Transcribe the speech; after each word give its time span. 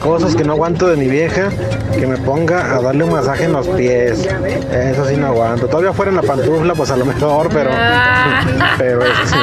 Cosas 0.00 0.34
que 0.34 0.44
no 0.44 0.54
aguanto 0.54 0.88
de 0.88 0.96
mi 0.96 1.08
vieja, 1.08 1.50
que 1.98 2.06
me 2.06 2.16
ponga 2.16 2.74
a 2.74 2.80
darle 2.80 3.04
un 3.04 3.12
masaje 3.12 3.44
en 3.44 3.52
los 3.52 3.68
pies. 3.68 4.26
Eso 4.72 5.04
sí 5.04 5.16
no 5.16 5.26
aguanto. 5.26 5.68
Todavía 5.68 5.92
fuera 5.92 6.10
en 6.10 6.16
la 6.16 6.22
pantufla, 6.22 6.74
pues 6.74 6.90
a 6.90 6.96
lo 6.96 7.04
mejor, 7.04 7.50
pero. 7.50 7.70
pero 8.78 9.02
eso 9.04 9.26
sí. 9.26 9.36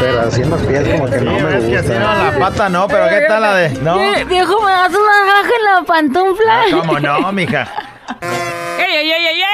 Pero 0.00 0.20
así 0.20 0.42
en 0.42 0.50
los 0.50 0.60
pies, 0.62 0.88
como 0.88 1.10
que 1.10 1.20
no 1.22 1.32
me 1.32 1.54
así 1.54 1.70
no, 1.72 1.78
gusta. 1.78 2.30
la 2.32 2.38
pata 2.38 2.68
no, 2.68 2.86
pero 2.86 3.08
¿qué 3.08 3.24
tal 3.26 3.42
la 3.42 3.54
de...? 3.54 3.70
No, 3.80 3.96
Viejo, 4.28 4.62
¿me 4.62 4.72
das 4.72 4.90
un 4.90 5.06
masaje 5.06 5.52
en 5.58 5.64
la 5.74 5.82
pantufla? 5.86 6.60
Ah, 6.60 6.64
¿cómo 6.70 7.00
no, 7.00 7.32
mija? 7.32 7.66
¡Ey, 8.78 8.96
ey, 8.96 9.10
ey, 9.12 9.26
ey, 9.26 9.40
ey! 9.40 9.53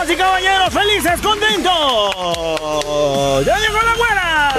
Damas 0.00 0.10
y 0.10 0.16
caballeros, 0.16 0.72
felices, 0.72 1.20
contentos. 1.20 2.14
¡Ya 3.44 3.58
llegó 3.58 3.80
la 3.82 3.94
güera! 3.96 4.54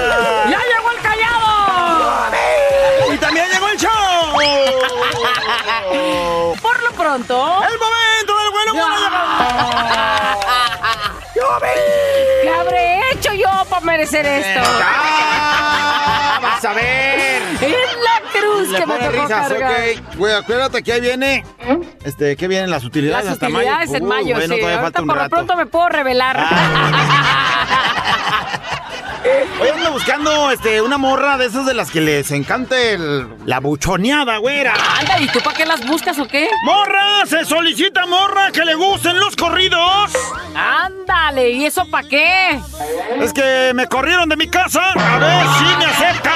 ¡Ya 0.49 0.59
llegó 0.59 0.91
el 0.91 1.01
callado! 1.01 2.31
¡Y 3.13 3.17
también 3.17 3.49
llegó 3.49 3.67
el 3.69 3.77
show! 3.77 4.37
Por 6.61 6.83
lo 6.83 6.91
pronto... 6.91 7.63
¡El 7.63 7.79
momento 7.79 8.37
del 8.37 8.51
bueno, 8.51 8.73
bueno, 8.73 8.93
¿Qué 12.43 12.49
habré 12.49 13.11
hecho 13.11 13.33
yo 13.33 13.65
para 13.69 13.85
merecer 13.85 14.25
esto? 14.25 14.61
¡Ah! 14.83 16.39
¡Vas 16.41 16.65
a 16.65 16.73
ver! 16.73 17.30
Cruz 18.71 18.81
que 18.81 18.87
me 18.87 18.99
tocó 19.17 19.27
cargar. 19.27 19.51
ok. 19.97 20.15
Güey, 20.17 20.33
acuérdate 20.33 20.83
que 20.83 20.93
ahí 20.93 21.01
viene. 21.01 21.43
Este, 22.03 22.35
¿qué 22.35 22.47
vienen 22.47 22.69
las 22.69 22.83
utilidades 22.83 23.25
Las 23.25 23.33
hasta 23.33 23.47
utilidades 23.47 23.89
mayo? 23.89 23.97
en 24.03 24.05
mayo, 24.05 24.35
bueno, 24.35 24.53
sí. 24.55 24.59
todavía 24.59 24.79
Ahorita 24.79 24.81
falta 24.81 25.01
un 25.01 25.07
por 25.07 25.17
lo 25.17 25.29
pronto 25.29 25.55
me 25.55 25.65
puedo 25.65 25.89
revelar. 25.89 26.37
Hoy 29.61 29.67
ando 29.69 29.91
buscando 29.91 30.49
este, 30.51 30.81
una 30.81 30.97
morra 30.97 31.37
de 31.37 31.45
esas 31.45 31.65
de 31.67 31.73
las 31.75 31.91
que 31.91 32.01
les 32.01 32.31
encanta 32.31 32.75
el- 32.79 33.27
la 33.45 33.59
buchoneada, 33.59 34.37
güera. 34.37 34.73
Anda, 34.99 35.19
¿y 35.19 35.27
tú 35.27 35.39
para 35.41 35.55
qué 35.55 35.65
las 35.65 35.85
buscas 35.85 36.17
o 36.17 36.27
qué? 36.27 36.47
¡Morra! 36.65 37.25
¡Se 37.27 37.45
solicita 37.45 38.05
morra 38.07 38.51
que 38.51 38.65
le 38.65 38.73
gusten 38.73 39.19
los 39.19 39.35
corridos! 39.35 40.11
Ándale, 40.55 41.51
¿y 41.51 41.65
eso 41.65 41.85
para 41.91 42.07
qué? 42.07 42.59
Es 43.19 43.31
que 43.31 43.71
me 43.75 43.87
corrieron 43.87 44.27
de 44.27 44.37
mi 44.37 44.47
casa. 44.49 44.81
A 44.93 45.17
ver 45.19 45.45
si 45.59 45.77
me 45.77 45.85
aceptan. 45.85 46.33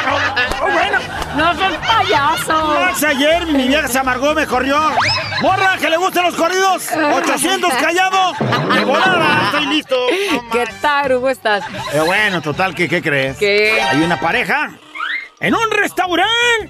Oh, 0.61 0.71
bueno. 0.71 0.99
No 1.35 1.55
seas 1.55 1.73
payaso. 1.87 3.07
Ayer 3.07 3.45
mi 3.47 3.67
vieja 3.67 3.87
se 3.87 3.99
amargó, 3.99 4.33
me 4.33 4.45
corrió. 4.45 4.79
Morra, 5.41 5.77
que 5.79 5.89
le 5.89 5.97
gusten 5.97 6.23
los 6.23 6.35
corridos. 6.35 6.83
800 6.91 7.73
callado. 7.73 8.33
Estoy 9.45 9.65
listo. 9.67 9.95
¿Qué 10.51 10.65
tarugo 10.81 11.29
estás? 11.29 11.63
Pero 11.91 12.05
bueno, 12.05 12.41
total, 12.41 12.73
¿qué, 12.75 12.87
¿qué 12.89 13.01
crees? 13.01 13.37
¿Qué? 13.37 13.81
Hay 13.81 14.01
una 14.01 14.19
pareja 14.19 14.77
en 15.39 15.55
un 15.55 15.71
restaurante 15.71 16.69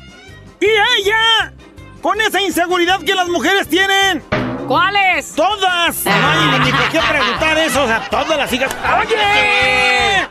y 0.60 0.66
ella 0.66 1.54
con 2.02 2.22
esa 2.22 2.42
inseguridad 2.42 3.02
que 3.02 3.16
las 3.16 3.28
mujeres 3.28 3.68
tienen. 3.68 4.24
¿Cuáles? 4.68 5.34
Todas. 5.36 6.06
No 6.06 6.12
hay 6.12 6.60
ni 6.60 6.72
por 6.72 6.90
qué 6.90 7.00
preguntar 7.00 7.58
eso. 7.58 7.84
O 7.84 7.88
sea, 7.88 8.08
todas 8.10 8.38
las 8.38 8.52
hijas. 8.54 8.76
¡Oye! 9.00 10.28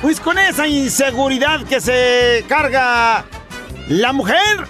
Pues 0.00 0.20
con 0.20 0.38
esa 0.38 0.66
inseguridad 0.66 1.64
que 1.64 1.80
se 1.80 2.44
carga 2.48 3.24
la 3.88 4.12
mujer, 4.12 4.66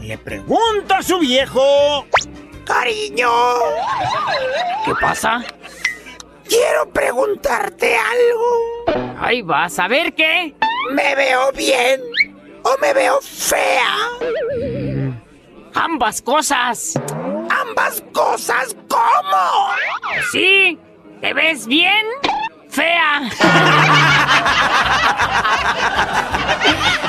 le 0.00 0.18
pregunta 0.18 0.98
a 0.98 1.02
su 1.02 1.18
viejo. 1.18 2.06
Cariño, 2.64 3.28
¿Qué 4.86 4.94
pasa? 4.98 5.44
Quiero 6.48 6.90
preguntarte 6.90 7.96
algo. 7.96 9.16
Ahí 9.20 9.42
vas, 9.42 9.78
a 9.78 9.88
ver 9.88 10.14
qué. 10.14 10.54
¿Me 10.92 11.14
veo 11.14 11.52
bien 11.52 12.00
o 12.62 12.76
me 12.80 12.92
veo 12.92 13.20
fea? 13.20 13.96
Ambas 15.74 16.22
cosas. 16.22 16.94
Ambas 17.50 18.02
cosas, 18.12 18.76
¿cómo? 18.88 19.70
Sí, 20.30 20.78
¿te 21.20 21.32
ves 21.34 21.66
bien? 21.66 22.06
Fea. 22.68 23.22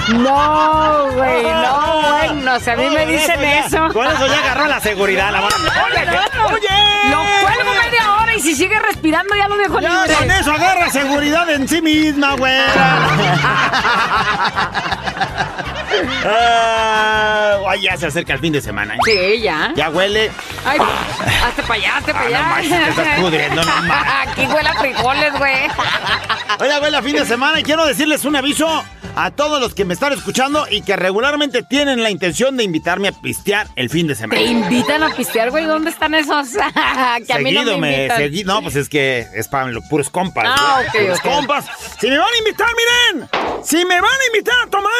No, 0.09 1.07
güey, 1.13 1.43
no, 1.43 2.01
bueno, 2.01 2.59
si 2.59 2.69
a 2.69 2.75
mí 2.75 2.89
me 2.89 3.05
dicen 3.07 3.43
eso. 3.43 3.87
Con 3.91 4.05
eso 4.05 4.27
ya 4.27 4.39
agarró 4.39 4.67
la 4.67 4.79
seguridad, 4.79 5.31
la 5.31 5.41
mano. 5.41 5.55
Oye, 5.87 6.07
oye. 6.53 7.09
Lo 7.09 7.23
cuelgo 7.41 7.73
si 8.45 8.55
sigue 8.55 8.79
respirando 8.79 9.35
ya 9.35 9.47
lo 9.47 9.57
dejo 9.57 9.79
Ya 9.81 10.03
libre. 10.05 10.13
con 10.15 10.31
eso 10.31 10.51
agarra 10.53 10.89
seguridad 10.89 11.49
en 11.49 11.67
sí 11.67 11.81
misma, 11.81 12.35
güey. 12.35 12.53
Ah, 16.27 17.75
ya 17.79 17.97
se 17.97 18.07
acerca 18.07 18.33
el 18.33 18.39
fin 18.39 18.53
de 18.53 18.61
semana. 18.61 18.95
¿eh? 18.95 18.99
Sí, 19.05 19.41
ya. 19.41 19.71
Ya 19.75 19.89
huele. 19.89 20.31
Ay, 20.65 20.79
hazte 21.45 21.61
para 21.63 21.73
allá, 21.75 21.97
hazte 21.97 22.13
para 22.13 22.25
Ah, 22.25 22.27
allá. 22.27 22.39
no 22.41 22.49
manches, 22.49 22.83
te 22.83 22.89
estás 23.01 23.19
pudriendo, 23.19 23.63
no. 23.63 23.71
Aquí 24.21 24.45
huele 24.47 24.69
a 24.69 24.73
frijoles, 24.75 25.33
güey. 25.37 25.67
Oye, 26.59 26.79
huele 26.79 26.97
a 26.97 27.01
fin 27.01 27.15
de 27.15 27.25
semana 27.25 27.59
y 27.59 27.63
quiero 27.63 27.85
decirles 27.85 28.25
un 28.25 28.35
aviso 28.35 28.83
a 29.15 29.31
todos 29.31 29.59
los 29.61 29.73
que 29.73 29.85
me 29.85 29.93
están 29.93 30.13
escuchando 30.13 30.65
y 30.69 30.81
que 30.81 30.95
regularmente 30.95 31.63
tienen 31.63 32.03
la 32.03 32.09
intención 32.09 32.57
de 32.57 32.63
invitarme 32.63 33.07
a 33.07 33.11
pistear 33.13 33.67
el 33.75 33.89
fin 33.89 34.07
de 34.07 34.15
semana. 34.15 34.39
Te 34.41 34.45
invitan 34.47 35.03
a 35.03 35.09
pistear, 35.15 35.51
güey. 35.51 35.65
¿Dónde 35.65 35.89
están 35.89 36.13
esos? 36.13 36.49
que 37.27 37.33
a 37.33 37.37
mí 37.39 37.51
no 37.53 37.63
me 37.63 37.77
me, 37.77 37.95
invitan. 38.05 38.21
segui- 38.21 38.45
No, 38.45 38.61
pues 38.61 38.75
es 38.75 38.89
que 38.89 39.25
es 39.33 39.47
para 39.47 39.67
los 39.67 39.83
puros 39.85 40.09
compas. 40.09 40.45
Ah, 40.47 40.81
güey, 40.91 41.05
puros 41.05 41.21
compas. 41.21 41.65
Si 41.99 42.07
me 42.09 42.17
van 42.17 42.27
a 42.33 42.37
invitar, 42.37 42.67
miren. 42.75 43.29
Si 43.63 43.77
me 43.85 43.99
van 44.01 44.11
a 44.11 44.25
invitar 44.33 44.55
a 44.65 44.69
tomar, 44.69 44.91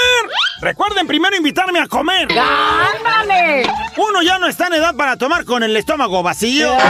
recuerden 0.62 1.06
primero 1.08 1.36
invitarme 1.36 1.80
a 1.80 1.88
comer. 1.88 2.28
¡Ándale! 2.32 3.70
Uno 3.98 4.22
ya 4.22 4.40
no 4.40 4.48
está 4.48 4.68
en 4.68 4.74
edad 4.76 4.96
para 4.96 5.18
tomar 5.18 5.46
con 5.46 5.62
el 5.64 5.76
estómago 5.78 6.24
vacío. 6.24 6.76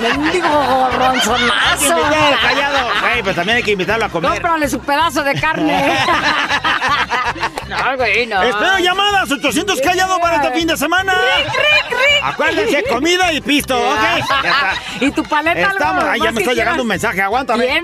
Mendigo 0.00 0.46
Hay 0.46 0.90
que 0.90 0.98
ronzonazo. 0.98 1.88
invitar 1.88 2.32
al 2.32 2.40
callado. 2.40 2.88
Güey, 3.00 3.22
pero 3.22 3.34
también 3.34 3.56
hay 3.58 3.62
que 3.62 3.72
invitarlo 3.72 4.04
a 4.04 4.08
comer. 4.08 4.30
Cómprale 4.32 4.68
su 4.68 4.78
pedazo 4.80 5.19
de 5.22 5.34
carne. 5.40 5.82
no, 7.68 7.96
güey, 7.96 8.26
no. 8.26 8.42
Espero 8.42 8.78
llamadas 8.78 9.30
800 9.30 9.80
callado 9.80 10.18
para 10.20 10.36
este 10.36 10.52
fin 10.58 10.66
de 10.66 10.76
semana. 10.76 11.14
Rick, 11.14 11.46
Rick, 11.46 11.90
Rick. 11.90 12.24
Acuérdense, 12.24 12.84
comida 12.84 13.32
y 13.32 13.40
pisto, 13.40 13.76
¿ok? 13.78 13.98
Ya 14.00 14.18
está. 14.18 14.74
¿Y 15.00 15.10
tu 15.10 15.22
paleta? 15.22 15.70
algo 15.70 15.78
Estamos, 15.78 16.04
ahí 16.04 16.20
ya 16.20 16.32
me 16.32 16.38
que 16.38 16.42
está 16.42 16.52
llegando 16.52 16.54
quieras? 16.54 16.80
un 16.80 16.88
mensaje, 16.88 17.22
aguántame. 17.22 17.66
Bien. 17.66 17.80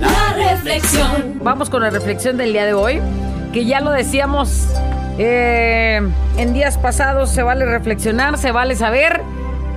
La 0.00 0.50
reflexión. 0.52 1.38
Vamos 1.42 1.70
con 1.70 1.82
la 1.82 1.90
reflexión 1.90 2.36
del 2.36 2.52
día 2.52 2.64
de 2.64 2.74
hoy, 2.74 3.00
que 3.52 3.64
ya 3.64 3.80
lo 3.80 3.90
decíamos 3.90 4.68
eh, 5.18 6.00
en 6.36 6.52
días 6.52 6.78
pasados, 6.78 7.30
se 7.30 7.42
vale 7.42 7.64
reflexionar, 7.64 8.38
se 8.38 8.50
vale 8.52 8.76
saber 8.76 9.22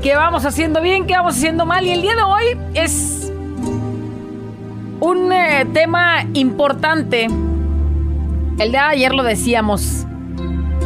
qué 0.02 0.16
vamos 0.16 0.46
haciendo 0.46 0.82
bien, 0.82 1.06
qué 1.06 1.14
vamos 1.14 1.36
haciendo 1.36 1.66
mal. 1.66 1.86
Y 1.86 1.92
el 1.92 2.02
día 2.02 2.16
de 2.16 2.24
hoy 2.24 2.58
es 2.74 3.32
un 5.00 5.32
eh, 5.32 5.66
tema 5.74 6.26
importante. 6.34 7.26
El 7.26 8.72
día 8.72 8.84
de 8.84 8.90
ayer 8.90 9.14
lo 9.14 9.24
decíamos, 9.24 10.06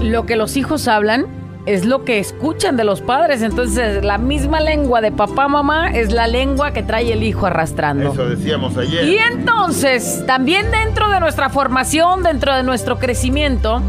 lo 0.01 0.25
que 0.25 0.35
los 0.35 0.57
hijos 0.57 0.87
hablan 0.87 1.40
es 1.65 1.85
lo 1.85 2.03
que 2.03 2.19
escuchan 2.19 2.77
de 2.77 2.83
los 2.83 3.01
padres. 3.01 3.41
Entonces, 3.41 4.03
la 4.03 4.17
misma 4.17 4.59
lengua 4.59 5.01
de 5.01 5.11
papá, 5.11 5.47
mamá 5.47 5.91
es 5.91 6.11
la 6.11 6.27
lengua 6.27 6.71
que 6.71 6.83
trae 6.83 7.13
el 7.13 7.23
hijo 7.23 7.45
arrastrando. 7.45 8.13
Eso 8.13 8.29
decíamos 8.29 8.77
ayer. 8.77 9.05
Y 9.05 9.17
entonces, 9.17 10.23
también 10.25 10.71
dentro 10.71 11.09
de 11.09 11.19
nuestra 11.19 11.49
formación, 11.49 12.23
dentro 12.23 12.55
de 12.55 12.63
nuestro 12.63 12.97
crecimiento, 12.97 13.81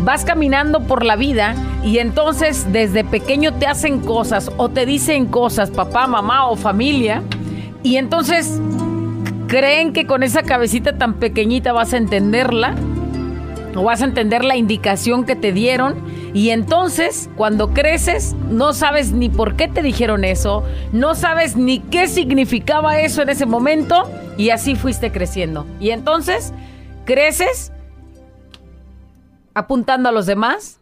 vas 0.00 0.24
caminando 0.24 0.80
por 0.80 1.04
la 1.04 1.16
vida 1.16 1.54
y 1.84 1.98
entonces 1.98 2.66
desde 2.72 3.04
pequeño 3.04 3.54
te 3.54 3.66
hacen 3.66 4.00
cosas 4.00 4.50
o 4.56 4.68
te 4.68 4.84
dicen 4.84 5.26
cosas, 5.26 5.70
papá, 5.70 6.06
mamá 6.06 6.48
o 6.48 6.56
familia, 6.56 7.22
y 7.84 7.96
entonces 7.96 8.60
creen 9.46 9.92
que 9.92 10.06
con 10.06 10.22
esa 10.22 10.42
cabecita 10.42 10.98
tan 10.98 11.14
pequeñita 11.14 11.72
vas 11.72 11.92
a 11.92 11.98
entenderla 11.98 12.74
no 13.72 13.82
vas 13.82 14.02
a 14.02 14.04
entender 14.04 14.44
la 14.44 14.56
indicación 14.56 15.24
que 15.24 15.36
te 15.36 15.52
dieron 15.52 15.96
y 16.34 16.50
entonces 16.50 17.30
cuando 17.36 17.72
creces 17.72 18.34
no 18.50 18.72
sabes 18.72 19.12
ni 19.12 19.28
por 19.28 19.56
qué 19.56 19.68
te 19.68 19.82
dijeron 19.82 20.24
eso, 20.24 20.64
no 20.92 21.14
sabes 21.14 21.56
ni 21.56 21.80
qué 21.80 22.08
significaba 22.08 23.00
eso 23.00 23.22
en 23.22 23.30
ese 23.30 23.46
momento 23.46 24.10
y 24.36 24.50
así 24.50 24.76
fuiste 24.76 25.10
creciendo. 25.12 25.66
Y 25.80 25.90
entonces 25.90 26.52
creces 27.04 27.72
apuntando 29.54 30.08
a 30.08 30.12
los 30.12 30.26
demás, 30.26 30.80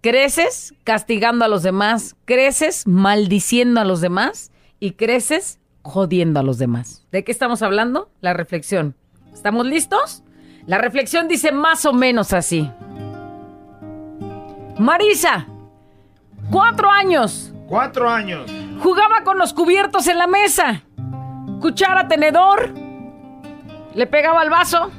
creces 0.00 0.74
castigando 0.84 1.44
a 1.44 1.48
los 1.48 1.62
demás, 1.62 2.16
creces 2.24 2.86
maldiciendo 2.86 3.80
a 3.80 3.84
los 3.84 4.00
demás 4.00 4.52
y 4.80 4.92
creces 4.92 5.58
jodiendo 5.82 6.40
a 6.40 6.42
los 6.42 6.58
demás. 6.58 7.06
¿De 7.10 7.24
qué 7.24 7.32
estamos 7.32 7.62
hablando? 7.62 8.10
La 8.20 8.32
reflexión. 8.32 8.94
¿Estamos 9.32 9.66
listos? 9.66 10.22
La 10.68 10.76
reflexión 10.76 11.28
dice 11.28 11.50
más 11.50 11.86
o 11.86 11.94
menos 11.94 12.34
así. 12.34 12.70
Marisa, 14.78 15.46
cuatro 16.50 16.90
años. 16.90 17.54
Cuatro 17.66 18.06
años. 18.06 18.50
Jugaba 18.82 19.24
con 19.24 19.38
los 19.38 19.54
cubiertos 19.54 20.06
en 20.08 20.18
la 20.18 20.26
mesa. 20.26 20.82
Cuchara, 21.62 22.06
tenedor. 22.06 22.74
Le 23.94 24.06
pegaba 24.06 24.42
al 24.42 24.50
vaso. 24.50 24.90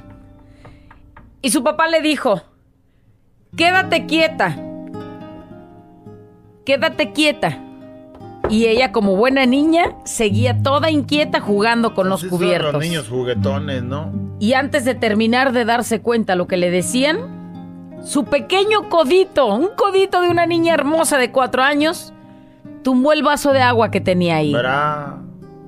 Y 1.44 1.52
su 1.52 1.64
papá 1.64 1.88
le 1.88 2.02
dijo, 2.02 2.42
quédate 3.56 4.08
quieta. 4.08 4.58
Quédate 6.66 7.12
quieta. 7.12 7.60
Y 8.50 8.66
ella, 8.66 8.92
como 8.92 9.16
buena 9.16 9.46
niña, 9.46 9.96
seguía 10.04 10.64
toda 10.64 10.90
inquieta 10.90 11.40
jugando 11.40 11.94
con 11.94 12.10
los 12.10 12.22
Así 12.22 12.30
son 12.30 12.40
cubiertos. 12.40 12.74
Los 12.74 12.82
niños 12.82 13.08
juguetones, 13.08 13.84
¿no? 13.84 14.29
Y 14.40 14.54
antes 14.54 14.86
de 14.86 14.96
terminar 14.96 15.52
de 15.52 15.66
darse 15.66 16.02
cuenta 16.02 16.36
lo 16.36 16.48
que 16.48 16.58
le 16.58 16.72
decían, 16.72 17.40
su 18.04 18.26
pequeño 18.26 18.90
codito, 18.90 19.48
un 19.48 19.70
codito 19.76 20.22
de 20.22 20.30
una 20.30 20.46
niña 20.46 20.74
hermosa 20.74 21.18
de 21.18 21.32
cuatro 21.32 21.62
años, 21.62 22.14
tumbó 22.84 23.12
el 23.12 23.24
vaso 23.24 23.52
de 23.52 23.62
agua 23.62 23.92
que 23.92 24.00
tenía 24.00 24.38
ahí. 24.38 24.54
Verá. 24.54 25.18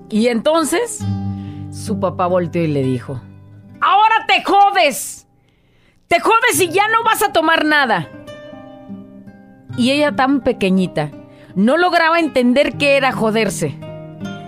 Y 0.09 0.27
entonces 0.27 1.00
su 1.71 2.00
papá 2.00 2.27
volteó 2.27 2.63
y 2.63 2.68
le 2.68 2.83
dijo, 2.83 3.21
ahora 3.81 4.25
te 4.27 4.44
jodes, 4.44 5.27
te 6.07 6.19
jodes 6.19 6.62
y 6.62 6.69
ya 6.69 6.88
no 6.88 7.03
vas 7.03 7.21
a 7.24 7.33
tomar 7.33 7.65
nada. 7.65 8.07
Y 9.77 9.91
ella 9.91 10.15
tan 10.15 10.41
pequeñita, 10.41 11.12
no 11.56 11.77
lograba 11.77 12.19
entender 12.19 12.77
qué 12.77 12.97
era 12.97 13.12
joderse. 13.12 13.77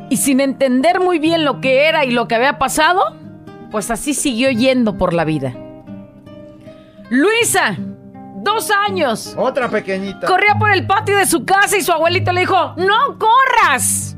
Y 0.09 0.17
sin 0.17 0.41
entender 0.41 0.99
muy 0.99 1.19
bien 1.19 1.43
lo 1.43 1.59
que 1.59 1.87
era 1.87 2.05
y 2.05 2.11
lo 2.11 2.27
que 2.27 2.35
había 2.35 2.59
pasado, 2.59 3.17
pues 3.73 3.89
así 3.89 4.13
siguió 4.13 4.51
yendo 4.51 4.99
por 4.99 5.15
la 5.15 5.25
vida. 5.25 5.51
Luisa, 7.09 7.75
dos 8.35 8.69
años. 8.69 9.33
Otra 9.35 9.67
pequeñita. 9.67 10.27
Corría 10.27 10.59
por 10.59 10.71
el 10.71 10.85
patio 10.85 11.17
de 11.17 11.25
su 11.25 11.43
casa 11.43 11.75
y 11.75 11.81
su 11.81 11.91
abuelito 11.91 12.31
le 12.31 12.41
dijo, 12.41 12.75
no 12.77 13.17
corras. 13.17 14.15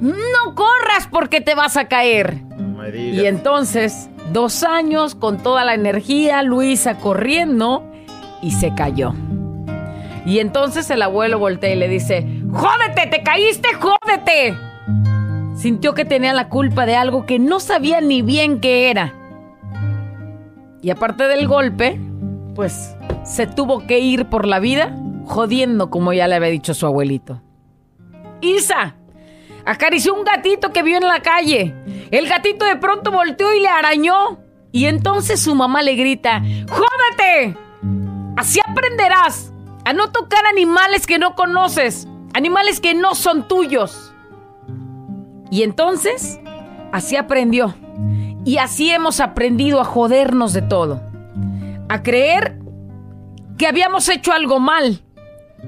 No 0.00 0.54
corras 0.54 1.08
porque 1.10 1.40
te 1.40 1.56
vas 1.56 1.76
a 1.76 1.88
caer. 1.88 2.44
Me. 2.56 2.96
Y 2.96 3.26
entonces, 3.26 4.08
dos 4.32 4.62
años 4.62 5.16
con 5.16 5.42
toda 5.42 5.64
la 5.64 5.74
energía, 5.74 6.44
Luisa 6.44 6.98
corriendo 6.98 7.90
y 8.40 8.52
se 8.52 8.72
cayó. 8.72 9.14
Y 10.24 10.38
entonces 10.38 10.88
el 10.90 11.02
abuelo 11.02 11.40
voltea 11.40 11.74
y 11.74 11.76
le 11.76 11.88
dice, 11.88 12.24
¡Jódete! 12.52 13.08
¡Te 13.08 13.24
caíste! 13.24 13.70
¡Jódete! 13.74 14.67
Sintió 15.58 15.92
que 15.92 16.04
tenía 16.04 16.32
la 16.34 16.48
culpa 16.48 16.86
de 16.86 16.94
algo 16.94 17.26
que 17.26 17.40
no 17.40 17.58
sabía 17.58 18.00
ni 18.00 18.22
bien 18.22 18.60
qué 18.60 18.90
era. 18.90 19.12
Y 20.80 20.90
aparte 20.90 21.26
del 21.26 21.48
golpe, 21.48 22.00
pues 22.54 22.94
se 23.24 23.48
tuvo 23.48 23.84
que 23.84 23.98
ir 23.98 24.26
por 24.26 24.46
la 24.46 24.60
vida 24.60 24.96
jodiendo 25.26 25.90
como 25.90 26.12
ya 26.12 26.28
le 26.28 26.36
había 26.36 26.50
dicho 26.50 26.74
su 26.74 26.86
abuelito. 26.86 27.42
Isa 28.40 28.94
acarició 29.64 30.14
un 30.14 30.22
gatito 30.22 30.72
que 30.72 30.84
vio 30.84 30.98
en 30.98 31.08
la 31.08 31.22
calle. 31.22 31.74
El 32.12 32.28
gatito 32.28 32.64
de 32.64 32.76
pronto 32.76 33.10
volteó 33.10 33.52
y 33.52 33.58
le 33.58 33.68
arañó. 33.68 34.38
Y 34.70 34.84
entonces 34.84 35.40
su 35.40 35.56
mamá 35.56 35.82
le 35.82 35.96
grita, 35.96 36.40
¡Jódete! 36.70 37.58
Así 38.36 38.60
aprenderás 38.64 39.52
a 39.84 39.92
no 39.92 40.12
tocar 40.12 40.46
animales 40.46 41.04
que 41.04 41.18
no 41.18 41.34
conoces, 41.34 42.06
animales 42.32 42.78
que 42.78 42.94
no 42.94 43.16
son 43.16 43.48
tuyos. 43.48 44.07
Y 45.50 45.62
entonces, 45.62 46.40
así 46.92 47.16
aprendió. 47.16 47.74
Y 48.44 48.58
así 48.58 48.90
hemos 48.90 49.20
aprendido 49.20 49.80
a 49.80 49.84
jodernos 49.84 50.52
de 50.52 50.62
todo. 50.62 51.02
A 51.88 52.02
creer 52.02 52.58
que 53.56 53.66
habíamos 53.66 54.08
hecho 54.08 54.32
algo 54.32 54.60
mal. 54.60 55.02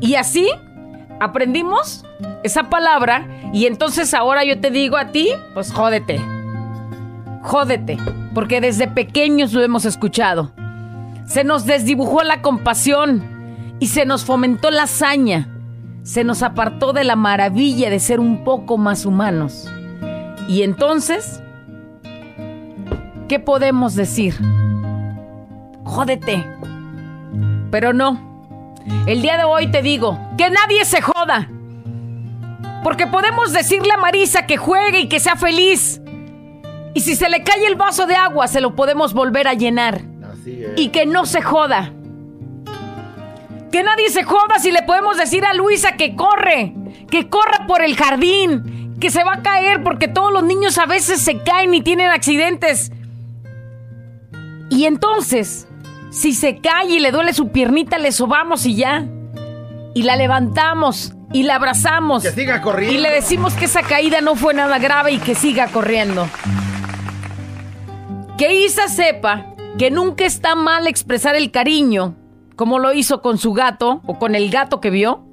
Y 0.01 0.15
así 0.15 0.49
aprendimos 1.19 2.05
esa 2.43 2.71
palabra. 2.71 3.27
Y 3.53 3.67
entonces 3.67 4.15
ahora 4.15 4.45
yo 4.45 4.61
te 4.61 4.71
digo 4.71 4.97
a 4.97 5.13
ti, 5.13 5.29
pues 5.55 5.73
jódete. 5.73 6.21
Jódete. 7.43 7.99
Porque 8.35 8.61
desde 8.61 8.87
pequeños 8.87 9.53
lo 9.53 9.63
hemos 9.63 9.85
escuchado. 9.85 10.53
Se 11.27 11.45
nos 11.45 11.67
desdibujó 11.67 12.23
la 12.23 12.43
compasión 12.43 13.77
y 13.79 13.89
se 13.89 14.05
nos 14.05 14.25
fomentó 14.25 14.71
la 14.71 14.85
hazaña. 14.85 15.49
Se 16.03 16.25
nos 16.25 16.43
apartó 16.43 16.93
de 16.93 17.05
la 17.05 17.17
maravilla 17.17 17.91
de 17.91 18.01
ser 18.01 18.21
un 18.21 18.45
poco 18.45 18.79
más 18.79 19.05
humanos. 19.05 19.71
Y 20.49 20.63
entonces, 20.63 21.43
¿qué 23.29 23.39
podemos 23.39 23.95
decir? 23.95 24.35
Jódete. 25.85 26.45
Pero 27.71 27.93
no. 27.93 28.45
El 29.07 29.23
día 29.23 29.37
de 29.37 29.45
hoy 29.45 29.71
te 29.71 29.83
digo, 29.83 30.19
que 30.37 30.51
nadie 30.51 30.85
se 30.85 31.03
joda. 31.03 31.49
Porque 32.83 33.07
podemos 33.07 33.53
decirle 33.53 33.93
a 33.93 33.99
Marisa 33.99 34.47
que 34.47 34.57
juegue 34.57 35.01
y 35.01 35.09
que 35.09 35.21
sea 35.21 35.37
feliz. 35.37 36.01
Y 36.95 37.01
si 37.01 37.15
se 37.15 37.29
le 37.29 37.45
cae 37.45 37.67
el 37.67 37.77
vaso 37.77 38.07
de 38.07 38.17
agua, 38.17 38.49
se 38.49 38.61
lo 38.61 38.75
podemos 38.75 39.13
volver 39.13 39.47
a 39.47 39.55
llenar. 39.55 40.01
Así 40.33 40.65
es. 40.65 40.81
Y 40.81 40.89
que 40.89 41.07
no 41.07 41.27
se 41.27 41.43
joda. 41.43 41.93
Que 43.71 43.83
nadie 43.83 44.11
se 44.11 44.25
joda 44.25 44.59
si 44.59 44.73
le 44.73 44.83
podemos 44.83 45.17
decir 45.17 45.45
a 45.45 45.55
Luisa 45.55 45.97
que 45.97 46.17
corre, 46.17 46.75
que 47.11 47.29
corra 47.29 47.67
por 47.67 47.83
el 47.83 47.97
jardín, 47.97 48.97
que 49.01 49.11
se 49.11 49.25
va 49.25 49.35
a 49.35 49.43
caer 49.43 49.83
porque 49.83 50.09
todos 50.09 50.33
los 50.33 50.43
niños 50.43 50.77
a 50.79 50.87
veces 50.87 51.21
se 51.21 51.39
caen 51.43 51.75
y 51.75 51.81
tienen 51.81 52.11
accidentes. 52.11 52.91
Y 54.71 54.85
entonces, 54.85 55.69
si 56.11 56.33
se 56.33 56.59
cae 56.59 56.91
y 56.91 56.99
le 57.01 57.13
duele 57.13 57.33
su 57.33 57.51
piernita, 57.51 57.99
le 57.99 58.13
sobamos 58.13 58.67
y 58.67 58.77
ya. 58.77 59.07
Y 59.95 60.03
la 60.03 60.17
levantamos 60.17 61.13
y 61.33 61.45
la 61.45 61.57
abrazamos. 61.57 62.23
Que 62.23 62.31
siga 62.31 62.61
corriendo. 62.61 62.95
Y 62.95 62.99
le 62.99 63.11
decimos 63.11 63.55
que 63.55 63.67
esa 63.67 63.83
caída 63.83 64.21
no 64.21 64.37
fue 64.37 64.55
nada 64.55 64.79
grave 64.79 65.13
y 65.13 65.19
que 65.19 65.35
siga 65.35 65.69
corriendo. 65.69 66.29
Que 68.37 68.55
Isa 68.65 68.89
sepa 68.89 69.47
que 69.79 69.91
nunca 69.91 70.25
está 70.25 70.55
mal 70.55 70.87
expresar 70.87 71.37
el 71.37 71.51
cariño, 71.51 72.17
como 72.61 72.79
lo 72.79 72.93
hizo 72.93 73.23
con 73.23 73.39
su 73.39 73.55
gato 73.55 74.03
o 74.05 74.19
con 74.19 74.35
el 74.35 74.51
gato 74.51 74.83
que 74.83 74.91
vio, 74.91 75.25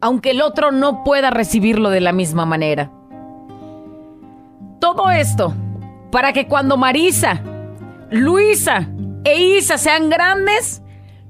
aunque 0.00 0.30
el 0.30 0.40
otro 0.40 0.70
no 0.70 1.02
pueda 1.02 1.30
recibirlo 1.30 1.90
de 1.90 2.00
la 2.00 2.12
misma 2.12 2.46
manera. 2.46 2.92
Todo 4.78 5.10
esto 5.10 5.52
para 6.12 6.32
que 6.32 6.46
cuando 6.46 6.76
Marisa, 6.76 7.42
Luisa 8.12 8.88
e 9.24 9.56
Isa 9.56 9.78
sean 9.78 10.10
grandes, 10.10 10.80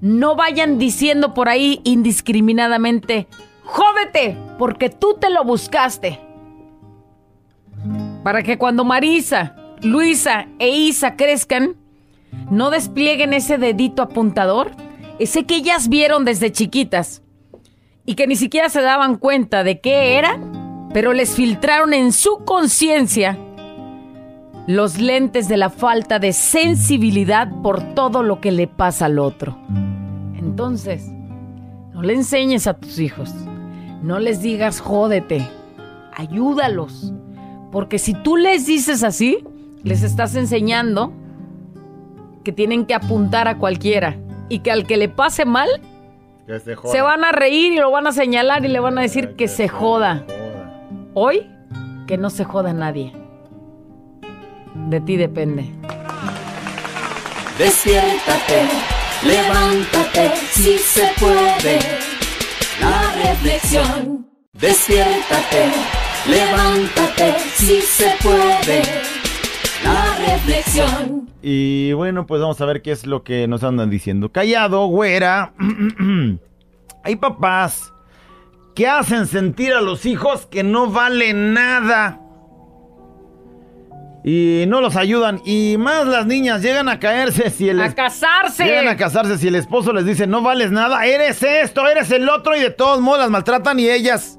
no 0.02 0.36
vayan 0.36 0.76
diciendo 0.76 1.32
por 1.32 1.48
ahí 1.48 1.80
indiscriminadamente, 1.84 3.26
jódete, 3.64 4.36
porque 4.58 4.90
tú 4.90 5.16
te 5.18 5.30
lo 5.30 5.42
buscaste. 5.42 6.20
Para 8.22 8.42
que 8.42 8.58
cuando 8.58 8.84
Marisa, 8.84 9.56
Luisa 9.80 10.48
e 10.58 10.68
Isa 10.68 11.16
crezcan, 11.16 11.76
no 12.50 12.68
desplieguen 12.68 13.32
ese 13.32 13.56
dedito 13.56 14.02
apuntador, 14.02 14.84
ese 15.18 15.44
que 15.44 15.56
ellas 15.56 15.88
vieron 15.88 16.24
desde 16.24 16.52
chiquitas 16.52 17.22
y 18.04 18.14
que 18.14 18.26
ni 18.26 18.36
siquiera 18.36 18.68
se 18.68 18.82
daban 18.82 19.16
cuenta 19.16 19.64
de 19.64 19.80
qué 19.80 20.18
era, 20.18 20.38
pero 20.92 21.12
les 21.12 21.34
filtraron 21.34 21.94
en 21.94 22.12
su 22.12 22.44
conciencia 22.44 23.38
los 24.66 24.98
lentes 24.98 25.48
de 25.48 25.56
la 25.56 25.70
falta 25.70 26.18
de 26.18 26.32
sensibilidad 26.32 27.50
por 27.62 27.94
todo 27.94 28.22
lo 28.22 28.40
que 28.40 28.52
le 28.52 28.66
pasa 28.66 29.06
al 29.06 29.18
otro. 29.18 29.58
Entonces, 30.38 31.08
no 31.92 32.02
le 32.02 32.14
enseñes 32.14 32.66
a 32.66 32.74
tus 32.74 32.98
hijos, 32.98 33.32
no 34.02 34.18
les 34.18 34.42
digas 34.42 34.80
jódete, 34.80 35.46
ayúdalos, 36.14 37.12
porque 37.72 37.98
si 37.98 38.12
tú 38.12 38.36
les 38.36 38.66
dices 38.66 39.02
así, 39.02 39.44
les 39.82 40.02
estás 40.02 40.34
enseñando 40.34 41.12
que 42.44 42.52
tienen 42.52 42.86
que 42.86 42.94
apuntar 42.94 43.48
a 43.48 43.58
cualquiera 43.58 44.16
y 44.48 44.60
que 44.60 44.70
al 44.70 44.86
que 44.86 44.96
le 44.96 45.08
pase 45.08 45.44
mal, 45.44 45.68
Que 46.46 46.60
se 46.60 46.74
joda. 46.76 46.92
se 46.92 47.00
van 47.00 47.24
a 47.24 47.32
reír 47.32 47.72
y 47.72 47.76
lo 47.76 47.90
van 47.90 48.06
a 48.06 48.12
señalar 48.12 48.64
y 48.64 48.68
le 48.68 48.80
van 48.80 48.98
a 48.98 49.02
decir 49.02 49.34
que 49.36 49.48
se 49.48 49.68
joda. 49.68 50.24
Hoy, 51.14 51.50
que 52.06 52.16
no 52.18 52.30
se 52.30 52.44
joda 52.44 52.72
nadie. 52.72 53.12
De 54.88 55.00
ti 55.00 55.16
depende. 55.16 55.64
Despiértate, 57.58 58.68
levántate 59.24 60.36
si 60.50 60.78
se 60.78 61.08
puede. 61.18 61.78
La 62.80 63.12
reflexión, 63.30 64.28
despiértate, 64.52 65.70
levántate 66.28 67.34
si 67.54 67.80
se 67.80 68.14
puede. 68.22 68.82
La 69.84 70.16
reflexión. 70.34 71.30
Y 71.42 71.92
bueno, 71.92 72.26
pues 72.26 72.40
vamos 72.40 72.60
a 72.60 72.66
ver 72.66 72.82
qué 72.82 72.92
es 72.92 73.06
lo 73.06 73.22
que 73.22 73.46
nos 73.46 73.62
andan 73.62 73.90
diciendo. 73.90 74.30
Callado, 74.32 74.86
güera. 74.86 75.52
Hay 77.04 77.16
papás 77.16 77.92
que 78.74 78.86
hacen 78.88 79.26
sentir 79.26 79.72
a 79.72 79.80
los 79.80 80.06
hijos 80.06 80.46
que 80.46 80.62
no 80.62 80.90
valen 80.90 81.54
nada. 81.54 82.20
Y 84.24 84.64
no 84.66 84.80
los 84.80 84.96
ayudan. 84.96 85.40
Y 85.44 85.76
más 85.78 86.06
las 86.06 86.26
niñas 86.26 86.62
llegan 86.62 86.88
a 86.88 86.98
caerse 86.98 87.50
si 87.50 87.68
el 87.68 87.80
A 87.80 87.94
casarse. 87.94 88.64
Llegan 88.64 88.88
a 88.88 88.96
casarse 88.96 89.38
si 89.38 89.46
el 89.48 89.54
esposo 89.54 89.92
les 89.92 90.04
dice 90.04 90.26
no 90.26 90.42
vales 90.42 90.72
nada, 90.72 91.06
eres 91.06 91.42
esto, 91.44 91.86
eres 91.86 92.10
el 92.10 92.28
otro 92.28 92.56
y 92.56 92.60
de 92.60 92.70
todos 92.70 93.00
modos 93.00 93.20
las 93.20 93.30
maltratan 93.30 93.78
y 93.78 93.88
ellas 93.88 94.36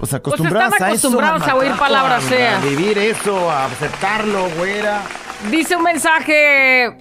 pues 0.00 0.14
acostumbradas 0.14 0.72
están 0.72 0.88
a 0.90 0.92
eso. 0.92 1.08
acostumbrados 1.08 1.46
a 1.48 1.54
oír 1.54 1.72
palabras 1.78 2.24
feas. 2.24 2.62
A 2.62 2.66
vivir 2.66 2.98
eso, 2.98 3.50
a 3.50 3.66
aceptarlo, 3.66 4.48
güera. 4.58 5.02
Dice 5.50 5.76
un 5.76 5.82
mensaje. 5.82 6.96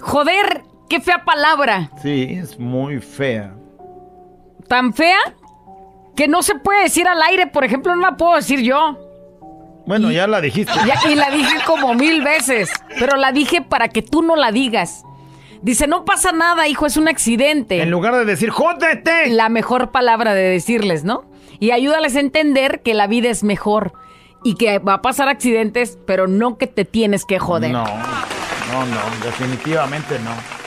Joder, 0.00 0.62
qué 0.88 1.00
fea 1.00 1.24
palabra. 1.24 1.90
Sí, 2.02 2.38
es 2.40 2.58
muy 2.58 3.00
fea. 3.00 3.54
Tan 4.68 4.92
fea 4.94 5.18
que 6.14 6.28
no 6.28 6.42
se 6.42 6.54
puede 6.54 6.82
decir 6.84 7.08
al 7.08 7.20
aire. 7.22 7.46
Por 7.46 7.64
ejemplo, 7.64 7.94
no 7.96 8.02
la 8.02 8.16
puedo 8.16 8.36
decir 8.36 8.60
yo. 8.60 8.98
Bueno, 9.86 10.10
ya 10.10 10.26
la 10.26 10.40
dijiste. 10.40 10.72
Ya- 10.86 11.10
y 11.10 11.14
la 11.14 11.30
dije 11.30 11.56
como 11.66 11.94
mil 11.94 12.22
veces. 12.22 12.70
Pero 12.98 13.16
la 13.16 13.32
dije 13.32 13.60
para 13.62 13.88
que 13.88 14.02
tú 14.02 14.22
no 14.22 14.36
la 14.36 14.52
digas. 14.52 15.02
Dice, 15.62 15.86
no 15.86 16.04
pasa 16.04 16.30
nada, 16.32 16.68
hijo, 16.68 16.84
es 16.84 16.98
un 16.98 17.08
accidente. 17.08 17.80
En 17.80 17.90
lugar 17.90 18.14
de 18.16 18.26
decir 18.26 18.50
jódete. 18.50 19.28
la 19.28 19.48
mejor 19.48 19.90
palabra 19.90 20.34
de 20.34 20.42
decirles, 20.42 21.04
¿no? 21.04 21.24
Y 21.64 21.70
ayúdales 21.70 22.14
a 22.14 22.20
entender 22.20 22.82
que 22.82 22.92
la 22.92 23.06
vida 23.06 23.30
es 23.30 23.42
mejor 23.42 23.94
y 24.44 24.56
que 24.56 24.80
va 24.80 24.92
a 24.92 25.00
pasar 25.00 25.28
accidentes, 25.28 25.98
pero 26.06 26.26
no 26.26 26.58
que 26.58 26.66
te 26.66 26.84
tienes 26.84 27.24
que 27.24 27.38
joder. 27.38 27.72
No, 27.72 27.86
no, 27.86 28.84
no, 28.84 29.24
definitivamente 29.24 30.18
no. 30.18 30.63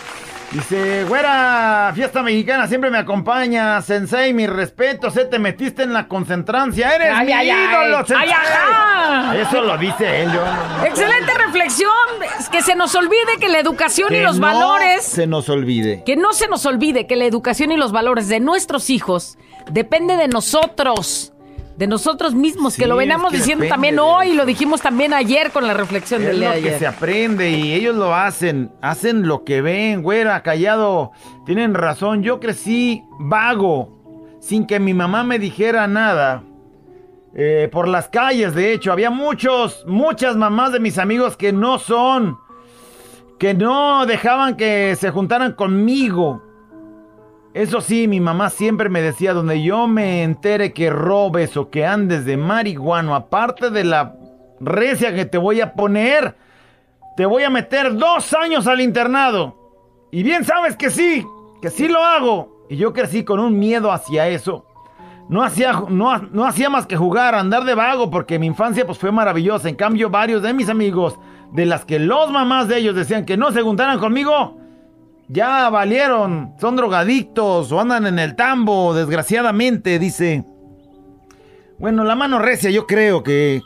Dice, 0.51 1.03
güera, 1.03 1.91
fiesta 1.93 2.23
mexicana 2.23 2.67
siempre 2.67 2.89
me 2.89 2.97
acompaña. 2.97 3.81
Sensei, 3.81 4.33
mis 4.33 4.49
respetos, 4.49 5.17
eh, 5.17 5.25
te 5.25 5.39
metiste 5.39 5.83
en 5.83 5.91
la 5.91 6.07
concentrancia. 6.07 6.95
Eres 6.95 7.09
Ay, 7.13 7.25
mi 7.27 7.33
ay, 7.33 7.49
ídolo, 7.49 7.97
Ay, 7.97 8.05
sensei. 8.05 8.29
ajá. 8.31 9.37
Eso 9.37 9.61
lo 9.61 9.77
dice 9.77 10.21
él, 10.23 10.31
yo 10.31 10.39
no- 10.45 10.85
Excelente 10.85 11.33
reflexión. 11.45 11.91
Que 12.49 12.61
se 12.61 12.75
nos 12.75 12.95
olvide 12.95 13.37
que 13.41 13.49
la 13.49 13.59
educación 13.59 14.13
y 14.15 14.21
los 14.21 14.39
no 14.39 14.47
valores. 14.47 15.03
se 15.03 15.27
nos 15.27 15.49
olvide. 15.49 16.03
Que 16.05 16.15
no 16.15 16.31
se 16.31 16.47
nos 16.47 16.65
olvide 16.65 17.07
que 17.07 17.17
la 17.17 17.25
educación 17.25 17.71
y 17.73 17.77
los 17.77 17.91
valores 17.91 18.29
de 18.29 18.39
nuestros 18.39 18.89
hijos 18.89 19.37
depende 19.69 20.15
de 20.15 20.29
nosotros. 20.29 21.33
De 21.77 21.85
nosotros 21.85 22.33
mismos, 22.33 22.73
Sí, 22.73 22.81
que 22.81 22.87
lo 22.87 22.95
venamos 22.95 23.27
es 23.27 23.31
que 23.31 23.37
diciendo 23.37 23.67
también 23.67 23.99
hoy, 23.99 24.33
lo 24.33 24.47
dijimos 24.47 24.81
también 24.81 25.13
ayer 25.13 25.51
con 25.51 25.67
la 25.67 25.75
reflexión 25.75 26.21
Es 26.21 26.27
del 26.27 26.39
día 26.39 26.49
lo 26.49 26.55
de 26.55 26.61
que 26.63 26.79
se 26.79 26.87
aprende 26.87 27.51
y 27.51 27.73
ellos 27.73 27.95
lo 27.95 28.15
hacen. 28.15 28.71
Hacen 28.81 29.27
lo 29.27 29.43
que 29.43 29.61
ven, 29.61 30.01
güera, 30.01 30.41
callado. 30.41 31.11
Tienen 31.45 31.75
razón. 31.75 32.23
Yo 32.23 32.39
crecí 32.39 33.03
vago, 33.19 34.35
sin 34.39 34.65
que 34.65 34.79
mi 34.79 34.95
mamá 34.95 35.23
me 35.23 35.37
dijera 35.37 35.87
nada. 35.87 36.43
Eh, 37.35 37.69
por 37.71 37.87
las 37.87 38.09
calles, 38.09 38.55
de 38.55 38.73
hecho, 38.73 38.91
había 38.91 39.11
muchos, 39.11 39.85
muchas 39.85 40.35
mamás 40.35 40.71
de 40.71 40.79
mis 40.79 40.97
amigos 40.97 41.37
que 41.37 41.53
no 41.53 41.77
son, 41.77 42.39
que 43.37 43.53
no 43.53 44.07
dejaban 44.07 44.57
que 44.57 44.95
se 44.95 45.11
juntaran 45.11 45.53
conmigo. 45.53 46.41
Eso 47.57 47.81
sí, 47.81 48.07
mi 48.07 48.19
mamá 48.19 48.51
siempre 48.51 48.87
me 48.87 49.01
decía, 49.01 49.33
donde 49.33 49.63
yo 49.63 49.87
me 49.87 50.21
entere 50.21 50.73
que 50.73 50.91
robes 50.91 51.57
o 51.57 51.71
que 51.71 51.87
andes 51.87 52.23
de 52.23 52.37
marihuano, 52.37 53.15
aparte 53.15 53.71
de 53.71 53.83
la 53.83 54.13
recia 54.59 55.15
que 55.15 55.25
te 55.25 55.39
voy 55.39 55.61
a 55.61 55.73
poner, 55.73 56.35
te 57.15 57.25
voy 57.25 57.41
a 57.41 57.49
meter 57.49 57.97
dos 57.97 58.31
años 58.35 58.67
al 58.67 58.79
internado. 58.79 59.55
Y 60.11 60.21
bien 60.21 60.45
sabes 60.45 60.75
que 60.75 60.91
sí, 60.91 61.25
que 61.59 61.71
sí 61.71 61.87
lo 61.87 62.03
hago. 62.03 62.63
Y 62.69 62.77
yo 62.77 62.93
crecí 62.93 63.23
con 63.23 63.39
un 63.39 63.57
miedo 63.57 63.91
hacia 63.91 64.27
eso. 64.27 64.67
No 65.27 65.41
hacía, 65.41 65.81
no, 65.89 66.15
no 66.31 66.45
hacía 66.45 66.69
más 66.69 66.85
que 66.85 66.95
jugar, 66.95 67.33
andar 67.33 67.63
de 67.63 67.73
vago, 67.73 68.11
porque 68.11 68.37
mi 68.37 68.45
infancia 68.45 68.85
pues 68.85 68.99
fue 68.99 69.11
maravillosa. 69.11 69.67
En 69.67 69.75
cambio, 69.75 70.11
varios 70.11 70.43
de 70.43 70.53
mis 70.53 70.69
amigos, 70.69 71.17
de 71.53 71.65
las 71.65 71.85
que 71.85 71.97
los 71.97 72.29
mamás 72.29 72.67
de 72.67 72.77
ellos 72.77 72.93
decían 72.93 73.25
que 73.25 73.35
no 73.35 73.51
se 73.51 73.63
juntaran 73.63 73.97
conmigo, 73.97 74.59
ya 75.27 75.69
valieron, 75.69 76.53
son 76.59 76.75
drogadictos 76.75 77.71
o 77.71 77.79
andan 77.79 78.07
en 78.07 78.19
el 78.19 78.35
tambo, 78.35 78.93
desgraciadamente, 78.93 79.99
dice. 79.99 80.45
Bueno, 81.79 82.03
la 82.03 82.15
mano 82.15 82.39
recia, 82.39 82.69
yo 82.69 82.87
creo 82.87 83.23
que 83.23 83.61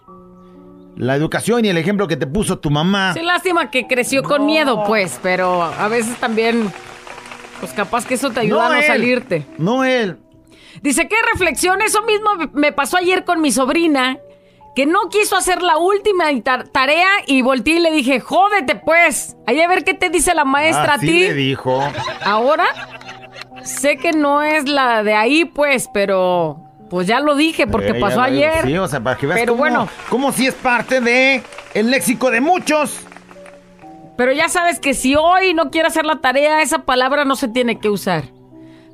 la 0.97 1.15
educación 1.15 1.65
y 1.65 1.69
el 1.69 1.77
ejemplo 1.77 2.07
que 2.07 2.17
te 2.17 2.27
puso 2.27 2.59
tu 2.59 2.69
mamá. 2.69 3.13
Sí, 3.13 3.21
lástima 3.21 3.71
que 3.71 3.87
creció 3.87 4.23
con 4.23 4.45
miedo, 4.45 4.83
pues, 4.85 5.19
pero 5.23 5.63
a 5.63 5.87
veces 5.87 6.17
también, 6.17 6.71
pues 7.59 7.71
capaz 7.73 8.05
que 8.05 8.15
eso 8.15 8.31
te 8.31 8.41
ayuda 8.41 8.67
a 8.67 8.69
no 8.69 8.75
él, 8.75 8.83
salirte. 8.83 9.45
No 9.57 9.83
él. 9.83 10.17
Dice, 10.81 11.07
¿qué 11.07 11.15
reflexión? 11.31 11.81
Eso 11.81 12.01
mismo 12.03 12.29
me 12.53 12.71
pasó 12.71 12.97
ayer 12.97 13.23
con 13.23 13.41
mi 13.41 13.51
sobrina, 13.51 14.17
que 14.75 14.85
no 14.85 15.09
quiso 15.09 15.35
hacer 15.35 15.61
la 15.61 15.77
última 15.77 16.25
tar- 16.43 16.67
tarea 16.69 17.07
y 17.27 17.41
volteé 17.41 17.75
y 17.75 17.79
le 17.79 17.91
dije, 17.91 18.19
jódete 18.21 18.75
pues, 18.75 19.35
ahí 19.45 19.59
a 19.61 19.67
ver 19.67 19.83
qué 19.83 19.93
te 19.93 20.09
dice 20.09 20.33
la 20.33 20.45
maestra 20.45 20.93
a 20.93 20.95
Así 20.95 21.07
ti. 21.07 21.19
le 21.23 21.33
dijo. 21.33 21.81
Ahora, 22.23 22.65
sé 23.63 23.97
que 23.97 24.11
no 24.13 24.41
es 24.41 24.67
la 24.69 25.03
de 25.03 25.13
ahí, 25.13 25.45
pues, 25.45 25.89
pero 25.93 26.57
pues 26.89 27.07
ya 27.07 27.19
lo 27.21 27.35
dije 27.35 27.67
porque 27.67 27.89
Eh, 27.91 27.99
pasó 27.99 28.21
ayer. 28.21 28.65
Sí, 28.65 28.77
o 28.77 28.87
sea, 28.87 28.99
para 29.01 29.17
que 29.17 29.25
veas 29.27 29.39
Pero 29.39 29.53
cómo, 29.53 29.59
bueno. 29.63 29.87
cómo 30.09 30.31
sí 30.31 30.47
es 30.47 30.53
parte 30.55 30.99
de 31.01 31.41
el 31.73 31.89
léxico 31.91 32.31
de 32.31 32.41
muchos. 32.41 32.99
Pero 34.17 34.33
ya 34.33 34.49
sabes 34.49 34.79
que 34.79 34.93
si 34.93 35.15
hoy 35.15 35.53
no 35.53 35.71
quiere 35.71 35.87
hacer 35.87 36.05
la 36.05 36.17
tarea, 36.19 36.61
esa 36.61 36.79
palabra 36.79 37.23
no 37.25 37.35
se 37.35 37.47
tiene 37.47 37.79
que 37.79 37.89
usar. 37.89 38.25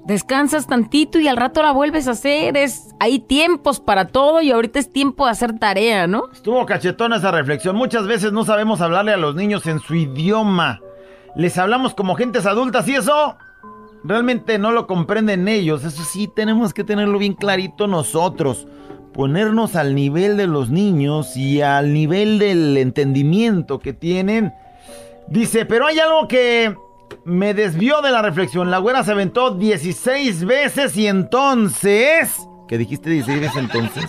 Descansas 0.08 0.68
tantito 0.68 1.20
y 1.20 1.28
al 1.28 1.36
rato 1.36 1.62
la 1.62 1.74
vuelves 1.74 2.08
a 2.08 2.12
hacer. 2.12 2.56
Es, 2.56 2.96
hay 2.98 3.20
tiempos 3.20 3.82
para 3.82 4.08
todo 4.08 4.42
y 4.42 4.52
ahorita 4.52 4.80
es 4.80 4.90
tiempo 4.90 5.26
de 5.26 5.32
hacer 5.32 5.60
tarea, 5.60 6.08
¿no? 6.08 6.32
Estuvo 6.32 6.66
cachetona 6.66 7.18
esa 7.18 7.30
reflexión. 7.32 7.76
Muchas 7.76 8.08
veces 8.08 8.32
no 8.32 8.46
sabemos 8.46 8.80
hablarle 8.80 9.12
a 9.12 9.18
los 9.18 9.36
niños 9.36 9.68
en 9.68 9.80
su 9.82 9.96
idioma. 9.96 10.80
Les 11.36 11.58
hablamos 11.58 11.94
como 11.94 12.16
gentes 12.16 12.46
adultas 12.46 12.88
y 12.88 12.96
eso 12.96 13.36
realmente 14.06 14.58
no 14.58 14.72
lo 14.72 14.88
comprenden 14.88 15.50
ellos. 15.50 15.84
Eso 15.84 16.02
sí, 16.06 16.30
tenemos 16.34 16.74
que 16.74 16.86
tenerlo 16.86 17.20
bien 17.20 17.34
clarito 17.34 17.86
nosotros. 17.86 18.66
Ponernos 19.14 19.76
al 19.76 19.94
nivel 19.94 20.38
de 20.38 20.48
los 20.48 20.70
niños 20.70 21.36
y 21.36 21.62
al 21.62 21.94
nivel 21.94 22.40
del 22.40 22.78
entendimiento 22.78 23.80
que 23.80 23.92
tienen. 23.92 24.54
Dice, 25.28 25.66
pero 25.66 25.86
hay 25.86 26.00
algo 26.00 26.30
que 26.30 26.74
me 27.28 27.54
desvió 27.54 28.02
de 28.02 28.10
la 28.12 28.22
reflexión. 28.22 28.72
La 28.72 28.78
güera 28.78 29.04
se 29.04 29.12
aventó 29.12 29.52
16 29.52 30.46
veces 30.46 30.96
y 30.96 31.08
entonces... 31.08 32.34
¿Qué 32.68 32.78
dijiste 32.78 33.10
16 33.10 33.42
veces 33.42 33.58
entonces? 33.58 34.06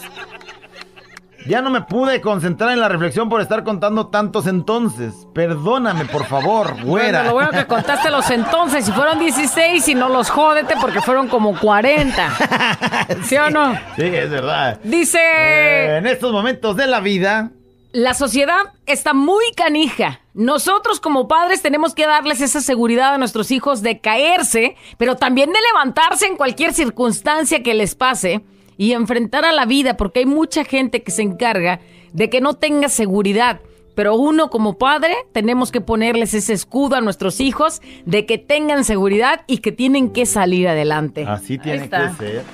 Ya 1.47 1.63
no 1.63 1.71
me 1.71 1.81
pude 1.83 2.21
concentrar 2.21 2.71
en 2.73 2.81
la 2.81 2.89
reflexión 2.89 3.29
por 3.29 3.41
estar 3.41 3.65
contando 3.65 4.09
tantos 4.09 4.47
entonces. 4.47 5.27
Perdóname, 5.35 6.05
por 6.05 6.27
favor, 6.27 6.75
güera. 6.85 7.23
Bueno, 7.23 7.25
lo 7.25 7.33
bueno 7.33 7.51
que 7.53 7.67
contaste 7.67 8.11
los 8.11 8.29
entonces, 8.31 8.85
si 8.85 8.93
fueron 8.93 9.19
16 9.19 9.89
y 9.89 9.95
no 9.95 10.09
los 10.09 10.29
jódete 10.31 10.75
porque 10.81 11.01
fueron 11.01 11.29
como 11.29 11.59
40. 11.59 12.31
¿Sí 13.25 13.37
o 13.37 13.51
no? 13.51 13.75
Sí, 13.97 14.03
es 14.05 14.31
verdad. 14.31 14.79
Dice, 14.85 15.19
Eh, 15.23 15.97
en 15.99 16.07
estos 16.07 16.33
momentos 16.33 16.77
de 16.77 16.87
la 16.87 17.01
vida, 17.01 17.51
la 17.93 18.15
sociedad 18.15 18.73
está 18.87 19.15
muy 19.15 19.45
canija. 19.57 20.21
Nosotros 20.35 21.01
como 21.01 21.27
padres 21.27 21.63
tenemos 21.63 21.95
que 21.95 22.07
darles 22.07 22.41
esa 22.41 22.61
seguridad 22.61 23.15
a 23.15 23.19
nuestros 23.19 23.51
hijos 23.51 23.83
de 23.83 24.01
caerse, 24.01 24.77
pero 24.99 25.17
también 25.17 25.51
de 25.51 25.59
levantarse 25.73 26.27
en 26.27 26.37
cualquier 26.37 26.75
circunstancia 26.75 27.63
que 27.63 27.75
les 27.75 27.95
pase 27.95 28.43
y 28.77 28.93
enfrentar 28.93 29.45
a 29.45 29.53
la 29.53 29.65
vida, 29.65 29.97
porque 29.97 30.21
hay 30.21 30.27
mucha 30.27 30.65
gente 30.65 31.03
que 31.03 31.11
se 31.11 31.23
encarga 31.23 31.81
de 32.13 32.31
que 32.31 32.41
no 32.41 32.55
tenga 32.55 32.89
seguridad. 32.89 33.61
Pero 33.95 34.15
uno 34.15 34.49
como 34.49 34.79
padre 34.79 35.17
tenemos 35.33 35.73
que 35.73 35.81
ponerles 35.81 36.33
ese 36.33 36.53
escudo 36.53 36.95
a 36.95 37.01
nuestros 37.01 37.41
hijos 37.41 37.83
de 38.05 38.27
que 38.27 38.39
tengan 38.39 38.85
seguridad 38.85 39.41
y 39.49 39.59
que 39.59 39.73
tienen 39.73 40.13
que 40.13 40.25
salir 40.25 40.69
adelante. 40.69 41.25
así 41.27 41.59
tiene 41.59 41.89
que 41.89 42.11
ser. 42.17 42.45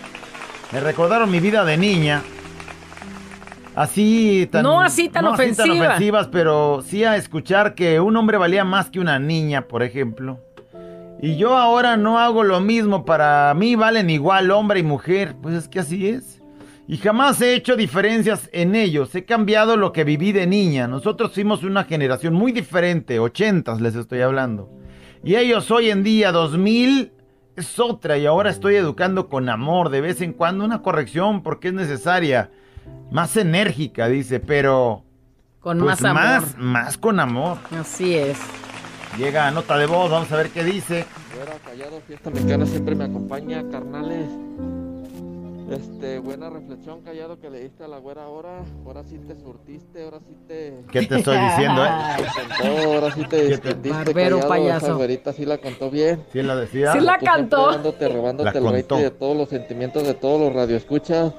Me 0.72 0.80
recordaron 0.80 1.30
mi 1.30 1.40
vida 1.40 1.64
de 1.64 1.76
niña. 1.76 2.22
Así 3.74 4.48
tan. 4.50 4.62
No 4.62 4.80
así 4.80 5.08
tan 5.08 5.26
ofensiva. 5.26 5.86
ofensivas, 5.86 6.28
pero 6.28 6.82
sí 6.86 7.04
a 7.04 7.16
escuchar 7.16 7.74
que 7.74 8.00
un 8.00 8.16
hombre 8.16 8.38
valía 8.38 8.64
más 8.64 8.90
que 8.90 9.00
una 9.00 9.18
niña, 9.18 9.62
por 9.62 9.82
ejemplo. 9.82 10.40
Y 11.20 11.36
yo 11.36 11.56
ahora 11.56 11.96
no 11.96 12.18
hago 12.18 12.44
lo 12.44 12.60
mismo. 12.60 13.04
Para 13.04 13.52
mí 13.54 13.76
valen 13.76 14.10
igual 14.10 14.50
hombre 14.50 14.80
y 14.80 14.82
mujer. 14.82 15.34
Pues 15.40 15.54
es 15.54 15.68
que 15.68 15.80
así 15.80 16.08
es. 16.08 16.42
Y 16.86 16.98
jamás 16.98 17.40
he 17.40 17.54
hecho 17.54 17.76
diferencias 17.76 18.50
en 18.52 18.74
ellos. 18.74 19.14
He 19.14 19.24
cambiado 19.24 19.76
lo 19.76 19.92
que 19.92 20.04
viví 20.04 20.32
de 20.32 20.46
niña. 20.46 20.86
Nosotros 20.86 21.32
fuimos 21.32 21.62
una 21.62 21.84
generación 21.84 22.34
muy 22.34 22.52
diferente. 22.52 23.18
Ochentas 23.18 23.80
les 23.80 23.94
estoy 23.94 24.20
hablando. 24.20 24.70
Y 25.24 25.36
ellos 25.36 25.70
hoy 25.70 25.88
en 25.88 26.02
día, 26.02 26.30
2000, 26.30 27.12
es 27.56 27.78
otra. 27.80 28.18
Y 28.18 28.26
ahora 28.26 28.50
estoy 28.50 28.76
educando 28.76 29.28
con 29.28 29.48
amor, 29.48 29.88
de 29.88 30.02
vez 30.02 30.20
en 30.20 30.34
cuando 30.34 30.64
una 30.64 30.82
corrección 30.82 31.42
porque 31.42 31.68
es 31.68 31.74
necesaria. 31.74 32.50
Más 33.10 33.36
enérgica, 33.36 34.08
dice, 34.08 34.40
pero... 34.40 35.02
Con 35.60 35.78
pues 35.78 36.00
más 36.00 36.04
amor. 36.04 36.22
Más, 36.24 36.56
más 36.58 36.98
con 36.98 37.20
amor. 37.20 37.58
Así 37.78 38.14
es. 38.14 38.38
Llega 39.18 39.50
nota 39.50 39.78
de 39.78 39.86
voz, 39.86 40.10
vamos 40.10 40.30
a 40.32 40.36
ver 40.36 40.50
qué 40.50 40.62
dice. 40.64 41.06
Güera, 41.34 41.54
callado, 41.64 42.00
fiesta 42.06 42.30
mexicana 42.30 42.66
siempre 42.66 42.94
me 42.94 43.04
acompaña, 43.04 43.62
carnales. 43.70 44.28
Este, 45.70 46.18
buena 46.18 46.50
reflexión, 46.50 47.00
callado, 47.00 47.40
que 47.40 47.48
le 47.48 47.60
diste 47.60 47.84
a 47.84 47.88
la 47.88 47.98
güera 47.98 48.24
ahora. 48.24 48.60
Ahora 48.84 49.02
sí 49.04 49.18
te 49.26 49.34
surtiste, 49.34 50.04
ahora 50.04 50.18
sí 50.18 50.36
te... 50.46 50.84
¿Qué 50.92 51.06
te 51.06 51.18
estoy 51.18 51.38
diciendo, 51.38 51.84
eh? 51.84 51.88
contó, 52.58 52.92
ahora 52.92 53.14
sí 53.14 53.24
te 53.24 53.46
distendiste, 53.46 53.90
Barbero 53.90 54.36
callado. 54.40 54.48
payaso. 54.50 54.86
Esa 54.86 54.94
güerita 54.94 55.32
sí 55.32 55.46
la 55.46 55.58
contó 55.58 55.90
bien. 55.90 56.22
Sí 56.32 56.42
la 56.42 56.56
decía. 56.56 56.92
Sí 56.92 57.00
la 57.00 57.18
Tú 57.18 57.24
cantó. 57.24 57.66
Robándote, 57.68 58.08
robándote 58.08 58.60
La 58.60 58.68
el 58.68 58.74
contó. 58.86 58.96
de 58.98 59.10
todos 59.10 59.36
los 59.36 59.48
sentimientos 59.48 60.06
de 60.06 60.12
todos 60.14 60.38
los 60.38 60.52
radioescuchas. 60.52 61.32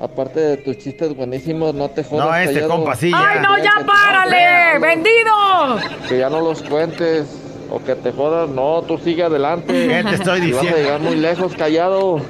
Aparte 0.00 0.40
de 0.40 0.56
tus 0.56 0.78
chistes 0.78 1.14
buenísimos, 1.14 1.74
no 1.74 1.90
te 1.90 2.02
jodas, 2.02 2.26
No, 2.26 2.34
este 2.34 2.54
callado. 2.54 2.70
compa, 2.70 2.96
sí, 2.96 3.12
¡Ay, 3.14 3.38
no, 3.42 3.58
ya 3.58 3.74
Que- 3.78 3.84
párale! 3.84 4.78
¡Vendido! 4.80 5.78
Que 6.08 6.18
ya 6.18 6.30
no 6.30 6.40
los 6.40 6.62
cuentes. 6.62 7.26
O 7.72 7.80
que 7.84 7.94
te 7.94 8.10
jodas. 8.10 8.48
No, 8.48 8.82
tú 8.82 8.98
sigue 8.98 9.22
adelante. 9.22 9.72
¿Qué 9.72 10.02
te 10.08 10.14
estoy 10.16 10.40
Y 10.40 10.52
vas 10.52 10.60
a 10.60 10.62
diciendo? 10.64 10.76
llegar 10.78 11.00
muy 11.00 11.16
lejos, 11.16 11.54
callado. 11.54 12.20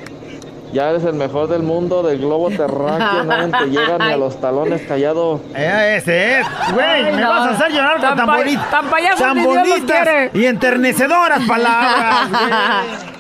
Ya 0.72 0.90
eres 0.90 1.02
el 1.04 1.14
mejor 1.14 1.48
del 1.48 1.62
mundo, 1.62 2.02
del 2.02 2.18
globo 2.18 2.50
terráqueo. 2.50 3.24
Nadie 3.24 3.52
te 3.58 3.66
llega 3.70 3.98
ni 3.98 4.12
a 4.12 4.16
los 4.18 4.40
talones, 4.40 4.82
callado. 4.82 5.40
Eh, 5.54 5.94
ese 5.98 6.40
es. 6.40 6.46
Güey, 6.74 7.04
me 7.14 7.20
no. 7.22 7.28
vas 7.30 7.48
a 7.48 7.50
hacer 7.54 7.72
llorar 7.72 7.92
con 7.94 8.00
Tan 8.02 8.16
tan 8.16 8.26
pa- 8.26 8.36
bonitas. 8.36 8.70
tan 8.70 8.90
y 10.34 10.44
enternecedoras 10.44 11.40
palabras. 11.46 12.28
güey. 12.30 13.10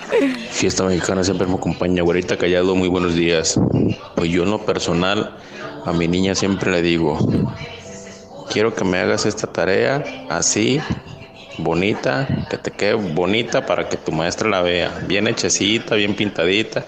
Fiesta 0.50 0.84
mexicana 0.84 1.22
siempre 1.22 1.46
me 1.46 1.54
acompaña, 1.54 2.02
güerita 2.02 2.36
callado, 2.36 2.74
muy 2.74 2.88
buenos 2.88 3.14
días. 3.14 3.58
Pues 4.16 4.30
yo 4.30 4.42
en 4.42 4.50
lo 4.50 4.64
personal, 4.64 5.36
a 5.84 5.92
mi 5.92 6.08
niña 6.08 6.34
siempre 6.34 6.70
le 6.72 6.82
digo, 6.82 7.18
quiero 8.50 8.74
que 8.74 8.84
me 8.84 8.98
hagas 8.98 9.26
esta 9.26 9.46
tarea 9.46 10.04
así, 10.28 10.80
bonita, 11.58 12.26
que 12.50 12.58
te 12.58 12.72
quede 12.72 12.94
bonita 12.94 13.64
para 13.64 13.88
que 13.88 13.96
tu 13.96 14.10
maestra 14.12 14.48
la 14.48 14.62
vea, 14.62 14.98
bien 15.06 15.28
hechecita, 15.28 15.94
bien 15.94 16.14
pintadita. 16.16 16.84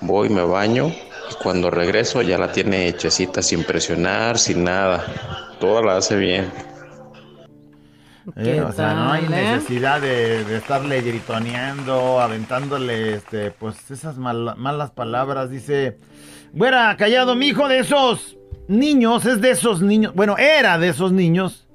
Voy, 0.00 0.28
me 0.28 0.42
baño 0.42 0.88
y 1.30 1.34
cuando 1.34 1.70
regreso 1.70 2.22
ya 2.22 2.38
la 2.38 2.52
tiene 2.52 2.88
hechecita 2.88 3.40
sin 3.42 3.64
presionar, 3.64 4.38
sin 4.38 4.64
nada. 4.64 5.04
Toda 5.60 5.82
la 5.82 5.96
hace 5.96 6.16
bien. 6.16 6.52
Eh, 8.36 8.60
o 8.60 8.72
sea, 8.72 8.94
no 8.94 9.12
hay 9.12 9.24
eh? 9.24 9.28
necesidad 9.28 10.00
de, 10.00 10.44
de 10.44 10.56
estarle 10.58 11.00
gritoneando, 11.00 12.20
aventándole, 12.20 13.14
este, 13.14 13.50
pues 13.50 13.90
esas 13.90 14.18
mal- 14.18 14.54
malas 14.56 14.90
palabras. 14.90 15.50
Dice, 15.50 15.98
güera, 16.52 16.96
callado, 16.96 17.34
mi 17.34 17.48
hijo 17.48 17.68
de 17.68 17.78
esos 17.78 18.36
niños, 18.68 19.24
es 19.26 19.40
de 19.40 19.50
esos 19.50 19.80
niños, 19.80 20.14
bueno, 20.14 20.36
era 20.36 20.78
de 20.78 20.88
esos 20.88 21.12
niños, 21.12 21.66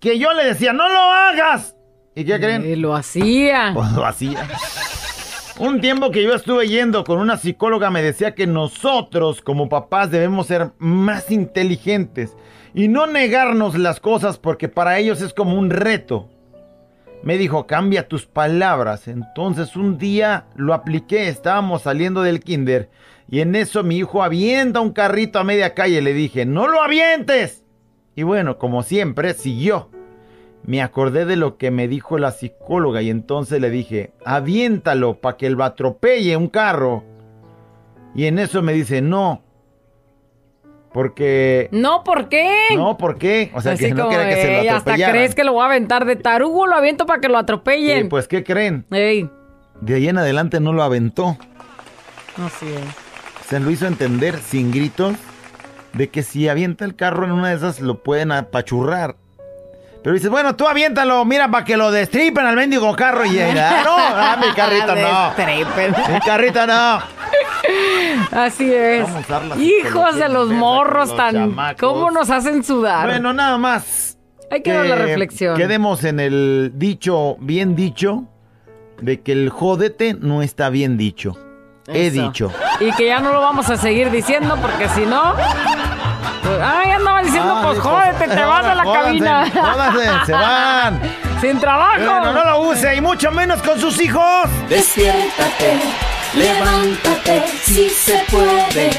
que 0.00 0.18
yo 0.18 0.32
le 0.32 0.44
decía, 0.44 0.72
no 0.72 0.88
lo 0.88 1.00
hagas. 1.00 1.74
¿Y 2.14 2.24
qué 2.24 2.38
creen? 2.38 2.64
Eh, 2.64 2.76
lo 2.76 2.94
hacía. 2.94 3.72
Pues 3.74 3.92
lo 3.96 4.06
hacía. 4.06 4.46
Un 5.58 5.80
tiempo 5.80 6.10
que 6.10 6.22
yo 6.22 6.34
estuve 6.34 6.68
yendo 6.68 7.02
con 7.02 7.18
una 7.18 7.38
psicóloga 7.38 7.90
me 7.90 8.02
decía 8.02 8.34
que 8.34 8.46
nosotros 8.46 9.40
como 9.40 9.70
papás 9.70 10.10
debemos 10.10 10.46
ser 10.48 10.72
más 10.78 11.30
inteligentes 11.30 12.36
y 12.76 12.88
no 12.88 13.06
negarnos 13.06 13.76
las 13.78 14.00
cosas 14.00 14.36
porque 14.36 14.68
para 14.68 14.98
ellos 14.98 15.22
es 15.22 15.32
como 15.32 15.58
un 15.58 15.70
reto. 15.70 16.28
Me 17.22 17.38
dijo, 17.38 17.66
cambia 17.66 18.06
tus 18.06 18.26
palabras. 18.26 19.08
Entonces 19.08 19.76
un 19.76 19.96
día 19.96 20.44
lo 20.54 20.74
apliqué, 20.74 21.28
estábamos 21.28 21.82
saliendo 21.82 22.20
del 22.20 22.40
kinder 22.40 22.90
y 23.30 23.40
en 23.40 23.56
eso 23.56 23.82
mi 23.82 23.96
hijo 23.96 24.22
avienta 24.22 24.80
un 24.80 24.92
carrito 24.92 25.38
a 25.38 25.44
media 25.44 25.72
calle. 25.72 26.02
Le 26.02 26.12
dije, 26.12 26.44
no 26.44 26.68
lo 26.68 26.82
avientes. 26.82 27.64
Y 28.14 28.24
bueno, 28.24 28.58
como 28.58 28.82
siempre, 28.82 29.32
siguió. 29.32 29.90
Me 30.62 30.82
acordé 30.82 31.24
de 31.24 31.36
lo 31.36 31.56
que 31.56 31.70
me 31.70 31.88
dijo 31.88 32.18
la 32.18 32.30
psicóloga 32.30 33.00
y 33.00 33.08
entonces 33.08 33.58
le 33.58 33.70
dije, 33.70 34.12
aviéntalo 34.22 35.18
para 35.22 35.38
que 35.38 35.48
lo 35.48 35.64
atropelle 35.64 36.36
un 36.36 36.48
carro. 36.48 37.04
Y 38.14 38.26
en 38.26 38.38
eso 38.38 38.60
me 38.60 38.74
dice, 38.74 39.00
no. 39.00 39.45
Porque... 40.96 41.68
No, 41.72 42.02
¿por 42.04 42.30
qué? 42.30 42.68
No, 42.74 42.96
¿por 42.96 43.18
qué? 43.18 43.50
O 43.52 43.60
sea, 43.60 43.72
Así 43.72 43.84
que 43.84 43.92
no 43.92 44.08
quería 44.08 44.30
que 44.30 44.34
se 44.36 44.60
"Ey, 44.60 44.66
lo 44.66 44.76
hasta 44.76 44.94
crees 44.94 45.34
que 45.34 45.44
lo 45.44 45.52
voy 45.52 45.60
a 45.62 45.66
aventar 45.66 46.06
de 46.06 46.16
tarugo, 46.16 46.66
lo 46.66 46.74
aviento 46.74 47.04
para 47.04 47.20
que 47.20 47.28
lo 47.28 47.36
atropellen. 47.36 48.08
pues, 48.08 48.26
¿qué 48.26 48.42
creen? 48.42 48.86
Ey, 48.90 49.28
De 49.82 49.94
ahí 49.96 50.08
en 50.08 50.16
adelante 50.16 50.58
no 50.58 50.72
lo 50.72 50.82
aventó. 50.82 51.36
así 52.42 52.64
es. 52.64 53.46
Se 53.46 53.60
lo 53.60 53.70
hizo 53.70 53.86
entender 53.86 54.38
sin 54.38 54.72
gritos 54.72 55.16
de 55.92 56.08
que 56.08 56.22
si 56.22 56.48
avienta 56.48 56.86
el 56.86 56.96
carro 56.96 57.26
en 57.26 57.32
una 57.32 57.50
de 57.50 57.56
esas 57.56 57.80
lo 57.80 58.02
pueden 58.02 58.32
apachurrar. 58.32 59.16
Pero 60.06 60.14
dices, 60.14 60.30
bueno, 60.30 60.54
tú 60.54 60.68
aviéntalo, 60.68 61.24
mira, 61.24 61.50
para 61.50 61.64
que 61.64 61.76
lo 61.76 61.90
destripen 61.90 62.46
al 62.46 62.54
mendigo 62.54 62.94
carro 62.94 63.24
y 63.24 63.30
llega. 63.30 63.82
No, 63.82 63.96
ah, 63.98 64.38
mi 64.40 64.54
carrito 64.54 64.94
no. 64.94 66.12
Mi 66.12 66.20
carrito 66.20 66.64
no. 66.64 67.00
Así 68.30 68.72
es. 68.72 69.04
Hijos 69.58 70.14
de 70.14 70.28
los 70.28 70.50
morros 70.50 71.08
los 71.08 71.16
tan... 71.16 71.34
chamacos. 71.34 71.80
¿Cómo 71.80 72.12
nos 72.12 72.30
hacen 72.30 72.62
sudar? 72.62 73.08
Bueno, 73.08 73.32
nada 73.32 73.58
más. 73.58 74.16
Hay 74.48 74.62
que 74.62 74.72
dar 74.72 74.86
la 74.86 74.94
reflexión. 74.94 75.56
Quedemos 75.56 76.04
en 76.04 76.20
el 76.20 76.70
dicho, 76.76 77.36
bien 77.40 77.74
dicho, 77.74 78.28
de 79.00 79.22
que 79.22 79.32
el 79.32 79.50
jódete 79.50 80.14
no 80.14 80.40
está 80.40 80.70
bien 80.70 80.96
dicho. 80.96 81.36
He 81.88 82.12
dicho. 82.12 82.52
Y 82.78 82.92
que 82.92 83.06
ya 83.06 83.18
no 83.18 83.32
lo 83.32 83.40
vamos 83.40 83.70
a 83.70 83.76
seguir 83.76 84.12
diciendo 84.12 84.56
porque 84.62 84.88
si 84.90 85.04
no... 85.04 85.34
Ay, 86.62 86.90
andaba 86.90 87.22
diciendo, 87.22 87.54
Ah, 87.56 87.62
pues 87.64 87.78
jódete, 87.80 88.28
te 88.34 88.42
vas 88.44 88.64
a 88.64 88.74
la 88.74 88.84
jódanse, 88.84 89.04
cabina. 89.24 89.50
jódanse, 89.50 90.26
se 90.26 90.32
van. 90.44 91.00
Sin 91.40 91.60
trabajo. 91.60 91.98
Bueno, 91.98 92.32
no 92.32 92.44
lo 92.44 92.60
use 92.62 92.94
y 92.96 93.00
mucho 93.00 93.30
menos 93.30 93.60
con 93.62 93.80
sus 93.80 94.00
hijos. 94.00 94.48
Despiértate, 94.68 95.80
levántate, 96.34 97.44
si 97.64 97.88
se 97.90 98.24
puede. 98.30 98.90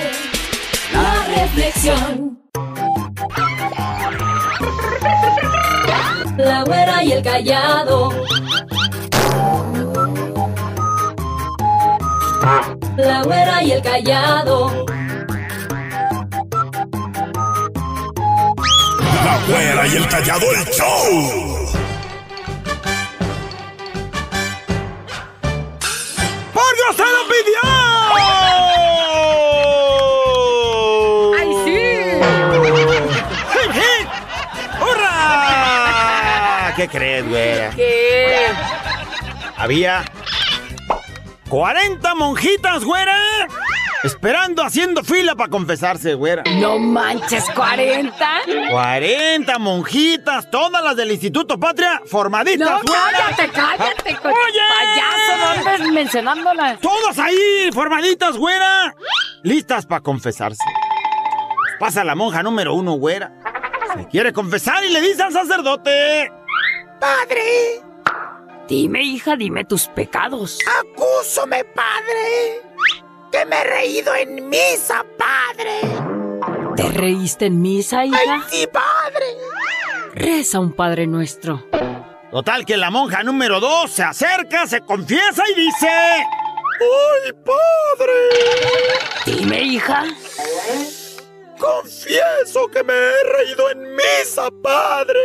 La 0.93 1.41
reflexión. 1.41 2.39
La 6.37 6.63
güera 6.63 7.03
y 7.03 7.11
el 7.13 7.23
callado. 7.23 8.11
La 12.97 13.21
güera 13.23 13.63
y 13.63 13.71
el 13.71 13.81
callado. 13.81 14.85
La 19.25 19.37
güera 19.47 19.87
y 19.87 19.95
el 19.97 20.07
callado 20.07 20.45
el 20.51 20.65
show. 20.65 21.67
¡Porque 26.53 26.85
se 26.95 27.03
lo 27.03 27.27
pidió! 27.27 27.63
¡Ay, 31.37 31.49
sí! 31.65 31.79
¡Hurra! 34.81 36.73
¿Qué 36.75 36.87
crees, 36.87 37.27
güey? 37.27 37.69
¿Qué? 37.75 38.47
Había 39.57 40.05
40 41.49 42.15
monjitas, 42.15 42.83
güera, 42.83 43.17
esperando 44.03 44.63
haciendo 44.63 45.03
fila 45.03 45.35
para 45.35 45.49
confesarse, 45.49 46.13
güera. 46.13 46.43
No 46.57 46.77
manches, 46.79 47.43
40. 47.55 48.15
40 48.69 49.59
monjitas, 49.59 50.49
todas 50.51 50.83
las 50.83 50.95
del 50.95 51.11
Instituto 51.11 51.59
Patria, 51.59 52.01
formaditas, 52.05 52.69
No, 52.69 52.79
güera. 52.81 53.01
cállate, 53.11 53.49
cállate. 53.53 54.15
co- 54.17 54.29
Oye. 54.29 54.59
Payaso, 54.79 55.37
no 55.65 55.71
andes 55.71 55.91
mencionándolas. 55.91 56.79
Todas 56.79 57.17
ahí, 57.19 57.69
formaditas, 57.73 58.37
güera. 58.37 58.95
Listas 59.43 59.85
para 59.85 60.01
confesarse. 60.01 60.63
Pasa 61.79 62.03
la 62.03 62.15
monja 62.15 62.41
número 62.43 62.73
uno, 62.73 62.93
güera. 62.93 63.33
Se 63.95 64.07
quiere 64.07 64.33
confesar 64.33 64.83
y 64.83 64.89
le 64.91 65.01
dice 65.01 65.23
al 65.23 65.31
sacerdote. 65.33 66.31
Padre, 66.99 67.81
Dime, 68.67 69.01
hija, 69.01 69.35
dime 69.37 69.63
tus 69.63 69.87
pecados. 69.87 70.59
acúsome, 70.81 71.63
padre. 71.63 72.61
Que 73.31 73.45
me 73.45 73.59
he 73.59 73.63
reído 73.63 74.15
en 74.15 74.49
misa, 74.49 75.05
padre. 75.17 75.81
¿Te 76.75 76.83
reíste 76.89 77.47
en 77.47 77.61
misa, 77.61 78.05
hija? 78.05 78.45
sí, 78.49 78.67
padre. 78.67 79.25
Reza 80.13 80.59
un 80.59 80.73
Padre 80.73 81.07
Nuestro. 81.07 81.65
Total 82.31 82.65
que 82.65 82.77
la 82.77 82.89
monja 82.89 83.23
número 83.23 83.59
dos 83.59 83.91
se 83.91 84.03
acerca, 84.03 84.67
se 84.67 84.81
confiesa 84.81 85.43
y 85.49 85.55
dice... 85.55 85.87
¡Ay, 86.79 87.33
padre! 87.33 88.13
Dime, 89.25 89.61
hija. 89.61 90.05
Confieso 91.57 92.67
que 92.67 92.83
me 92.83 92.93
he 92.93 93.23
reído 93.37 93.69
en 93.71 93.95
misa, 93.95 94.49
padre. 94.61 95.19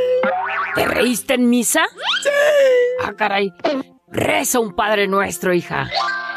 ¿Te 0.74 0.86
reíste 0.86 1.34
en 1.34 1.50
misa? 1.50 1.86
Sí. 2.22 2.30
Ah, 3.04 3.12
caray. 3.14 3.52
Reza 4.12 4.60
un 4.60 4.74
Padre 4.74 5.08
Nuestro, 5.08 5.54
hija. 5.54 5.88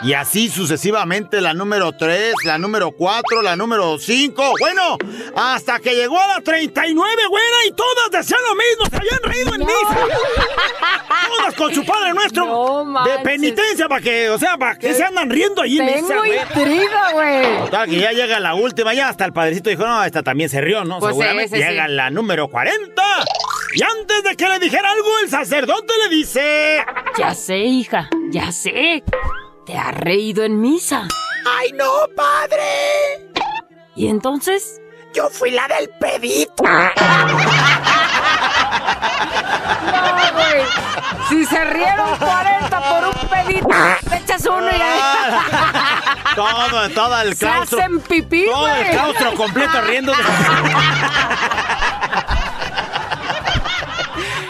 Y 0.03 0.13
así 0.13 0.49
sucesivamente 0.49 1.41
la 1.41 1.53
número 1.53 1.91
3, 1.93 2.33
la 2.45 2.57
número 2.57 2.91
4, 2.91 3.41
la 3.41 3.55
número 3.55 3.97
5. 3.97 4.53
Bueno, 4.59 4.97
hasta 5.35 5.79
que 5.79 5.95
llegó 5.95 6.19
a 6.19 6.27
la 6.27 6.41
39, 6.41 7.21
güera, 7.29 7.65
y 7.67 7.71
todas 7.71 8.11
decían 8.11 8.39
lo 8.47 8.55
mismo. 8.55 8.85
Se 8.89 8.95
habían 8.97 9.23
reído 9.23 9.55
en 9.55 9.61
misa. 9.61 10.07
Todas 11.37 11.55
con 11.55 11.73
su 11.73 11.85
Padre 11.85 12.13
Nuestro. 12.13 12.45
No 12.45 13.03
de 13.05 13.19
penitencia, 13.23 13.87
para 13.87 14.01
que, 14.01 14.29
o 14.29 14.37
sea, 14.37 14.57
para 14.57 14.77
que 14.77 14.93
se 14.93 15.03
andan 15.03 15.29
riendo 15.29 15.61
ahí 15.61 15.79
en 15.79 15.85
misa, 15.85 16.07
Tengo 16.07 16.25
intriga, 16.25 17.11
güey. 17.13 17.57
Total, 17.59 17.89
que 17.89 17.99
ya 17.99 18.11
llega 18.11 18.39
la 18.39 18.55
última, 18.55 18.93
ya 18.93 19.09
hasta 19.09 19.25
el 19.25 19.33
padrecito 19.33 19.69
dijo, 19.69 19.85
no, 19.85 20.03
esta 20.03 20.23
también 20.23 20.49
se 20.49 20.61
rió, 20.61 20.83
¿no? 20.85 20.99
Pues 20.99 21.11
Seguramente 21.11 21.57
sí. 21.57 21.63
llega 21.63 21.87
la 21.87 22.09
número 22.09 22.47
40. 22.47 23.03
Y 23.73 23.81
antes 23.83 24.23
de 24.23 24.35
que 24.37 24.47
le 24.47 24.59
dijera 24.59 24.91
algo, 24.91 25.09
el 25.23 25.29
sacerdote 25.29 25.93
le 26.03 26.09
dice... 26.15 26.85
Ya 27.17 27.33
sé, 27.33 27.57
hija, 27.57 28.09
ya 28.31 28.51
sé. 28.51 29.03
Te 29.65 29.75
has 29.77 29.93
reído 29.95 30.43
en 30.43 30.61
misa. 30.61 31.07
¡Ay, 31.45 31.71
no, 31.73 31.91
padre! 32.15 33.31
¿Y 33.95 34.07
entonces? 34.07 34.79
Yo 35.13 35.29
fui 35.29 35.51
la 35.51 35.67
del 35.67 35.89
pedito. 35.99 36.63
No, 39.85 40.33
güey. 40.33 40.63
Si 41.29 41.45
se 41.45 41.63
rieron 41.65 42.17
40 42.17 42.89
por 42.89 43.05
un 43.07 43.29
pedito, 43.29 43.67
te 44.09 44.17
echas 44.17 44.45
uno 44.45 44.67
y 44.69 44.77
ya. 44.77 46.15
Todo, 46.35 46.89
todo 46.89 47.21
el 47.21 47.33
Se 47.35 47.45
claustro. 47.45 47.79
hacen 47.79 47.99
pipí, 48.01 48.45
Todo 48.45 48.67
el 48.67 48.89
claustro 48.89 49.33
completo 49.35 49.81
riendo 49.81 50.11
de... 50.11 50.17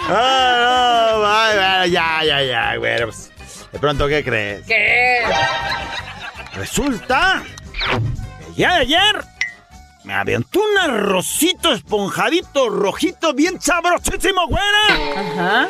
Ah, 0.07 1.11
no, 1.15 1.25
ay, 1.25 1.55
bueno, 1.55 1.85
ya, 1.87 2.23
ya, 2.23 2.43
ya, 2.43 2.75
güey. 2.77 3.03
pues, 3.03 3.31
de 3.71 3.79
pronto, 3.79 4.07
¿qué 4.07 4.23
crees? 4.23 4.65
¿Qué? 4.65 5.21
Resulta 6.55 7.43
que 7.89 8.53
ya 8.61 8.75
de 8.75 8.81
ayer 8.81 9.23
me 10.03 10.13
aventó 10.13 10.59
un 10.59 10.77
arrocito 10.77 11.73
esponjadito, 11.73 12.69
rojito, 12.69 13.33
bien 13.33 13.59
sabrosísimo, 13.59 14.47
güera. 14.47 14.87
Ajá. 15.17 15.67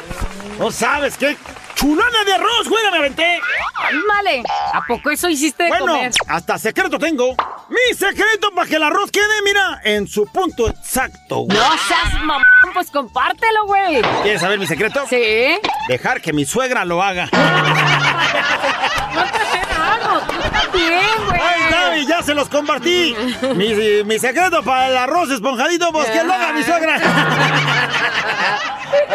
No 0.59 0.71
sabes 0.71 1.17
qué 1.17 1.37
chulada 1.85 2.23
de 2.25 2.33
arroz, 2.33 2.67
güera, 2.67 2.89
me 2.89 2.97
aventé. 2.97 3.39
Ándale. 3.75 4.41
¿A 4.73 4.81
poco 4.87 5.11
eso 5.11 5.29
hiciste 5.29 5.63
de 5.63 5.69
Bueno, 5.69 5.85
comer? 5.85 6.11
hasta 6.27 6.57
secreto 6.57 6.97
tengo. 6.97 7.35
Mi 7.69 7.95
secreto 7.95 8.49
para 8.55 8.67
que 8.67 8.77
el 8.77 8.83
arroz 8.83 9.11
quede, 9.11 9.41
mira, 9.43 9.81
en 9.83 10.07
su 10.07 10.25
punto 10.25 10.67
exacto, 10.67 11.41
güey. 11.41 11.55
No 11.55 11.77
seas 11.77 12.13
mamón, 12.23 12.43
pues 12.73 12.89
compártelo, 12.89 13.67
güey. 13.67 14.01
¿Quieres 14.23 14.41
saber 14.41 14.57
mi 14.57 14.65
secreto? 14.65 15.05
Sí. 15.07 15.59
Dejar 15.87 16.21
que 16.21 16.33
mi 16.33 16.45
suegra 16.45 16.85
lo 16.85 17.03
haga. 17.03 17.29
Algo, 19.95 20.19
tú 20.27 20.49
también, 20.49 21.25
güey. 21.27 21.39
Ahí 21.41 21.61
está, 21.63 21.97
y 21.97 22.05
ya 22.07 22.21
se 22.23 22.33
los 22.33 22.49
compartí. 22.49 23.15
Mi, 23.55 24.03
mi 24.03 24.19
secreto 24.19 24.63
para 24.63 24.87
el 24.89 24.97
arroz 24.97 25.29
esponjadito, 25.31 25.91
pues 25.91 26.09
que 26.09 26.23
lo 26.23 26.33
haga 26.33 26.53
mi 26.53 26.63
suegra. 26.63 26.99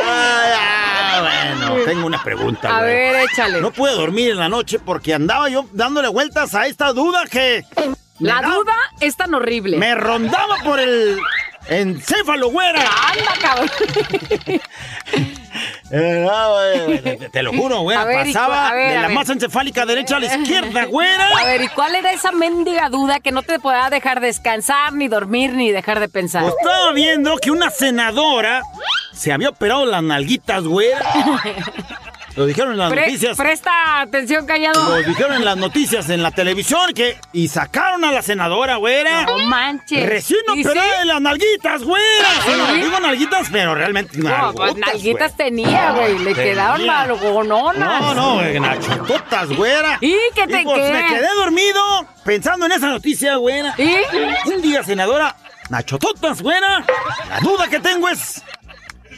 Ah, 0.03 1.21
bueno, 1.23 1.85
tengo 1.85 2.07
una 2.07 2.23
pregunta, 2.23 2.77
A 2.77 2.83
ver, 2.83 3.17
échale. 3.31 3.61
No 3.61 3.71
pude 3.71 3.93
dormir 3.93 4.31
en 4.33 4.39
la 4.39 4.49
noche 4.49 4.79
porque 4.79 5.15
andaba 5.15 5.49
yo 5.49 5.67
dándole 5.73 6.09
vueltas 6.09 6.55
a 6.55 6.67
esta 6.67 6.93
duda 6.93 7.25
que... 7.31 7.65
La 8.19 8.41
da- 8.43 8.49
duda 8.49 8.75
es 9.01 9.17
tan 9.17 9.33
horrible. 9.35 9.79
Me 9.79 9.95
rondaba 9.95 10.57
por 10.65 10.79
el 10.81 11.19
encéfalo, 11.69 12.51
güera. 12.51 12.81
Anda, 12.81 13.33
cabrón. 13.41 13.71
Eh, 15.91 16.25
no, 16.25 16.55
güey, 16.55 17.01
güey, 17.03 17.31
te, 17.31 17.43
lo 17.43 17.53
juro, 17.53 17.81
güera. 17.81 18.05
Ver, 18.05 18.27
Pasaba 18.27 18.73
ver, 18.73 18.93
de 18.93 19.03
la 19.03 19.09
masa 19.09 19.33
encefálica 19.33 19.85
derecha 19.85 20.17
a 20.17 20.21
la 20.21 20.27
izquierda, 20.27 20.85
güera. 20.89 21.29
A 21.37 21.45
ver, 21.45 21.63
¿y 21.63 21.69
cuál 21.69 21.97
era 21.97 22.13
esa 22.13 22.31
mendiga 22.31 22.89
duda 22.89 23.19
que 23.19 23.33
no 23.33 23.43
te 23.43 23.59
podía 23.59 23.91
dejar 23.91 24.21
descansar, 24.21 24.93
ni 24.93 25.09
dormir, 25.09 25.53
ni 25.55 25.73
dejar 25.73 25.99
de 25.99 26.09
pensar? 26.09 26.43
Pues 26.43 26.55
estaba 26.61 26.93
viendo 26.93 27.37
que 27.39 27.51
una 27.51 27.71
senadora 27.71 28.63
se 29.13 29.33
había 29.33 29.49
operado 29.49 29.85
las 29.85 30.03
nalguitas, 30.03 30.63
güera. 30.63 31.05
Lo 32.37 32.47
dijeron 32.47 32.73
en 32.73 32.79
las 32.79 32.91
Pre- 32.93 33.07
noticias. 33.07 33.37
presta 33.37 34.01
atención, 34.03 34.47
callado. 34.47 34.89
Lo 34.89 34.97
dijeron 35.03 35.35
en 35.35 35.45
las 35.45 35.57
noticias 35.57 36.09
en 36.11 36.23
la 36.23 36.31
televisión 36.31 36.95
que. 36.95 37.19
Y 37.33 37.49
sacaron 37.49 38.05
a 38.05 38.13
la 38.13 38.23
senadora, 38.23 38.77
güera. 38.77 39.25
No 39.25 39.39
manches. 39.39 40.09
Recién 40.09 40.41
¿Y 40.55 40.61
operada 40.65 40.93
sí? 40.93 40.99
de 41.01 41.05
las 41.07 41.21
nalguitas, 41.21 41.83
güera. 41.83 42.29
¿Sí? 42.45 42.51
Bueno, 42.51 42.73
digo 42.75 43.01
nalguitas, 43.01 43.49
pero 43.51 43.75
realmente 43.75 44.19
No, 44.19 44.29
nalgotas, 44.31 44.55
pues 44.75 44.77
nalguitas 44.87 45.35
güey. 45.37 45.49
tenía, 45.51 45.91
güey. 45.93 46.19
Le 46.21 46.35
Tenía. 46.35 46.53
quedaron 46.53 46.87
malgononas. 46.87 48.01
No, 48.01 48.15
no, 48.15 48.35
güey, 48.35 48.61
nachototas, 48.61 49.49
güera. 49.51 49.99
¿Y 50.01 50.15
qué 50.35 50.47
te 50.47 50.61
Y 50.61 50.65
pues 50.65 50.81
qué? 50.83 50.93
me 50.93 51.07
quedé 51.09 51.29
dormido 51.35 52.07
pensando 52.25 52.67
en 52.67 52.73
esa 52.73 52.87
noticia, 52.89 53.37
güera. 53.37 53.75
¿Y? 53.77 53.97
Un 54.49 54.63
día, 54.63 54.83
senadora, 54.85 55.35
nachototas, 55.69 56.41
güera. 56.43 56.85
La 57.29 57.41
duda 57.41 57.69
que 57.69 57.81
tengo 57.81 58.09
es 58.09 58.43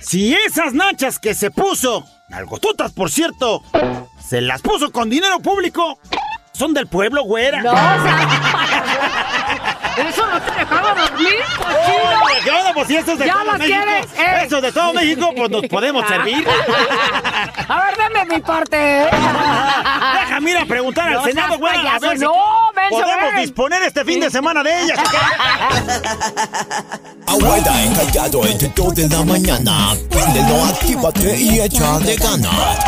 si 0.00 0.34
esas 0.34 0.72
nachas 0.74 1.18
que 1.18 1.34
se 1.34 1.50
puso, 1.50 2.04
nalgototas, 2.32 2.92
por 2.92 3.10
cierto, 3.10 3.62
se 4.18 4.40
las 4.40 4.62
puso 4.62 4.90
con 4.90 5.10
dinero 5.10 5.38
público, 5.40 5.98
son 6.52 6.72
del 6.72 6.86
pueblo, 6.86 7.24
güera. 7.24 7.62
No, 7.62 7.70
o 7.70 7.74
sea, 7.74 8.71
¿Eso 10.08 10.26
no 10.26 10.40
te 10.40 10.52
dejaba 10.58 10.94
dormir, 10.94 11.34
cochino? 11.58 12.22
Oye, 12.24 12.34
¿Qué 12.44 12.50
onda? 12.50 12.72
Pues 12.74 12.86
si 12.88 12.96
estos 12.96 13.18
de 13.18 13.26
¿Ya 13.26 13.32
todo 13.34 13.44
México, 13.58 13.66
quieres? 13.66 14.06
Eh. 14.16 14.40
estos 14.42 14.62
de 14.62 14.72
todo 14.72 14.92
México, 14.94 15.30
pues 15.36 15.50
nos 15.50 15.62
podemos 15.66 16.06
servir. 16.08 16.48
A 17.68 17.84
ver, 17.84 17.96
dame 17.98 18.24
mi 18.34 18.40
parte. 18.40 18.76
Déjame 18.76 20.50
ir 20.50 20.56
a 20.58 20.64
preguntar 20.64 21.08
al 21.08 21.14
No 21.14 21.24
Senado, 21.24 21.48
seas 21.48 21.58
güera, 21.60 21.94
a 21.94 21.98
ver 21.98 22.18
si 22.18 22.24
no, 22.24 22.32
menso, 22.74 23.00
podemos 23.00 23.32
ven. 23.34 23.42
disponer 23.42 23.82
este 23.82 24.04
fin 24.04 24.20
de 24.20 24.30
semana 24.30 24.62
de 24.62 24.82
ellas. 24.82 24.98
Abuela 27.26 27.82
encallado 27.84 28.46
entre 28.46 28.68
2 28.68 28.94
de 28.94 29.08
la 29.08 29.24
mañana. 29.24 29.94
Préndelo, 30.10 30.64
actívate 30.64 31.36
y 31.36 31.60
échale 31.60 32.16
ganas. 32.16 32.78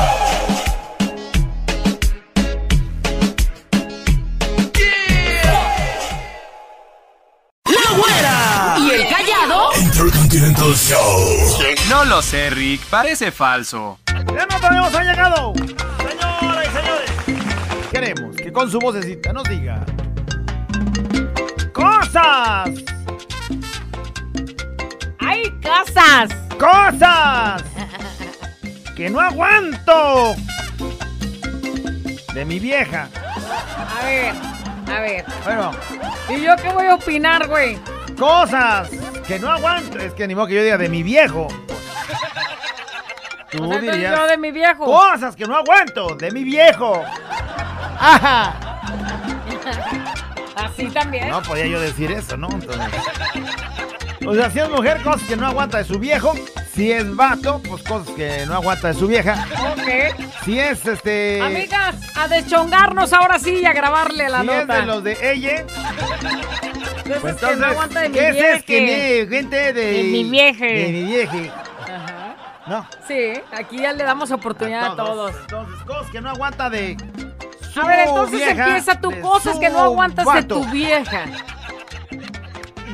Show. 10.72 11.58
No 11.90 12.04
lo 12.06 12.22
sé, 12.22 12.48
Rick, 12.48 12.80
parece 12.86 13.30
falso. 13.30 13.98
¡Ya 14.06 14.46
no 14.46 14.58
tenemos 14.60 14.94
ha 14.94 15.02
llegado! 15.04 15.52
Señoras 15.54 16.66
y 16.66 16.76
señores, 16.76 17.10
queremos 17.92 18.36
que 18.36 18.50
con 18.52 18.70
su 18.70 18.78
vocecita 18.78 19.32
nos 19.34 19.44
diga 19.44 19.84
cosas, 21.72 22.70
¡Ay, 25.20 25.52
casas! 25.60 26.30
cosas 26.58 27.62
que 28.96 29.10
no 29.10 29.20
aguanto 29.20 30.34
de 32.32 32.44
mi 32.46 32.58
vieja. 32.58 33.08
A 34.00 34.04
ver, 34.04 34.34
a 34.86 35.00
ver. 35.00 35.24
Bueno, 35.44 35.72
¿Y 36.30 36.40
yo 36.42 36.56
qué 36.56 36.72
voy 36.72 36.86
a 36.86 36.94
opinar, 36.94 37.48
güey? 37.48 37.78
cosas 38.18 38.88
que 39.26 39.38
no 39.38 39.50
aguanto. 39.50 39.98
Es 39.98 40.12
que 40.14 40.26
ni 40.28 40.34
modo 40.34 40.46
que 40.48 40.54
yo 40.54 40.62
diga 40.62 40.78
de 40.78 40.88
mi 40.88 41.02
viejo. 41.02 41.48
Tú 43.50 43.62
O 43.64 43.68
sea, 43.68 43.78
entonces 43.78 43.92
dirías 43.92 44.18
yo 44.18 44.26
de 44.26 44.36
mi 44.38 44.50
viejo. 44.50 44.84
cosas 44.84 45.36
que 45.36 45.44
no 45.46 45.56
aguanto 45.56 46.16
de 46.16 46.30
mi 46.32 46.42
viejo. 46.44 47.02
Ajá. 47.98 48.54
Así 50.56 50.86
también. 50.88 51.28
No 51.28 51.42
podía 51.42 51.66
yo 51.66 51.80
decir 51.80 52.10
eso, 52.12 52.36
¿no? 52.36 52.48
Entonces. 52.50 52.80
O 54.26 54.34
sea, 54.34 54.50
si 54.50 54.58
es 54.58 54.68
mujer, 54.70 55.02
cosas 55.02 55.22
que 55.28 55.36
no 55.36 55.46
aguanta 55.46 55.78
de 55.78 55.84
su 55.84 55.98
viejo. 55.98 56.34
Si 56.74 56.90
es 56.90 57.14
vato, 57.14 57.60
pues 57.68 57.82
cosas 57.84 58.12
que 58.16 58.44
no 58.46 58.54
aguanta 58.54 58.88
de 58.88 58.94
su 58.94 59.06
vieja. 59.06 59.46
Ok. 59.72 60.16
Si 60.44 60.58
es 60.58 60.84
este. 60.86 61.40
Amigas, 61.40 61.94
a 62.16 62.26
deschongarnos 62.26 63.12
ahora 63.12 63.38
sí 63.38 63.60
y 63.62 63.66
a 63.66 63.72
grabarle 63.72 64.28
la 64.28 64.40
si 64.40 64.48
es 64.48 64.56
nota. 64.66 64.80
de 64.80 64.86
los 64.86 65.04
de 65.04 65.32
ella. 65.32 65.64
Entonces, 67.04 67.20
Pues 67.20 67.36
que 67.36 67.56
no 67.56 67.66
aguanta 67.66 68.00
de 68.00 68.08
mi 68.08 68.14
¿qué 68.18 68.52
es 68.52 68.64
que 68.64 68.80
ni 68.80 69.36
gente 69.36 69.72
de. 69.72 69.92
De 69.92 70.02
mi 70.04 70.24
vieje. 70.30 70.66
De 70.66 70.92
mi 70.92 71.04
vieje. 71.04 71.52
Ajá. 71.82 72.36
No. 72.66 72.88
Sí, 73.06 73.32
aquí 73.52 73.78
ya 73.78 73.92
le 73.92 74.04
damos 74.04 74.30
oportunidad 74.30 74.92
a 74.92 74.96
todos. 74.96 75.34
Entonces, 75.42 75.84
cosas 75.84 76.10
que 76.10 76.20
no 76.20 76.30
aguanta 76.30 76.70
de. 76.70 76.96
Su 77.72 77.80
A 77.80 77.86
ver, 77.86 78.00
entonces 78.08 78.38
vieja, 78.38 78.66
empieza 78.68 78.94
de 78.94 79.20
cosas 79.20 79.58
que 79.58 79.68
no 79.68 79.80
aguantas 79.80 80.26
de 80.32 80.42
tu 80.44 80.64
vieja. 80.70 81.24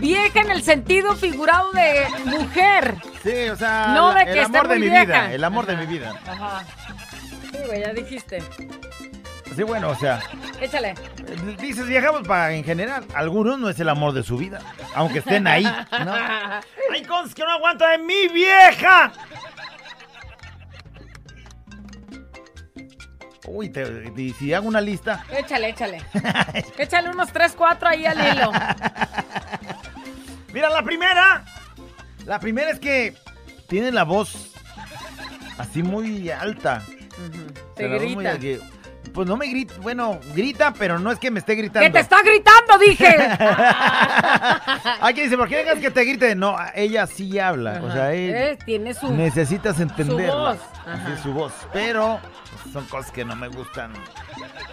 Vieja 0.00 0.40
en 0.40 0.50
el 0.50 0.62
sentido 0.62 1.14
figurado 1.14 1.70
de 1.72 2.06
mujer. 2.24 2.96
Sí, 3.22 3.48
o 3.50 3.56
sea. 3.56 3.88
No 3.94 4.14
de 4.14 4.22
el 4.22 4.26
que 4.32 4.40
esté 4.42 4.58
amor 4.58 4.68
de 4.68 4.78
mi 4.78 4.88
vieja. 4.88 5.04
vida. 5.04 5.32
El 5.32 5.44
amor 5.44 5.66
de 5.66 5.76
mi 5.76 5.86
vida. 5.86 6.14
Ajá. 6.26 6.64
Sí, 7.52 7.58
güey, 7.66 7.80
ya 7.82 7.92
dijiste. 7.92 8.42
Sí, 9.56 9.62
bueno, 9.64 9.88
o 9.90 9.94
sea, 9.96 10.20
Échale. 10.60 10.94
dices 11.58 11.86
vieja, 11.86 12.10
pues 12.12 12.26
para 12.26 12.52
en 12.54 12.64
general. 12.64 13.04
Algunos 13.14 13.58
no 13.58 13.68
es 13.68 13.78
el 13.80 13.88
amor 13.88 14.12
de 14.12 14.22
su 14.22 14.36
vida, 14.36 14.60
aunque 14.94 15.18
estén 15.18 15.46
ahí, 15.46 15.64
¿no? 15.64 16.14
Hay 16.92 17.02
cosas 17.06 17.34
que 17.34 17.42
no 17.42 17.50
aguanto 17.50 17.86
de 17.86 17.98
mi 17.98 18.28
vieja. 18.28 19.12
Uy, 23.46 23.68
te- 23.70 24.12
y 24.16 24.32
si 24.34 24.54
hago 24.54 24.68
una 24.68 24.80
lista. 24.80 25.24
Échale, 25.36 25.70
échale. 25.70 25.98
échale 26.78 27.10
unos 27.10 27.32
3, 27.32 27.52
4 27.56 27.88
ahí 27.88 28.06
al 28.06 28.18
hilo. 28.36 28.52
Mira, 30.52 30.70
la 30.70 30.82
primera. 30.82 31.44
La 32.26 32.38
primera 32.38 32.70
es 32.70 32.78
que 32.78 33.14
tiene 33.68 33.90
la 33.90 34.04
voz 34.04 34.52
así 35.58 35.82
muy 35.82 36.30
alta. 36.30 36.82
Te 37.74 37.88
voz 37.88 38.02
muy 38.02 38.24
grita. 38.24 38.64
Pues 39.12 39.26
no 39.28 39.36
me 39.36 39.46
grita, 39.48 39.74
bueno, 39.80 40.18
grita, 40.34 40.72
pero 40.72 40.98
no 40.98 41.10
es 41.10 41.18
que 41.18 41.30
me 41.30 41.40
esté 41.40 41.54
gritando. 41.54 41.86
¡Que 41.86 41.90
te 41.92 41.98
está 42.00 42.22
gritando, 42.22 42.78
dije! 42.78 43.16
Hay 45.00 45.14
que 45.14 45.24
dice, 45.24 45.36
¿por 45.36 45.48
qué 45.48 45.56
dejas 45.58 45.78
que 45.78 45.90
te 45.90 46.04
grite? 46.04 46.34
No, 46.34 46.56
ella 46.74 47.06
sí 47.06 47.38
habla. 47.38 47.80
O 47.82 47.90
sea, 47.92 48.12
él- 48.12 48.34
Eh, 48.34 48.58
tiene 48.64 48.94
su... 48.94 49.12
necesitas 49.12 49.80
entenderla. 49.80 50.34
voz. 50.34 50.58
Así 50.86 51.12
es 51.12 51.20
su 51.20 51.32
voz. 51.32 51.52
Pero 51.72 52.20
son 52.72 52.84
cosas 52.86 53.10
que 53.10 53.24
no 53.24 53.34
me 53.36 53.48
gustan 53.48 53.92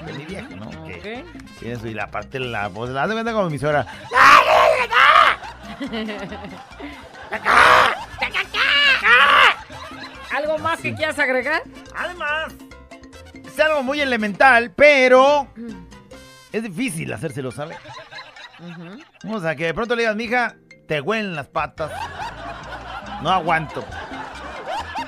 de 0.06 0.14
mi 0.14 0.26
vieja, 0.26 0.48
¿no? 0.56 0.70
Que 0.86 1.76
su, 1.80 1.88
y 1.88 1.94
la 1.94 2.08
parte 2.08 2.40
de 2.40 2.46
la 2.46 2.68
voz, 2.68 2.90
la 2.90 3.08
de 3.08 3.14
cuenta 3.14 3.34
como 3.34 3.50
mi 3.50 3.58
suegra. 3.60 3.86
¿Algo 10.36 10.58
más 10.60 10.80
que 10.80 10.94
quieras 10.94 11.18
agregar? 11.20 11.62
Además, 11.96 12.54
es 13.58 13.66
algo 13.66 13.82
muy 13.82 14.00
elemental, 14.00 14.72
pero 14.76 15.48
es 16.52 16.62
difícil 16.64 17.12
hacérselo 17.12 17.52
saber. 17.52 17.78
O 19.28 19.40
sea, 19.40 19.56
que 19.56 19.66
de 19.66 19.74
pronto 19.74 19.96
le 19.96 20.04
digas, 20.04 20.16
mija, 20.16 20.56
te 20.88 21.02
huelen 21.02 21.36
las 21.36 21.48
patas. 21.48 21.92
No 23.24 23.32
aguanto. 23.32 23.84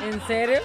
¿En 0.02 0.26
serio? 0.26 0.62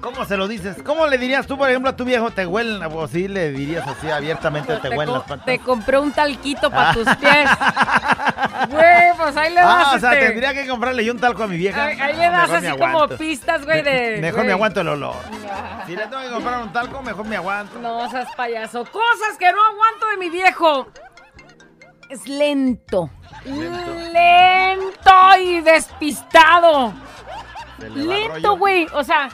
¿Cómo 0.00 0.24
se 0.24 0.36
lo 0.36 0.48
dices? 0.48 0.82
¿Cómo 0.82 1.06
le 1.06 1.18
dirías 1.18 1.46
tú, 1.46 1.58
por 1.58 1.68
ejemplo, 1.68 1.90
a 1.90 1.96
tu 1.96 2.04
viejo, 2.04 2.30
te 2.30 2.46
huelen, 2.46 2.82
o 2.82 3.08
sí 3.08 3.28
le 3.28 3.50
dirías 3.50 3.86
así 3.86 4.10
abiertamente, 4.10 4.74
te, 4.76 4.88
Te, 4.88 4.96
huelen 4.96 5.14
las 5.14 5.24
patas? 5.24 5.44
te 5.44 5.58
compré 5.58 5.98
un 5.98 6.12
talquito 6.12 6.70
para 6.70 6.92
tus 6.94 7.04
pies. 7.16 7.48
Güey, 8.70 9.12
pues 9.18 9.36
ahí 9.36 9.50
le 9.50 9.60
das 9.60 9.86
Ah, 9.86 9.92
o 9.94 9.98
sea, 9.98 10.12
este- 10.14 10.26
tendría 10.28 10.54
que 10.54 10.66
comprarle 10.68 11.04
yo 11.04 11.12
un 11.12 11.18
talco 11.18 11.42
a 11.42 11.46
mi 11.46 11.56
vieja. 11.56 11.84
Ahí, 11.84 12.00
ahí 12.00 12.16
le 12.16 12.30
das 12.30 12.48
Mejor 12.50 12.56
así 12.66 12.78
como 12.78 13.08
pistas, 13.08 13.64
güey, 13.64 13.82
de... 13.82 14.18
Mejor 14.20 14.36
güey. 14.40 14.46
me 14.46 14.52
aguanto 14.52 14.80
el 14.80 14.88
olor. 14.88 15.16
Si 15.86 15.96
le 15.96 16.06
tengo 16.06 16.22
que 16.22 16.30
comprar 16.30 16.62
un 16.62 16.72
talco, 16.72 17.02
mejor 17.02 17.26
me 17.26 17.36
aguanto. 17.36 17.78
No 17.80 18.08
seas 18.10 18.28
payaso. 18.36 18.84
Cosas 18.84 19.36
que 19.38 19.50
no 19.52 19.58
aguanto 19.62 20.08
de 20.10 20.16
mi 20.18 20.30
viejo. 20.30 20.88
Es 22.08 22.26
lento. 22.26 23.10
Lento, 23.44 25.36
y 25.40 25.60
despistado. 25.60 26.92
Lento, 27.94 28.56
güey. 28.56 28.86
O 28.92 29.02
sea, 29.04 29.30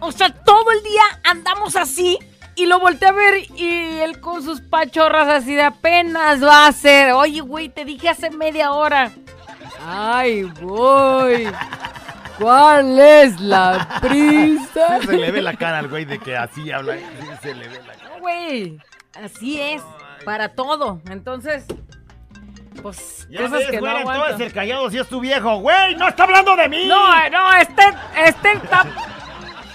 o 0.00 0.12
sea, 0.12 0.30
todo 0.30 0.70
el 0.70 0.82
día 0.82 1.02
andamos 1.24 1.76
así 1.76 2.18
y 2.54 2.66
lo 2.66 2.80
volteé 2.80 3.08
a 3.08 3.12
ver 3.12 3.50
y 3.54 3.98
él 4.00 4.20
con 4.20 4.42
sus 4.42 4.60
pachorras 4.60 5.28
así 5.28 5.54
de 5.54 5.62
apenas 5.62 6.42
va 6.42 6.64
a 6.64 6.68
hacer. 6.68 7.12
Oye, 7.12 7.40
güey, 7.40 7.68
te 7.68 7.84
dije 7.84 8.08
hace 8.08 8.30
media 8.30 8.72
hora. 8.72 9.12
Ay, 9.86 10.42
voy. 10.62 11.48
¿Cuál 12.38 12.98
es 12.98 13.40
la 13.40 14.00
prisa? 14.00 15.00
Se 15.04 15.16
le 15.16 15.30
ve 15.30 15.42
la 15.42 15.54
cara 15.54 15.78
al 15.78 15.88
güey 15.88 16.04
de 16.04 16.18
que 16.18 16.36
así 16.36 16.70
habla. 16.70 16.96
Se 17.42 17.54
le 17.54 17.68
ve 17.68 17.80
la 17.86 17.92
cara. 17.94 18.10
No, 18.14 18.20
güey. 18.20 18.78
Así 19.14 19.60
es. 19.60 19.82
Para 20.24 20.50
todo. 20.50 21.00
Entonces, 21.10 21.66
pues, 22.82 23.26
Ya 23.30 23.42
cosas 23.42 23.58
ves, 23.58 23.70
que 23.70 23.80
no 23.80 23.98
entonces 23.98 24.46
el 24.46 24.52
callado 24.52 24.90
sí 24.90 24.98
es 24.98 25.08
tu 25.08 25.20
viejo. 25.20 25.60
Güey, 25.60 25.94
no 25.96 26.08
está 26.08 26.24
hablando 26.24 26.56
de 26.56 26.68
mí. 26.68 26.86
No, 26.86 27.30
no, 27.30 27.54
este, 27.54 27.82
este 28.16 28.52
está 28.52 28.84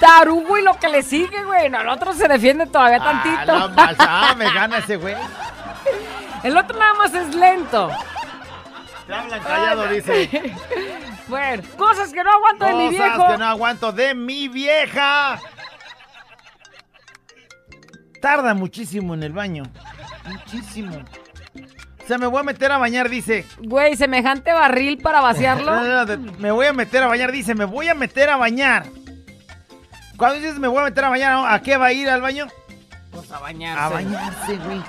tarugo 0.02 0.58
y 0.58 0.64
lo 0.64 0.74
que 0.74 0.90
le 0.90 1.02
sigue, 1.04 1.44
güey. 1.46 1.70
No, 1.70 1.80
el 1.80 1.88
otro 1.88 2.12
se 2.14 2.28
defiende 2.28 2.66
todavía 2.66 2.98
Ah, 3.02 3.22
tantito. 3.24 3.58
no 3.60 3.70
más. 3.70 3.96
Ah, 4.00 4.36
me 4.38 4.52
gana 4.52 4.80
ese 4.80 4.98
güey. 4.98 5.16
el 6.44 6.58
otro 6.58 6.78
nada 6.78 6.94
más 6.96 7.14
es 7.14 7.34
lento. 7.34 7.90
Te 9.08 9.14
hablan 9.14 9.42
callado, 9.42 9.88
dice. 9.88 10.30
Bueno, 11.28 11.64
cosas 11.78 12.12
que 12.12 12.22
no 12.26 12.30
aguanto 12.30 12.66
de 12.66 12.74
mi 12.74 12.86
Cosas 12.98 13.16
viejo. 13.16 13.32
que 13.32 13.38
no 13.38 13.46
aguanto 13.46 13.92
de 13.94 14.14
mi 14.16 14.50
vieja. 14.50 15.40
Tarda 18.22 18.54
muchísimo 18.54 19.14
en 19.14 19.24
el 19.24 19.32
baño. 19.32 19.64
Muchísimo. 20.28 20.98
O 22.04 22.08
sea, 22.08 22.18
me 22.18 22.28
voy 22.28 22.42
a 22.42 22.44
meter 22.44 22.72
a 22.72 22.78
bañar, 22.78 23.08
dice. 23.10 23.46
Güey, 23.60 23.96
semejante 23.96 24.52
barril 24.52 24.98
para 24.98 25.22
vaciarlo. 25.22 25.72
Me 26.40 26.52
voy 26.52 26.66
a 26.66 26.74
meter 26.74 27.02
a 27.04 27.08
bañar, 27.08 27.32
dice, 27.32 27.56
me 27.56 27.64
voy 27.66 27.88
a 27.88 27.94
meter 27.96 28.30
a 28.30 28.36
bañar. 28.36 28.86
Cuando 30.22 30.38
dices 30.38 30.60
me 30.60 30.68
voy 30.68 30.82
a 30.82 30.84
meter 30.84 31.04
a 31.04 31.10
bañar, 31.10 31.52
¿a 31.52 31.60
qué 31.64 31.78
va 31.78 31.88
a 31.88 31.94
ir 31.94 32.08
al 32.08 32.22
baño? 32.22 32.46
Pues 33.10 33.32
a 33.32 33.40
bañarse. 33.40 33.84
A 33.84 33.90
bañarse, 33.90 34.56
güey. 34.58 34.80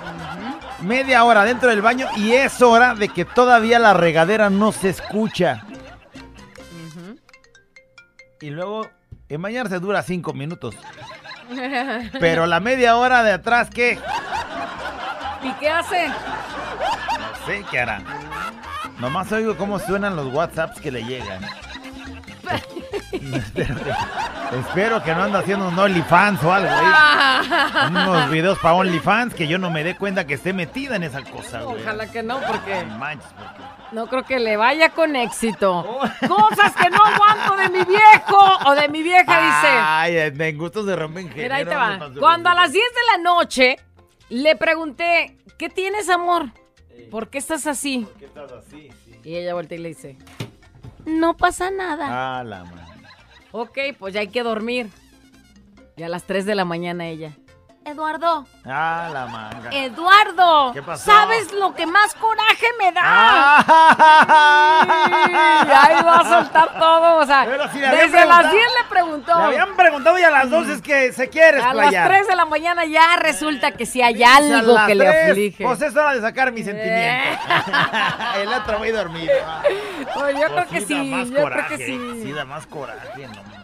Media 0.81 1.23
hora 1.23 1.43
dentro 1.43 1.71
del 1.71 1.81
baño 1.81 2.05
y 2.15 2.33
es 2.33 2.61
hora 2.61 2.93
de 2.93 3.09
que 3.09 3.25
todavía 3.25 3.79
la 3.79 3.95
regadera 3.95 4.51
no 4.51 4.71
se 4.71 4.89
escucha. 4.89 5.65
Y 8.41 8.51
luego, 8.51 8.87
en 9.27 9.41
bañarse 9.41 9.79
dura 9.79 10.03
cinco 10.03 10.33
minutos. 10.33 10.75
Pero 12.19 12.45
la 12.45 12.59
media 12.59 12.95
hora 12.97 13.23
de 13.23 13.31
atrás, 13.31 13.71
¿qué? 13.71 13.97
¿Y 15.41 15.51
qué 15.53 15.67
hace? 15.67 16.09
No 16.09 17.45
sé 17.47 17.65
qué 17.71 17.79
hará. 17.79 18.03
Nomás 18.99 19.31
oigo 19.31 19.57
cómo 19.57 19.79
suenan 19.79 20.15
los 20.15 20.31
WhatsApps 20.31 20.79
que 20.79 20.91
le 20.91 21.03
llegan. 21.03 21.41
Espero, 22.43 23.75
que, 23.83 24.57
espero 24.59 25.03
que 25.03 25.13
no 25.15 25.23
anda 25.23 25.39
haciendo 25.39 25.67
un 25.67 25.77
OnlyFans 25.77 26.43
o 26.43 26.53
algo, 26.53 26.69
¿eh? 26.69 27.87
Unos 27.89 28.29
videos 28.29 28.59
para 28.59 28.75
OnlyFans 28.75 29.33
que 29.33 29.47
yo 29.47 29.57
no 29.57 29.69
me 29.69 29.83
dé 29.83 29.95
cuenta 29.95 30.25
que 30.27 30.35
esté 30.35 30.53
metida 30.53 30.95
en 30.95 31.03
esa 31.03 31.21
cosa, 31.23 31.61
güey. 31.63 31.81
Ojalá 31.81 32.11
que 32.11 32.23
no, 32.23 32.39
porque 32.41 32.83
No 32.85 32.97
manches, 32.97 33.29
porque- 33.33 33.63
no 33.93 34.07
creo 34.07 34.23
que 34.23 34.39
le 34.39 34.57
vaya 34.57 34.89
con 34.89 35.15
éxito. 35.15 35.83
Cosas 36.27 36.75
que 36.75 36.89
no 36.89 36.97
aguanto 37.03 37.55
de 37.57 37.69
mi 37.69 37.85
viejo 37.85 38.39
o 38.65 38.75
de 38.75 38.87
mi 38.89 39.03
vieja, 39.03 39.23
dice. 39.39 39.67
Ay, 39.79 40.17
en 40.17 40.57
gustos 40.57 40.85
se 40.85 40.95
rompen. 40.95 41.31
Mira, 41.35 41.55
ahí 41.57 41.63
te 41.63 41.69
me 41.69 41.75
va. 41.75 41.99
pasó 41.99 42.19
Cuando 42.19 42.49
a 42.49 42.53
por- 42.53 42.61
las 42.61 42.71
10 42.71 42.83
de 42.85 43.17
la 43.17 43.23
noche 43.23 43.77
le 44.29 44.55
pregunté, 44.55 45.37
¿qué 45.57 45.69
tienes, 45.69 46.09
amor? 46.09 46.45
¿Por 47.11 47.29
qué 47.29 47.37
estás 47.37 47.67
así? 47.67 48.07
¿Qué 48.17 48.25
estás 48.25 48.51
así? 48.51 48.89
Sí. 49.05 49.19
Y 49.23 49.35
ella 49.35 49.53
voltea 49.53 49.77
y 49.77 49.81
le 49.81 49.89
dice, 49.89 50.17
no 51.05 51.35
pasa 51.37 51.71
nada. 51.71 52.39
Ah, 52.39 52.43
la 52.43 52.63
madre. 52.63 52.83
Ok, 53.51 53.77
pues 53.99 54.13
ya 54.13 54.21
hay 54.21 54.29
que 54.29 54.43
dormir. 54.43 54.89
Y 55.95 56.03
a 56.03 56.09
las 56.09 56.23
3 56.23 56.45
de 56.45 56.55
la 56.55 56.65
mañana 56.65 57.07
ella, 57.07 57.37
Eduardo, 57.85 58.45
Ah, 58.65 59.09
la 59.11 59.25
manga. 59.27 59.69
Eduardo, 59.71 60.71
¿Qué 60.73 60.81
pasó? 60.81 61.03
¿sabes 61.03 61.51
lo 61.51 61.75
que 61.75 61.85
más 61.85 62.13
coraje 62.15 62.65
me 62.79 62.93
da? 62.93 63.01
Ah. 63.03 63.63
Ahí 65.83 66.01
va 66.03 66.15
a 66.19 66.23
soltar 66.23 66.79
todo, 66.79 67.17
o 67.17 67.25
sea, 67.25 67.43
si 67.73 67.79
desde 67.79 68.25
las 68.25 68.39
preguntado- 68.39 68.51
10 68.51 68.65
le 68.81 68.89
preguntó. 68.89 69.37
Le 69.37 69.43
habían 69.43 69.75
preguntado 69.75 70.17
y 70.17 70.23
a 70.23 70.29
las 70.31 70.49
dos 70.49 70.67
es 70.69 70.81
que 70.81 71.11
se 71.11 71.29
quiere 71.29 71.57
A 71.61 71.73
las 71.73 71.87
explayar. 71.87 72.07
3 72.07 72.27
de 72.27 72.35
la 72.37 72.45
mañana 72.45 72.85
ya 72.85 73.17
resulta 73.17 73.71
que 73.71 73.85
si 73.85 74.01
hay 74.01 74.13
Dice 74.13 74.25
a 74.25 74.35
algo 74.37 74.77
que 74.87 74.95
le 74.95 75.07
aflige. 75.31 75.63
Pues 75.65 75.81
es 75.81 75.93
hora 75.95 76.13
de 76.13 76.21
sacar 76.21 76.53
mis 76.53 76.63
sentimientos. 76.65 77.45
El 78.37 78.47
otro 78.53 78.79
muy 78.79 78.91
dormido. 78.91 79.33
Oye, 80.15 80.33
yo 80.39 80.45
creo 80.47 80.53
Pues 80.55 80.67
que 80.69 80.79
da 80.79 80.87
sí, 80.87 81.31
yo 81.33 81.43
creo 81.45 81.67
que 81.67 81.77
sí. 81.77 82.21
Sí, 82.23 82.31
da 82.31 82.45
más 82.45 82.65
coraje, 82.65 83.27
no 83.27 83.62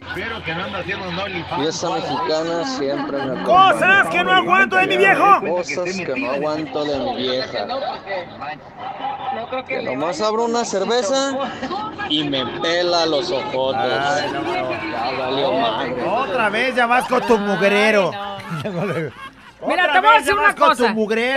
Espero 0.00 0.42
que 0.42 0.54
no 0.54 0.64
anda 0.64 0.78
haciendo 0.80 1.08
un. 1.08 1.60
Fiesta 1.60 1.90
mexicana 1.90 2.64
siempre 2.76 3.16
me 3.18 3.22
acompaña. 3.40 3.72
Cosas 3.72 4.08
que 4.08 4.24
no 4.24 4.32
aguanto 4.32 4.76
de 4.76 4.86
mi 4.86 4.96
viejo. 4.96 5.40
Cosas 5.40 5.96
que 5.96 6.20
no 6.20 6.30
aguanto 6.32 6.84
de 6.84 6.98
mi 6.98 7.16
vieja. 7.16 7.66
No 7.66 9.48
creo 9.48 9.64
que 9.64 9.82
nomás 9.82 10.20
abro 10.20 10.44
una 10.46 10.64
cerveza 10.64 11.38
y 12.08 12.24
me 12.24 12.44
pela 12.60 13.06
los 13.06 13.30
ojotes. 13.30 13.80
Ay, 13.80 14.30
no, 14.32 14.42
no. 14.42 14.70
Ya 14.70 15.10
valió 15.18 15.52
madre. 15.52 16.04
Otra 16.08 16.48
vez 16.48 16.74
ya 16.74 16.86
vas 16.86 17.06
con 17.06 17.22
tu 17.26 17.38
mugrero. 17.38 18.10
Mira, 19.66 19.92
te 19.92 20.00
voy 20.00 20.08
a 20.08 20.18
decir 20.18 20.34
una 20.34 20.54
cosa. 20.54 20.94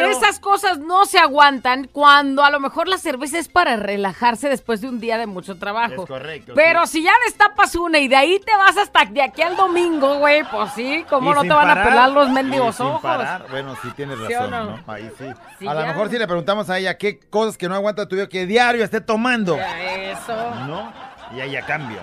Esas 0.10 0.40
cosas 0.40 0.80
no 0.80 1.06
se 1.06 1.20
aguantan 1.20 1.90
cuando 1.92 2.44
a 2.44 2.50
lo 2.50 2.60
mejor 2.60 2.88
la 2.88 2.98
cerveza 2.98 3.38
es 3.38 3.48
para 3.50 3.76
relajarse 3.76 4.50
después 4.50 4.82
de 4.82 4.88
un 4.90 5.00
día 5.00 5.18
de 5.18 5.28
mucho 5.28 5.58
trabajo. 5.58 6.04
Es 6.04 6.08
correcto, 6.08 6.54
Pero 6.56 6.86
sí. 6.86 7.00
si 7.00 7.04
ya 7.04 7.12
destapas 7.26 7.76
una 7.76 8.00
y 8.00 8.08
de 8.08 8.16
ahí 8.16 8.40
te 8.40 8.56
vas 8.56 8.78
hasta 8.78 9.06
de 9.06 9.22
aquí 9.22 9.42
al 9.42 9.56
domingo, 9.56 10.20
güey, 10.20 10.44
pues 10.46 10.72
sí, 10.74 11.06
¿cómo 11.10 11.32
Y 11.32 11.36
no 11.36 11.42
te 11.42 11.50
van 11.50 11.68
parar, 11.68 11.78
a 11.80 11.84
pelar 11.90 12.10
los 12.12 12.30
mendigos 12.30 12.76
sin 12.76 12.86
ojos? 12.86 13.02
parar. 13.02 13.46
Bueno, 13.50 13.76
sí 13.82 13.90
tienes 13.96 14.18
¿Sí 14.18 14.34
o 14.34 14.40
razón, 14.40 14.52
no? 14.52 14.64
no? 14.78 14.84
Ahí 14.94 15.12
sí. 15.18 15.26
Sí, 15.60 15.68
a 15.68 15.74
lo 15.74 15.86
mejor 15.86 16.10
si 16.10 16.18
le 16.18 16.26
preguntamos 16.28 16.70
a 16.70 16.78
ella 16.80 16.98
qué 16.98 17.20
cosas 17.20 17.58
que 17.58 17.68
no 17.68 17.76
aguanta 17.76 18.08
tu 18.08 18.16
viejo 18.16 18.30
que 18.30 18.46
diario 18.46 18.84
esté 18.84 19.02
tomando. 19.02 19.58
Eso. 19.58 20.56
¿No? 20.68 20.94
Y 21.36 21.42
ahí 21.42 21.56
a 21.56 21.66
cambio. 21.66 22.00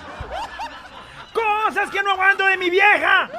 ¡Cosas 1.32 1.90
que 1.90 2.02
no 2.02 2.12
aguanto 2.12 2.44
de 2.44 2.56
mi 2.56 2.68
vieja! 2.70 3.30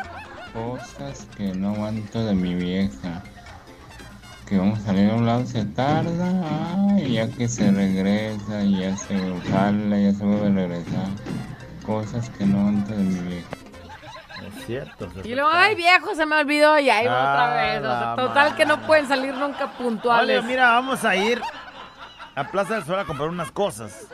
Cosas 0.53 1.27
que 1.37 1.53
no 1.53 1.73
aguanto 1.73 2.25
de 2.25 2.33
mi 2.33 2.55
vieja. 2.55 3.23
Que 4.47 4.57
vamos 4.57 4.79
a 4.79 4.83
salir 4.83 5.09
a 5.09 5.15
un 5.15 5.25
lado, 5.25 5.45
se 5.45 5.63
tarda, 5.63 6.89
ay, 6.89 7.13
ya 7.13 7.29
que 7.29 7.47
se 7.47 7.71
regresa, 7.71 8.61
y 8.63 8.81
ya 8.81 8.97
se 8.97 9.17
sale, 9.49 10.03
ya 10.03 10.13
se 10.13 10.25
vuelve 10.25 10.47
a 10.47 10.67
regresar. 10.67 11.07
Cosas 11.85 12.29
que 12.31 12.45
no 12.45 12.59
aguanto 12.59 12.91
de 12.91 13.03
mi 13.03 13.19
vieja. 13.29 13.47
Es 14.57 14.65
cierto. 14.65 15.09
se 15.11 15.27
Y 15.27 15.35
luego, 15.35 15.49
ay 15.53 15.75
viejo, 15.75 16.13
se 16.15 16.25
me 16.25 16.35
olvidó 16.35 16.77
y 16.79 16.89
ahí 16.89 17.07
va 17.07 17.33
otra 17.33 17.55
vez. 17.55 17.79
O 17.79 17.83
sea, 17.83 17.99
la 18.01 18.15
total 18.17 18.55
que 18.55 18.65
no 18.65 18.81
pueden 18.81 19.07
salir 19.07 19.33
nunca 19.33 19.71
puntuales. 19.71 20.41
Vale, 20.41 20.47
mira, 20.47 20.71
vamos 20.71 21.05
a 21.05 21.15
ir 21.15 21.41
a 22.35 22.43
Plaza 22.45 22.75
del 22.75 22.83
Sol 22.83 22.99
a 22.99 23.05
comprar 23.05 23.29
unas 23.29 23.51
cosas. 23.51 24.07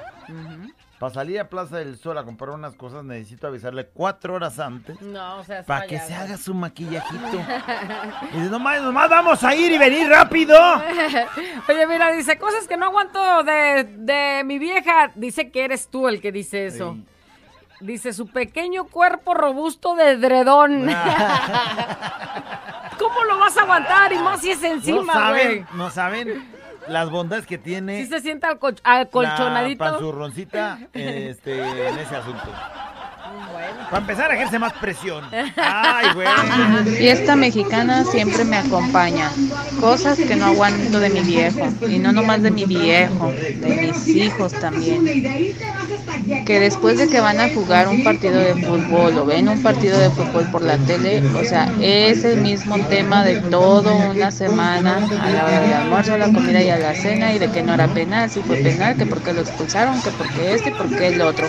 Para 1.00 1.14
salir 1.14 1.40
a 1.40 1.48
Plaza 1.48 1.78
del 1.78 1.96
Sol 2.00 2.18
a 2.18 2.24
comprar 2.24 2.50
unas 2.52 2.76
cosas 2.76 3.04
necesito 3.04 3.46
avisarle 3.46 3.86
cuatro 3.86 4.34
horas 4.34 4.58
antes 4.58 5.00
No, 5.00 5.38
o 5.38 5.44
sea, 5.44 5.62
para 5.64 5.86
que 5.86 6.00
se 6.00 6.16
haga 6.16 6.38
su 6.38 6.56
maquillajito. 6.56 7.40
Y 8.34 8.38
dice, 8.38 8.50
nomás, 8.50 8.82
nomás 8.82 9.08
vamos 9.08 9.44
a 9.44 9.56
ir 9.56 9.72
y 9.72 9.78
venir 9.78 10.10
rápido. 10.10 10.58
Oye, 11.70 11.88
mira, 11.88 12.12
dice 12.14 12.40
cosas 12.40 12.68
que 12.68 12.78
no 12.78 12.88
aguanto 12.88 13.44
de, 13.44 13.84
de 13.98 14.42
mi 14.44 14.58
vieja. 14.58 15.12
Dice 15.14 15.52
que 15.52 15.66
eres 15.66 15.88
tú 15.88 16.08
el 16.08 16.20
que 16.20 16.32
dice 16.32 16.66
eso. 16.66 16.98
Dice 17.80 18.12
su 18.12 18.28
pequeño 18.28 18.86
cuerpo 18.86 19.36
robusto 19.36 19.94
de 19.94 20.18
dredón. 20.18 20.86
¿Cómo 22.98 23.24
lo 23.26 23.38
vas 23.38 23.56
a 23.56 23.62
aguantar? 23.62 24.12
Y 24.14 24.18
más 24.18 24.42
si 24.42 24.50
es 24.50 24.62
no 24.62 24.68
encima, 24.68 25.30
güey. 25.30 25.44
saben, 25.44 25.68
no 25.74 25.90
saben 25.92 26.52
las 26.90 27.10
bondades 27.10 27.46
que 27.46 27.58
tiene 27.58 28.02
Sí 28.04 28.08
se 28.10 28.20
siente 28.22 28.48
alco- 28.48 28.74
acolchonadito. 28.84 29.84
la 29.84 29.92
panzurroncita 29.92 30.80
este, 30.94 31.60
en 31.90 31.98
ese 32.00 32.16
asunto. 32.16 32.52
Para 33.90 34.02
empezar, 34.02 34.32
ejerce 34.34 34.60
más 34.60 34.74
presión. 34.74 35.24
Ay, 35.56 36.08
güey. 36.14 36.28
Fiesta 36.98 37.36
mexicana 37.36 38.04
siempre 38.04 38.44
me 38.44 38.58
acompaña. 38.58 39.32
Cosas 39.80 40.18
que 40.18 40.36
no 40.36 40.46
aguanto 40.46 41.00
de 41.00 41.10
mi 41.10 41.22
viejo. 41.22 41.68
Y 41.88 42.00
no 42.00 42.12
nomás 42.12 42.42
de 42.42 42.52
mi 42.52 42.66
viejo, 42.66 43.32
de 43.32 43.92
mis 43.94 44.08
hijos 44.10 44.52
también. 44.54 45.06
Que 46.46 46.60
después 46.60 46.98
de 46.98 47.08
que 47.08 47.22
van 47.22 47.40
a 47.40 47.50
jugar 47.50 47.88
un 47.88 48.04
partido 48.04 48.38
de 48.38 48.56
fútbol 48.56 49.18
o 49.18 49.26
ven 49.26 49.48
un 49.48 49.64
partido 49.64 49.98
de 49.98 50.10
fútbol 50.10 50.50
por 50.52 50.62
la 50.62 50.78
tele, 50.78 51.24
o 51.36 51.44
sea, 51.46 51.72
es 51.80 52.26
el 52.26 52.42
mismo 52.42 52.78
tema 52.88 53.24
de 53.24 53.40
todo 53.42 53.96
una 54.10 54.32
semana 54.32 54.98
a 54.98 55.30
la 55.30 55.46
hora 55.46 55.60
del 55.62 55.74
almuerzo, 55.74 56.14
a 56.14 56.18
la 56.18 56.26
comida 56.26 56.62
y 56.62 56.70
a 56.70 56.78
la 56.78 56.94
cena 56.96 57.34
y 57.34 57.40
de 57.40 57.50
que 57.50 57.64
no 57.64 57.74
era 57.74 57.88
penal, 57.88 58.30
si 58.30 58.42
fue 58.42 58.58
penal, 58.58 58.98
que 58.98 59.06
por 59.06 59.22
qué 59.22 59.32
lo 59.34 59.42
expulsaron, 59.42 60.02
que 60.02 60.10
por 60.12 60.28
qué 60.34 60.54
este 60.56 60.70
y 60.70 60.74
por 60.74 60.90
qué 60.90 61.08
el 61.08 61.22
otro. 61.22 61.48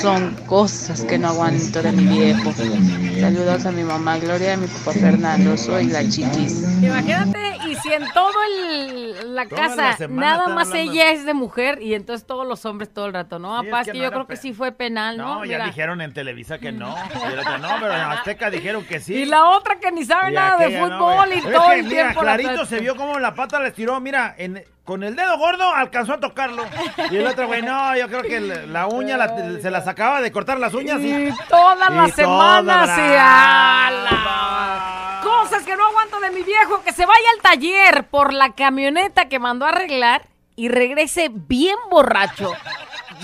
Son 0.00 0.34
cosas 0.46 1.02
que 1.08 1.18
no 1.18 1.28
aguanto 1.28 1.82
de 1.82 1.92
mi 1.92 2.04
viejo. 2.04 2.52
Saludos 2.52 3.66
a 3.66 3.70
mi 3.72 3.82
mamá 3.84 4.18
Gloria 4.18 4.50
y 4.50 4.52
a 4.52 4.56
mi 4.56 4.66
papá 4.66 4.92
Fernando, 4.92 5.56
soy 5.56 5.84
la 5.84 6.00
chiquis. 6.08 6.62
Imagínate, 6.82 7.38
y 7.68 7.74
si 7.76 7.92
en 7.92 8.04
todo 8.12 8.32
el, 8.48 9.34
la 9.34 9.46
Toda 9.46 9.60
casa 9.68 9.96
la 10.00 10.08
nada 10.08 10.48
más 10.48 10.68
hablando. 10.68 10.92
ella 10.92 11.10
es 11.12 11.24
de 11.24 11.34
mujer 11.34 11.80
y 11.80 11.94
entonces 11.94 12.26
todos 12.26 12.46
los 12.46 12.64
hombres 12.66 12.92
todo 12.92 13.06
el 13.06 13.12
rato, 13.12 13.38
¿no? 13.38 13.60
Sí, 13.60 13.66
es 13.66 13.70
Papá, 13.70 13.80
es 13.82 13.86
que 13.86 13.92
que 13.92 13.98
no 13.98 14.04
yo 14.04 14.10
creo 14.12 14.26
que 14.26 14.36
sí 14.36 14.52
fue 14.52 14.72
penal, 14.72 15.16
¿no? 15.16 15.36
No, 15.36 15.44
ya 15.44 15.56
Mira. 15.58 15.66
dijeron 15.66 16.00
en 16.00 16.12
Televisa 16.12 16.58
que 16.58 16.72
no. 16.72 16.94
Y 17.28 17.32
el 17.32 17.38
otro, 17.38 17.58
no, 17.58 17.68
pero 17.80 17.92
en 17.94 18.00
Azteca 18.00 18.50
dijeron 18.50 18.84
que 18.84 19.00
sí. 19.00 19.14
Y 19.14 19.24
la 19.26 19.44
otra 19.50 19.78
que 19.78 19.92
ni 19.92 20.04
sabe 20.04 20.30
Y 20.32 20.34
nada 20.34 20.56
de 20.58 20.70
no, 20.78 20.86
fútbol 20.86 21.32
y 21.34 21.40
todo 21.42 21.72
el 21.72 21.84
mira, 21.84 22.02
tiempo. 22.04 22.22
la 22.22 22.36
Clarito 22.36 22.66
se 22.66 22.80
vio 22.80 22.96
como 22.96 23.18
la 23.18 23.34
pata 23.34 23.60
le 23.60 23.68
estiró, 23.68 24.00
mira, 24.00 24.34
en, 24.36 24.62
con 24.86 25.02
el 25.02 25.14
dedo 25.16 25.36
gordo 25.36 25.74
alcanzó 25.74 26.14
a 26.14 26.20
tocarlo. 26.20 26.64
Y 27.10 27.16
el 27.16 27.26
otro, 27.26 27.46
güey, 27.48 27.60
no, 27.60 27.94
yo 27.96 28.08
creo 28.08 28.22
que 28.22 28.40
la, 28.40 28.86
uña 28.86 29.18
la- 29.18 29.60
se 29.60 29.70
las 29.70 29.86
acaba 29.86 30.22
de 30.22 30.32
cortar 30.32 30.58
las 30.58 30.72
uñas. 30.72 31.00
Y, 31.00 31.26
Y 31.28 31.34
toda 31.50 31.90
la 31.90 32.08
y 32.08 32.12
semana 32.12 32.84
toda, 32.84 32.94
se 32.96 33.18
ala. 33.18 35.20
Cosas 35.22 35.64
que 35.64 35.76
no 35.76 35.84
aguanto 35.86 36.20
de 36.20 36.30
mi 36.30 36.42
viejo, 36.42 36.82
que 36.82 36.92
se 36.92 37.04
vaya 37.04 37.26
al 37.34 37.42
taller 37.42 38.04
por 38.04 38.32
la 38.32 38.52
camioneta 38.52 39.28
que 39.28 39.38
mandó 39.38 39.66
a 39.66 39.70
arreglar 39.70 40.26
y 40.54 40.68
regrese 40.68 41.28
bien 41.32 41.76
borracho, 41.90 42.52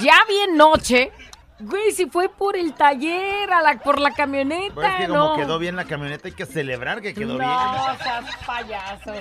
ya 0.00 0.16
bien 0.28 0.56
noche. 0.56 1.12
Güey, 1.60 1.92
si 1.92 2.06
fue 2.06 2.28
por 2.28 2.56
el 2.56 2.74
taller, 2.74 3.52
a 3.52 3.62
la, 3.62 3.78
por 3.78 4.00
la 4.00 4.10
camioneta, 4.10 4.74
Pues 4.74 4.88
es 4.90 4.96
que 4.96 5.08
no. 5.08 5.14
como 5.28 5.36
quedó 5.36 5.58
bien 5.60 5.76
la 5.76 5.84
camioneta, 5.84 6.26
hay 6.26 6.34
que 6.34 6.44
celebrar 6.44 7.00
que 7.00 7.14
quedó 7.14 7.34
no, 7.34 7.38
bien. 7.38 7.98
seas 8.02 8.36
payaso. 8.44 9.12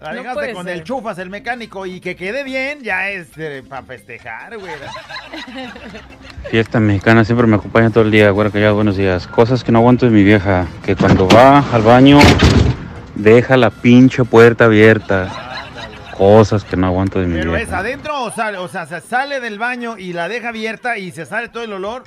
La 0.00 0.12
dejaste 0.12 0.52
con 0.52 0.64
ser. 0.64 0.76
el 0.76 0.84
chufas, 0.84 1.18
el 1.18 1.28
mecánico, 1.28 1.84
y 1.84 2.00
que 2.00 2.14
quede 2.14 2.44
bien, 2.44 2.82
ya 2.82 3.10
es 3.10 3.28
para 3.68 3.82
festejar, 3.82 4.56
güey. 4.56 4.72
Fiesta 6.50 6.78
mexicana 6.78 7.24
siempre 7.24 7.48
me 7.48 7.56
acompaña 7.56 7.90
todo 7.90 8.04
el 8.04 8.12
día, 8.12 8.30
güero 8.30 8.52
callado, 8.52 8.76
buenos 8.76 8.96
días. 8.96 9.26
Cosas 9.26 9.64
que 9.64 9.72
no 9.72 9.80
aguanto 9.80 10.06
de 10.06 10.12
mi 10.12 10.22
vieja, 10.22 10.68
que 10.84 10.94
cuando 10.94 11.28
va 11.28 11.64
al 11.72 11.82
baño 11.82 12.20
deja 13.16 13.56
la 13.56 13.70
pinche 13.70 14.24
puerta 14.24 14.66
abierta. 14.66 15.47
Cosas 16.18 16.64
que 16.64 16.76
no 16.76 16.88
aguanto 16.88 17.20
de 17.20 17.26
mi 17.26 17.38
Pero 17.38 17.56
es 17.56 17.70
adentro 17.72 18.24
o 18.24 18.30
sale, 18.32 18.58
o 18.58 18.66
sea, 18.66 18.86
se 18.86 19.00
sale 19.00 19.38
del 19.38 19.56
baño 19.56 19.96
y 19.96 20.12
la 20.12 20.28
deja 20.28 20.48
abierta 20.48 20.98
y 20.98 21.12
se 21.12 21.24
sale 21.24 21.48
todo 21.48 21.62
el 21.62 21.72
olor. 21.72 22.02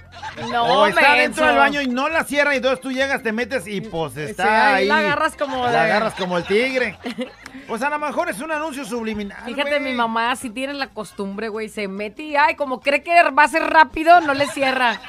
No, 0.51 0.63
o 0.65 0.85
está 0.87 1.01
menso. 1.01 1.17
dentro 1.21 1.47
del 1.47 1.55
baño 1.55 1.81
y 1.81 1.87
no 1.87 2.09
la 2.09 2.25
cierra 2.25 2.53
y 2.53 2.57
entonces 2.57 2.81
tú 2.81 2.91
llegas, 2.91 3.23
te 3.23 3.31
metes 3.31 3.65
y 3.67 3.79
pues 3.79 4.17
está 4.17 4.43
Sí, 4.43 4.49
ahí 4.49 4.75
ahí. 4.83 4.87
la 4.89 4.97
agarras 4.99 5.35
como 5.37 5.63
La 5.65 5.71
de- 5.71 5.77
agarras 5.79 6.13
como 6.15 6.37
el 6.37 6.43
tigre. 6.43 6.97
Pues 7.67 7.81
a 7.83 7.89
lo 7.89 7.99
mejor 7.99 8.27
es 8.27 8.41
un 8.41 8.51
anuncio 8.51 8.83
subliminal. 8.83 9.37
Fíjate, 9.45 9.79
mi 9.79 9.93
mamá 9.93 10.35
si 10.35 10.49
tiene 10.49 10.73
la 10.73 10.87
costumbre, 10.87 11.47
güey, 11.47 11.69
se 11.69 11.87
mete 11.87 12.23
y, 12.23 12.35
ay, 12.35 12.55
como 12.55 12.81
cree 12.81 13.01
que 13.01 13.13
va 13.31 13.43
a 13.43 13.47
ser 13.47 13.63
rápido, 13.63 14.19
no 14.19 14.33
le 14.33 14.45
cierra. 14.47 14.99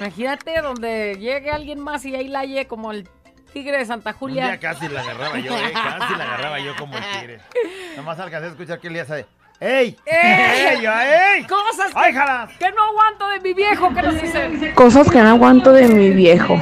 Imagínate 0.00 0.60
donde 0.60 1.16
llegue 1.20 1.52
alguien 1.52 1.78
más 1.78 2.04
y 2.04 2.16
ahí 2.16 2.26
la 2.26 2.40
halle 2.40 2.66
como 2.66 2.90
el 2.90 3.08
tigre 3.54 3.78
de 3.78 3.86
Santa 3.86 4.12
Julia. 4.12 4.46
día 4.48 4.58
casi 4.60 4.88
la 4.88 5.00
agarraba 5.00 5.38
yo, 5.38 5.56
eh, 5.56 5.72
casi 5.72 6.14
la 6.16 6.24
agarraba 6.24 6.58
yo 6.60 6.76
como 6.76 6.96
el 6.98 7.04
tigre. 7.18 7.40
Nomás 7.96 8.18
alcancé 8.18 8.46
a 8.48 8.50
escuchar 8.50 8.78
que 8.80 8.88
Elías 8.88 9.08
de 9.08 9.24
¡Ey! 9.60 9.96
¡Ey! 10.04 10.82
yo, 10.82 10.90
¡Ey! 10.92 11.44
Cosas 11.44 11.92
que, 11.94 11.98
¡Ay, 11.98 12.12
jalas! 12.12 12.50
que 12.58 12.70
no 12.72 12.82
aguanto 12.82 13.28
de 13.28 13.40
mi 13.40 13.54
viejo, 13.54 13.94
que 13.94 14.02
nos 14.02 14.20
dicen. 14.20 14.72
Cosas 14.74 15.08
que 15.10 15.20
no 15.22 15.28
aguanto 15.30 15.72
de 15.72 15.86
mi 15.86 16.10
viejo. 16.10 16.60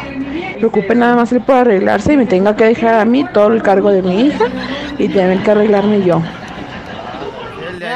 Preocupe 0.58 0.94
nada 0.94 1.16
más 1.16 1.32
él 1.32 1.40
por 1.40 1.56
arreglarse 1.56 2.12
y 2.12 2.16
me 2.18 2.26
tenga 2.26 2.54
que 2.54 2.64
dejar 2.66 2.94
a 3.00 3.04
mí 3.06 3.24
todo 3.32 3.52
el 3.54 3.62
cargo 3.62 3.90
de 3.90 4.02
mi 4.02 4.26
hija 4.26 4.44
y 4.98 5.08
tener 5.08 5.42
que 5.42 5.50
arreglarme 5.50 6.02
yo. 6.04 6.22
De- 7.78 7.88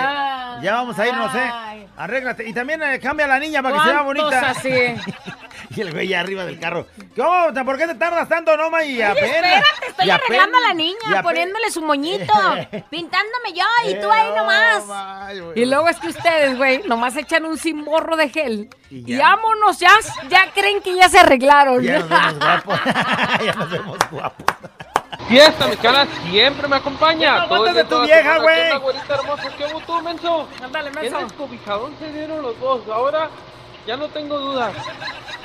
ya 0.62 0.72
vamos 0.74 0.98
a 0.98 1.06
irnos, 1.06 1.34
¿eh? 1.34 1.50
Arréglate. 1.96 2.46
Y 2.48 2.52
también 2.52 2.82
eh, 2.82 3.00
cambia 3.00 3.24
a 3.26 3.28
la 3.28 3.38
niña 3.38 3.62
para 3.62 3.76
que 3.76 3.82
se 3.82 3.88
vea 3.88 4.02
¿Cuántos 4.04 4.24
bonita. 4.24 4.50
así? 4.50 4.70
y 5.76 5.80
el 5.80 5.92
güey 5.92 6.08
ya 6.08 6.20
arriba 6.20 6.44
del 6.44 6.58
carro. 6.60 6.86
¿Cómo? 7.16 7.52
¿Por 7.64 7.78
qué 7.78 7.86
te 7.86 7.94
tardas 7.94 8.28
tanto, 8.28 8.56
Noma? 8.56 8.84
Y 8.84 9.00
apenas. 9.00 9.30
Espérate, 9.30 9.86
estoy 9.88 10.06
y 10.06 10.10
arreglando 10.10 10.58
a 10.58 10.60
la 10.60 10.72
y 10.72 10.76
niña, 10.76 10.98
apenas- 11.06 11.22
poniéndole 11.22 11.70
su 11.70 11.82
moñito, 11.82 12.32
pintándome 12.90 13.52
yo 13.54 13.64
y 13.90 13.94
tú 14.00 14.10
ahí 14.10 14.28
nomás. 14.34 14.84
Y 15.54 15.64
luego 15.64 15.88
es 15.88 15.96
que 15.98 16.08
ustedes, 16.08 16.56
güey, 16.56 16.82
nomás 16.86 17.16
echan 17.16 17.44
un 17.46 17.56
cimborro 17.58 18.16
de 18.16 18.28
gel. 18.28 18.68
Y, 18.90 19.16
ya. 19.16 19.30
vámonos, 19.30 19.78
ya, 19.78 19.90
ya 20.28 20.50
creen 20.52 20.80
que 20.82 20.94
ya 20.94 21.08
se 21.08 21.18
arreglaron. 21.18 21.82
Ya 21.82 21.98
nos 22.00 22.08
vemos 22.08 22.34
guapos. 22.38 22.80
ya 23.44 23.52
nos 23.54 23.70
vemos 23.70 23.98
guapos. 24.10 24.46
Fiesta 25.28 25.66
mexicana 25.66 26.06
siempre 26.30 26.68
me 26.68 26.76
acompaña. 26.76 27.40
No 27.40 27.48
Todo 27.48 27.66
el 27.66 27.74
de 27.74 27.84
tu 27.84 28.02
vieja, 28.02 28.38
güey. 28.38 28.70
¿Qué 29.58 29.64
tú, 29.86 30.02
menso? 30.02 30.48
Ándale, 30.62 30.90
descobijadón 30.90 31.96
se 31.98 32.12
dieron 32.12 32.42
los 32.42 32.58
dos. 32.60 32.82
Ahora 32.92 33.30
ya 33.86 33.96
no 33.96 34.08
tengo 34.08 34.38
dudas. 34.38 34.72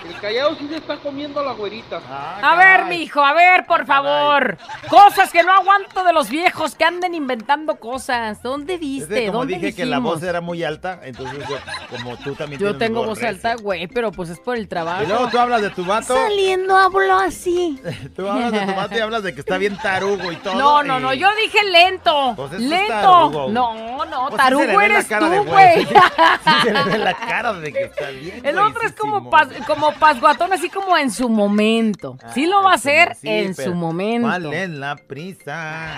El 0.06 0.20
callado 0.20 0.56
sí 0.56 0.68
se 0.68 0.78
está 0.78 0.98
comiendo 0.98 1.40
a 1.40 1.44
la 1.44 1.52
güerita. 1.54 2.02
A 2.42 2.56
ver, 2.56 2.86
mijo, 2.86 3.24
a 3.24 3.34
ver, 3.34 3.66
por 3.66 3.86
favor. 3.86 4.58
Cosas 4.90 5.32
que 5.32 5.44
no 5.44 5.52
aguanto 5.52 6.04
de 6.04 6.12
los 6.12 6.30
viejos 6.30 6.74
que 6.76 6.84
anden 6.86 7.14
inventando 7.14 7.76
cosas. 7.76 8.42
¿Dónde 8.42 8.76
Es 8.76 8.80
viste? 8.80 9.14
de 9.14 9.26
como 9.28 9.40
¿Dónde 9.40 9.56
dije 9.56 9.76
que 9.76 9.86
la 9.86 9.98
dijimos? 9.98 10.14
voz 10.16 10.24
era 10.24 10.42
muy 10.42 10.64
alta, 10.64 11.00
entonces 11.04 11.48
yo, 11.48 11.56
como 11.90 12.18
tú 12.18 12.34
también 12.36 12.60
Yo 12.60 12.70
tienes 12.72 12.80
tengo 12.80 13.06
voz 13.06 13.22
alta, 13.24 13.56
güey, 13.56 13.88
pero 13.88 14.12
pues 14.12 14.30
es 14.30 14.40
por 14.40 14.56
el 14.58 14.68
trabajo. 14.68 15.04
Y 15.04 15.08
luego 15.08 15.28
tú 15.30 15.38
hablas 15.40 15.62
de 15.62 15.70
tu 15.70 15.86
vato. 15.86 16.16
Saliendo 16.16 16.76
hablo 16.76 17.18
así. 17.20 17.80
Tú 18.16 18.28
hablas 18.28 18.52
de 18.52 18.60
tu 18.60 18.74
vato 18.76 18.96
y 18.98 19.00
hablas 19.00 19.24
de 19.24 19.34
que 19.34 19.40
está 19.42 19.58
bien 19.58 19.78
tarugo 19.78 20.32
y 20.32 20.36
todo. 20.38 20.56
No, 20.56 20.84
no, 20.84 20.98
y- 21.00 21.02
no, 21.02 21.14
yo 21.14 21.28
dije 21.44 21.64
lento. 21.70 22.34
Pues 22.36 22.52
lento. 22.54 22.88
tarugo. 22.92 23.50
No, 23.50 24.06
no, 24.06 24.22
Pues 24.30 24.32
sí 24.32 24.38
tarugo 24.38 24.82
eres 24.82 25.08
tú, 25.08 25.44
güey. 25.46 25.86
Sí 26.44 26.52
se 26.64 26.74
le 26.74 26.84
ve 26.84 26.98
la 26.98 27.14
cara 27.14 27.54
de 27.54 27.72
que 27.72 27.84
está 27.84 28.10
bien. 28.10 28.42
El 28.46 28.58
otro 28.60 28.82
es 28.84 28.94
como, 28.94 29.30
como 29.68 29.91
pasguatón, 30.00 30.54
así 30.54 30.70
como 30.70 30.98
en 30.98 31.12
su 31.12 31.30
momento. 31.30 32.18
Sí 32.34 32.46
lo 32.46 32.64
va 32.64 32.72
a 32.72 32.76
hacer 32.76 33.16
Sí, 33.16 33.28
en 33.30 33.56
su 33.56 33.74
momento. 33.74 34.28
¿Cuál 34.28 34.54
es 34.54 34.70
la 34.70 34.96
prisa? 34.96 35.96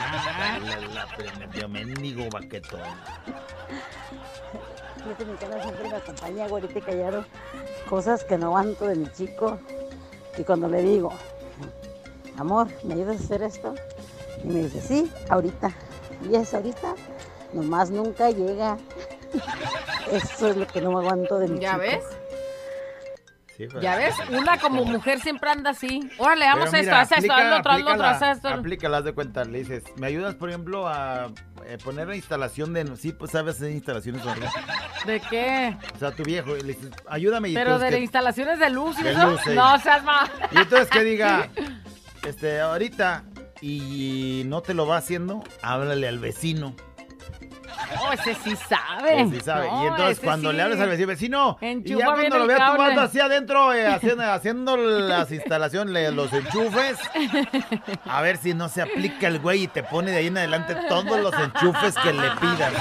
¿Cuál 0.61 0.83
es 0.83 0.93
la 0.93 1.05
prisa? 1.07 1.59
Yo 1.59 1.69
mendigo 1.69 2.29
baquetón. 2.31 2.81
Fíjate, 5.03 5.25
mi 5.25 5.33
cara 5.35 5.61
siempre 5.61 5.89
me 5.89 5.95
acompaña, 5.95 6.47
güerita 6.47 6.79
y 6.79 6.81
callado. 6.81 7.25
Cosas 7.89 8.23
que 8.23 8.37
no 8.37 8.47
aguanto 8.47 8.85
de 8.87 8.95
mi 8.95 9.07
chico. 9.11 9.59
Y 10.37 10.43
cuando 10.43 10.67
le 10.69 10.81
digo, 10.81 11.11
amor, 12.37 12.67
¿me 12.83 12.93
ayudas 12.93 13.19
a 13.19 13.23
hacer 13.23 13.43
esto? 13.43 13.75
Y 14.43 14.47
me 14.47 14.63
dice, 14.63 14.81
sí, 14.81 15.11
ahorita. 15.29 15.71
Y 16.31 16.35
es 16.35 16.53
ahorita, 16.53 16.95
nomás 17.53 17.89
nunca 17.91 18.29
llega. 18.31 18.77
Eso 20.11 20.47
es 20.47 20.57
lo 20.57 20.67
que 20.67 20.79
no 20.81 20.91
me 20.91 20.99
aguanto 20.99 21.37
de 21.39 21.47
mi 21.47 21.59
¿Ya 21.59 21.71
chico. 21.71 21.81
ves? 21.81 22.03
Ya 23.81 23.95
ves, 23.95 24.15
una 24.29 24.57
como 24.57 24.83
mujer 24.85 25.19
siempre 25.19 25.49
anda 25.49 25.71
así. 25.71 26.09
Órale, 26.17 26.45
a 26.45 26.53
esto, 26.53 26.77
mira, 26.77 27.01
haz 27.01 27.11
esto, 27.11 27.33
haz 27.33 27.49
lo 27.49 27.57
otro, 27.57 27.71
haz 27.71 27.81
lo 27.81 27.91
otro, 27.93 28.05
haz 28.05 28.21
esto. 28.21 28.47
Aplícala, 28.49 28.97
haz 28.97 29.03
de 29.05 29.13
cuenta. 29.13 29.43
Le 29.45 29.59
dices, 29.59 29.83
¿me 29.97 30.07
ayudas, 30.07 30.35
por 30.35 30.49
ejemplo, 30.49 30.87
a 30.87 31.31
eh, 31.65 31.77
poner 31.83 32.07
la 32.07 32.15
instalación 32.15 32.73
de... 32.73 32.95
Sí, 32.97 33.11
pues 33.13 33.31
sabes 33.31 33.55
hacer 33.55 33.71
instalaciones, 33.71 34.23
¿verdad? 34.25 34.49
¿De 35.05 35.19
qué? 35.19 35.77
O 35.95 35.99
sea, 35.99 36.11
tu 36.11 36.23
viejo, 36.23 36.55
le 36.55 36.63
dices, 36.63 36.89
ayúdame. 37.07 37.49
y 37.49 37.53
Pero 37.53 37.79
de 37.79 37.89
que- 37.89 37.99
instalaciones 37.99 38.59
de 38.59 38.69
luz 38.69 38.97
y 38.99 39.03
De 39.03 39.11
eso. 39.11 39.29
luz, 39.31 39.39
sí. 39.45 39.51
No 39.53 39.77
seas 39.79 40.03
mal. 40.03 40.29
Y 40.51 40.57
entonces 40.57 40.89
que 40.89 41.03
diga, 41.03 41.49
este, 42.27 42.59
ahorita, 42.61 43.23
y 43.61 44.43
no 44.45 44.61
te 44.61 44.73
lo 44.73 44.85
va 44.85 44.97
haciendo, 44.97 45.43
háblale 45.61 46.07
al 46.07 46.19
vecino. 46.19 46.75
No, 47.95 48.11
ese 48.13 48.35
sí 48.35 48.55
sabe. 48.55 49.27
Sí 49.29 49.39
sabe. 49.41 49.67
No, 49.69 49.83
y 49.83 49.87
entonces 49.87 50.17
ese 50.17 50.25
cuando 50.25 50.49
sí. 50.51 50.55
le 50.57 50.63
hables 50.63 50.79
al 50.79 50.89
vecino, 50.89 51.07
vecino, 51.07 51.57
y 51.61 51.95
ya 51.95 52.05
cuando 52.05 52.37
lo 52.39 52.47
veas 52.47 52.71
tú 52.71 52.77
vas 52.77 52.97
así 52.97 53.19
adentro 53.19 53.73
eh, 53.73 53.87
haciendo, 53.93 54.23
haciendo 54.31 54.77
las 54.77 55.31
instalaciones, 55.31 56.13
los 56.13 56.31
enchufes, 56.33 56.97
a 58.05 58.21
ver 58.21 58.37
si 58.37 58.53
no 58.53 58.69
se 58.69 58.81
aplica 58.81 59.27
el 59.27 59.39
güey 59.39 59.63
y 59.63 59.67
te 59.67 59.83
pone 59.83 60.11
de 60.11 60.17
ahí 60.17 60.27
en 60.27 60.37
adelante 60.37 60.75
todos 60.89 61.19
los 61.19 61.33
enchufes 61.33 61.95
que 61.95 62.13
le 62.13 62.29
pidas. 62.31 62.73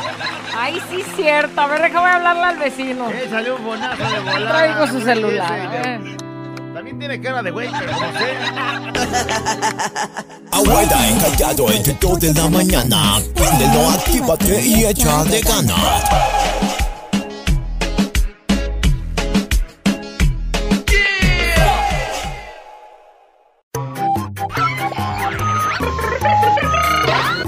Ay, 0.56 0.80
sí 0.90 1.00
es 1.00 1.06
cierto. 1.16 1.60
A 1.60 1.66
ver, 1.66 1.82
déjame 1.82 2.10
hablarle 2.10 2.42
al 2.44 2.58
vecino. 2.58 3.10
Échale 3.10 3.52
un 3.52 3.64
bonazo 3.64 4.02
de 4.02 4.20
volada. 4.20 4.48
Traigo 4.48 4.86
su 4.86 4.96
Ese, 4.98 5.04
celular. 5.14 5.70
eh. 5.86 6.16
También 6.74 6.98
tiene 6.98 7.20
cara 7.20 7.42
de 7.42 7.50
güey, 7.50 7.68
pero 7.78 7.92
como 7.92 8.12
sea. 8.12 8.92
Abuela 10.50 11.08
encallado 11.08 11.70
entre 11.70 11.96
2 12.00 12.20
de 12.20 12.34
la 12.34 12.48
mañana. 12.48 13.20
Préndelo, 13.34 13.90
actívate 13.90 14.66
y 14.66 14.84
échale 14.84 15.40
ganas. 15.42 15.76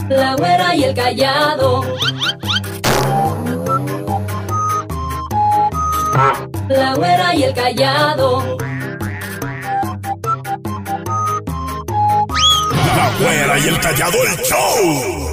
La 0.09 0.35
güera 0.37 0.77
y 0.77 0.85
el 0.85 0.95
callado. 0.95 1.83
La 6.69 6.95
güera 6.95 7.35
y 7.35 7.43
el 7.45 7.55
callado. 7.55 8.57
Y 13.59 13.69
el 13.69 13.81
callado 13.81 14.19
el 14.25 14.37
show. 14.43 15.24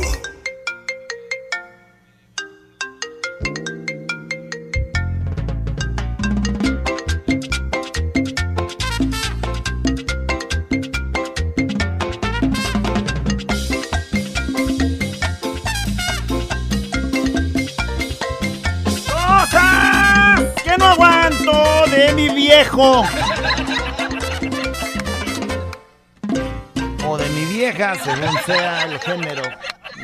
Vieja, 27.81 27.95
según 27.95 28.37
sea 28.45 28.83
el 28.83 28.99
género, 28.99 29.41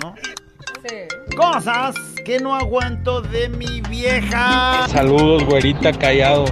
¿no? 0.01 0.15
Cosas 1.35 1.95
que 2.25 2.39
no 2.39 2.55
aguanto 2.55 3.21
de 3.21 3.49
mi 3.49 3.81
vieja. 3.81 4.87
Saludos, 4.87 5.43
güerita 5.43 5.91
callado. 5.91 6.45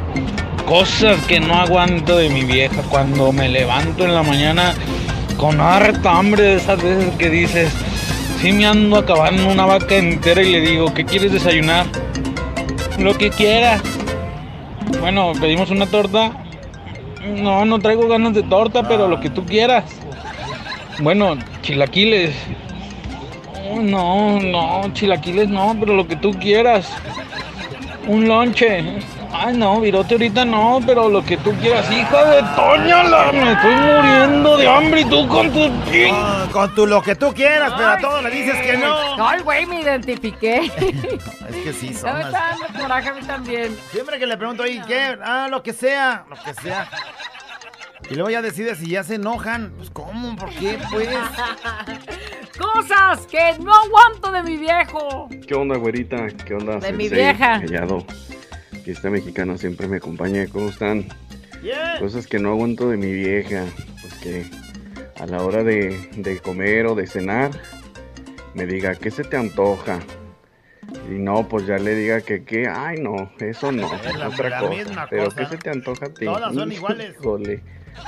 Cosas 0.67 1.19
que 1.28 1.39
no 1.39 1.55
aguanto 1.55 2.17
de 2.17 2.30
mi 2.30 2.43
vieja 2.43 2.82
cuando 2.89 3.32
me 3.32 3.49
levanto 3.49 4.03
en 4.03 4.13
la 4.13 4.23
mañana 4.23 4.73
con 5.38 5.59
harta 5.59 6.17
hambre 6.17 6.43
de 6.43 6.55
esas 6.55 6.82
veces 6.82 7.15
que 7.17 7.30
dices, 7.30 7.71
sí 8.39 8.51
me 8.51 8.65
ando 8.65 8.97
acabando 8.97 9.47
una 9.47 9.65
vaca 9.65 9.95
entera 9.95 10.41
y 10.41 10.51
le 10.51 10.61
digo, 10.61 10.93
¿qué 10.93 11.05
quieres 11.05 11.32
desayunar? 11.32 11.86
Lo 12.99 13.17
que 13.17 13.30
quieras. 13.30 13.82
Bueno, 14.99 15.34
pedimos 15.39 15.69
una 15.71 15.88
torta. 15.88 16.32
No, 17.26 17.65
no 17.65 17.80
traigo 17.80 18.07
ganas 18.07 18.34
de 18.34 18.43
torta, 18.43 18.88
pero 18.88 19.07
lo 19.07 19.19
que 19.19 19.30
tú 19.30 19.45
quieras. 19.45 19.84
Bueno, 21.00 21.38
chilaquiles. 21.62 22.36
Oh, 23.72 23.80
No, 23.82 24.39
no, 24.39 24.93
chilaquiles 24.93 25.50
no, 25.50 25.76
pero 25.80 25.93
lo 25.96 26.08
que 26.08 26.16
tú 26.16 26.32
quieras. 26.34 26.88
Un 28.08 28.28
lonche. 28.28 29.00
Ay, 29.38 29.58
no, 29.58 29.82
virote 29.82 30.14
ahorita 30.14 30.46
no, 30.46 30.80
pero 30.86 31.10
lo 31.10 31.22
que 31.26 31.36
tú 31.36 31.52
quieras. 31.56 31.91
Hija 31.91 32.24
de 32.26 32.41
Toña, 32.56 33.04
la- 33.04 33.32
me 33.34 33.52
estoy 33.52 33.76
muriendo 33.76 34.56
de 34.58 34.68
hambre 34.70 35.02
y 35.02 35.06
tú 35.06 35.28
con 35.28 35.52
tu... 35.52 35.60
Con, 35.68 36.50
con 36.54 36.76
tu 36.76 36.86
lo 36.88 37.02
que 37.02 37.16
tú 37.16 37.34
quieras, 37.34 37.74
pero 37.76 37.89
a 37.89 37.98
todos 37.98 38.24
le 38.24 38.30
dices 38.30 38.56
que 38.62 38.78
no. 38.78 39.28
Ay, 39.28 39.41
güey, 39.41 39.66
me 39.66 39.82
identifiqué. 39.82 40.72
Es 41.50 41.56
que 41.64 41.74
sí, 41.74 41.93
son 41.93 42.14
me 42.14 42.20
las- 42.24 42.28
está 42.34 42.56
dando 42.62 42.80
coraje 42.82 43.10
a 43.10 43.14
mí 43.14 43.22
también. 43.24 43.78
Siempre 43.91 44.20
que 44.20 44.26
le 44.26 44.38
pregunto, 44.38 44.64
oye, 44.64 44.82
¿qué? 44.88 45.18
Ah, 45.24 45.48
lo 45.50 45.62
que 45.62 45.74
sea, 45.74 46.24
lo 46.30 46.36
que 46.38 46.54
sea. 46.62 46.88
Y 48.10 48.14
luego 48.16 48.30
ya 48.30 48.41
decide 48.41 48.76
si 48.76 48.88
ya 48.89 49.03
se 49.03 49.16
enojan. 49.16 49.74
Pues, 49.78 49.89
¿cómo? 49.89 50.36
¿Por 50.36 50.49
qué? 50.51 50.78
Pues. 50.91 51.10
Cosas 52.58 53.26
que 53.28 53.58
no 53.60 53.74
aguanto 53.74 54.32
de 54.32 54.43
mi 54.43 54.58
viejo. 54.58 55.28
¿Qué 55.47 55.56
onda, 55.56 55.78
güerita? 55.78 56.28
¿Qué 56.45 56.53
onda? 56.53 56.78
De 56.78 56.93
mi 56.93 57.10
vieja. 57.10 57.62
Callado. 57.62 58.06
Que 58.84 58.91
esta 58.91 59.10
mexicana 59.10 59.58
siempre 59.58 59.88
me 59.88 59.97
acompaña. 59.97 60.45
¿Cómo 60.51 60.70
están? 60.70 61.06
Cosas 61.99 62.28
que 62.28 62.38
no 62.38 62.49
aguanto 62.51 62.89
de 62.89 62.97
mi 62.97 63.12
vieja. 63.12 63.64
Pues 64.01 64.14
que 64.16 64.45
a 65.20 65.26
la 65.26 65.41
hora 65.43 65.64
de, 65.64 66.10
de 66.16 66.39
comer 66.39 66.86
o 66.86 66.93
de 66.95 67.08
cenar, 67.08 67.51
me 68.53 68.66
diga, 68.68 68.93
¿qué 68.95 69.10
se 69.10 69.24
te 69.24 69.36
antoja? 69.38 69.99
Y 71.10 71.14
no, 71.14 71.47
pues 71.47 71.66
ya 71.66 71.78
le 71.78 71.95
diga 71.95 72.22
que, 72.22 72.43
¿qué? 72.45 72.68
Ay, 72.68 72.99
no, 73.01 73.32
eso 73.39 73.72
no, 73.72 73.91
Es 73.95 74.06
es 74.06 74.16
la- 74.18 74.28
otra 74.30 74.49
la 74.49 74.60
cosa. 74.60 74.70
misma 74.76 75.08
Pero 75.10 75.26
cosa. 75.26 75.38
¿qué 75.38 75.45
se 75.47 75.58
te 75.58 75.70
antoja 75.72 76.06
a 76.06 76.10
ti? 76.10 76.26
Todas 76.26 76.53
son 76.53 76.72
iguales. 76.72 77.16
Híjole, 77.20 77.64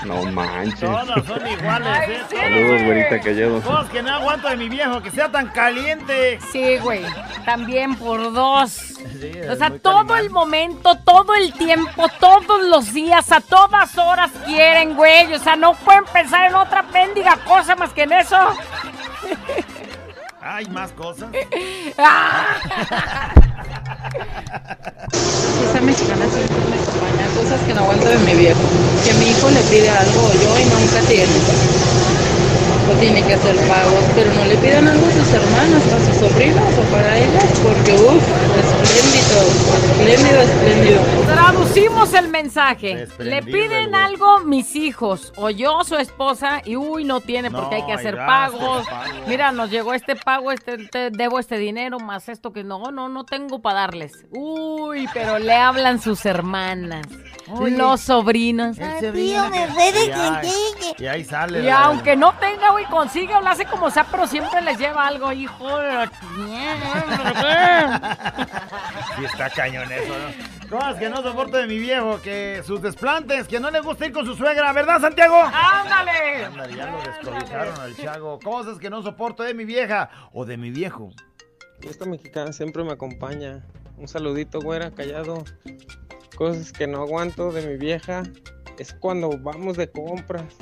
no 0.06 0.24
manches. 0.32 0.80
Todas 0.80 1.26
son 1.26 1.48
iguales, 1.48 2.10
¿eh? 2.10 2.22
Saludos, 2.30 2.84
güerita 2.84 3.20
callado. 3.20 3.62
Cosas 3.62 3.90
que 3.90 4.02
no 4.02 4.14
aguanto 4.14 4.50
de 4.50 4.58
mi 4.58 4.70
viejo, 4.70 5.02
que 5.02 5.12
sea 5.12 5.32
tan 5.32 5.48
caliente. 5.48 6.40
Sí, 6.52 6.78
güey. 6.78 7.04
También 7.46 7.96
por 7.96 8.32
dos. 8.34 8.94
o 9.50 9.56
sea, 9.56 9.72
todo 9.80 10.16
el 10.18 10.30
momento, 10.30 10.98
todo 11.04 11.34
el 11.34 11.54
tiempo, 11.54 12.08
todos 12.20 12.64
los 12.64 12.94
días, 12.94 13.32
a 13.32 13.42
todas 13.42 13.98
horas 13.98 14.32
quieren, 14.46 14.96
güey. 14.96 15.34
O 15.34 15.40
sea, 15.40 15.56
no 15.56 15.74
pueden 15.74 16.06
pensar 16.06 16.50
en 16.50 16.56
otra 16.56 16.84
péndiga 16.84 17.38
cosa 17.46 17.76
más 17.76 17.92
que 17.92 18.04
en 18.04 18.14
eso. 18.14 18.38
Hay 20.42 20.66
más 20.68 20.92
cosas. 20.92 21.30
Esa 25.64 25.82
mexicana 25.82 26.26
siempre 26.30 26.58
me 26.70 26.78
acompaña. 26.82 27.28
Cosas 27.36 27.60
que 27.62 27.74
no 27.74 27.82
aguanto 27.82 28.08
de 28.08 28.18
mi 28.20 28.34
viejo. 28.36 28.60
Que 29.04 29.14
mi 29.16 29.30
hijo 29.32 29.50
le 29.50 29.62
pide 29.62 29.90
algo 29.90 30.32
yo 30.34 30.60
y 30.60 30.66
nunca 30.66 31.02
tiene. 31.08 31.34
O 32.90 33.00
tiene 33.00 33.22
que 33.24 33.34
hacer 33.34 33.56
pagos, 33.68 34.04
pero 34.16 34.34
no 34.34 34.46
le 34.46 34.56
piden 34.58 34.88
algo 34.88 35.06
a 35.08 35.12
sus 35.12 35.34
hermanas, 35.34 35.84
a 35.94 36.00
sus 36.06 36.30
sobrinos 36.30 36.64
o 36.78 36.82
para 36.92 37.18
ellas, 37.18 37.46
porque 37.62 37.94
uff, 37.94 38.24
espléndido, 38.58 39.42
espléndido, 39.92 40.42
espléndido. 40.42 41.02
Traducimos 41.26 42.14
el 42.14 42.30
mensaje. 42.30 43.08
Le 43.20 43.44
piden 43.44 43.94
algo 43.94 44.40
mis 44.40 44.76
hijos 44.78 45.34
o 45.36 45.50
yo, 45.50 45.84
su 45.84 45.96
esposa, 45.98 46.62
y 46.64 46.78
uy, 46.78 47.04
no 47.04 47.20
tiene 47.20 47.52
porque 47.52 47.76
hay 47.76 47.86
que 47.86 47.94
hacer 47.94 48.16
pagos. 48.16 48.88
pagos. 48.88 49.14
Mira, 49.28 49.52
nos 49.52 49.70
llegó 49.70 49.94
este 49.94 50.16
pago, 50.16 50.52
este, 50.54 50.78
te 50.88 51.10
debo 51.12 51.40
este 51.40 51.58
dinero, 51.58 52.00
más 52.00 52.30
esto 52.30 52.54
que 52.54 52.64
no, 52.64 52.92
no, 52.92 53.10
no 53.10 53.26
tengo 53.26 53.62
para 53.62 53.82
darles. 53.82 54.14
Uy, 54.32 55.08
pero 55.14 55.40
le 55.40 55.54
hablan 55.54 56.02
sus 56.02 56.26
hermanas, 56.26 57.06
Oye, 57.52 57.76
los 57.78 58.00
sobrinos. 58.02 58.78
el 58.78 58.84
Ay, 58.86 59.12
tío, 59.12 59.50
me 59.50 59.58
Y 59.58 60.12
ahí- 60.12 60.12
contigo. 60.12 60.96
Y 61.00 61.06
ahí 61.06 61.24
sale. 61.26 61.64
Y 61.64 61.70
aunque 61.70 62.16
no 62.16 62.34
tenga, 62.40 62.72
güey, 62.78 62.86
consigue 62.86 63.34
o 63.34 63.42
lo 63.42 63.50
hace 63.50 63.66
como 63.66 63.90
sea, 63.90 64.04
pero 64.04 64.28
siempre 64.28 64.62
les 64.62 64.78
lleva 64.78 65.08
algo, 65.08 65.32
hijo 65.32 65.80
de 65.80 65.88
la 65.88 66.12
Sí, 69.16 69.26
está 69.26 69.50
cañón 69.50 69.92
eso, 69.92 70.14
¿no? 70.14 70.70
Cosas 70.70 70.98
que 70.98 71.10
no 71.10 71.24
soporto 71.24 71.58
de 71.58 71.66
mi 71.66 71.80
viejo, 71.80 72.22
que 72.22 72.62
sus 72.64 72.80
desplantes, 72.82 73.48
que 73.48 73.60
no 73.60 73.72
le 73.72 73.80
gusta 73.80 74.06
ir 74.06 74.12
con 74.12 74.28
su 74.28 74.36
suegra, 74.36 74.72
¿verdad, 74.74 75.02
Santiago? 75.02 75.42
¡Ándale! 75.42 76.46
Ándale, 76.46 76.76
ya 76.76 76.86
lo 76.92 77.02
descobijaron 77.02 77.80
al 77.80 77.96
chago. 77.96 78.40
Cosas 78.40 78.78
que 78.78 78.92
no 78.92 79.02
soporto 79.02 79.42
de 79.42 79.56
mi 79.56 79.66
vieja 79.66 80.10
o 80.34 80.46
de 80.46 80.58
mi 80.58 80.70
viejo. 80.70 81.10
Esta 81.82 82.06
mexicana 82.06 82.54
siempre 82.54 82.84
me 82.84 82.92
acompaña. 82.92 83.64
Un 83.98 84.08
saludito, 84.08 84.60
güera, 84.60 84.92
callado. 84.92 85.44
Cosas 86.36 86.72
que 86.72 86.86
no 86.86 87.02
aguanto 87.02 87.52
de 87.52 87.66
mi 87.66 87.78
vieja 87.78 88.22
es 88.78 88.94
cuando 88.94 89.36
vamos 89.40 89.78
de 89.78 89.90
compras. 89.90 90.58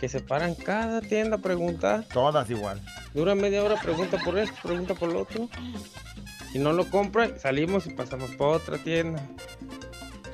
Que 0.00 0.08
se 0.08 0.20
paran 0.20 0.54
cada 0.54 1.00
tienda 1.00 1.36
a 1.36 1.40
preguntar. 1.40 2.04
Todas 2.12 2.48
igual. 2.50 2.80
Dura 3.14 3.34
media 3.34 3.64
hora, 3.64 3.80
pregunta 3.80 4.18
por 4.24 4.38
esto, 4.38 4.56
pregunta 4.62 4.94
por 4.94 5.12
lo 5.12 5.22
otro. 5.22 5.48
Y 6.54 6.58
no 6.58 6.72
lo 6.72 6.88
compra, 6.88 7.38
salimos 7.38 7.86
y 7.86 7.90
pasamos 7.90 8.30
por 8.32 8.56
otra 8.56 8.78
tienda. 8.78 9.20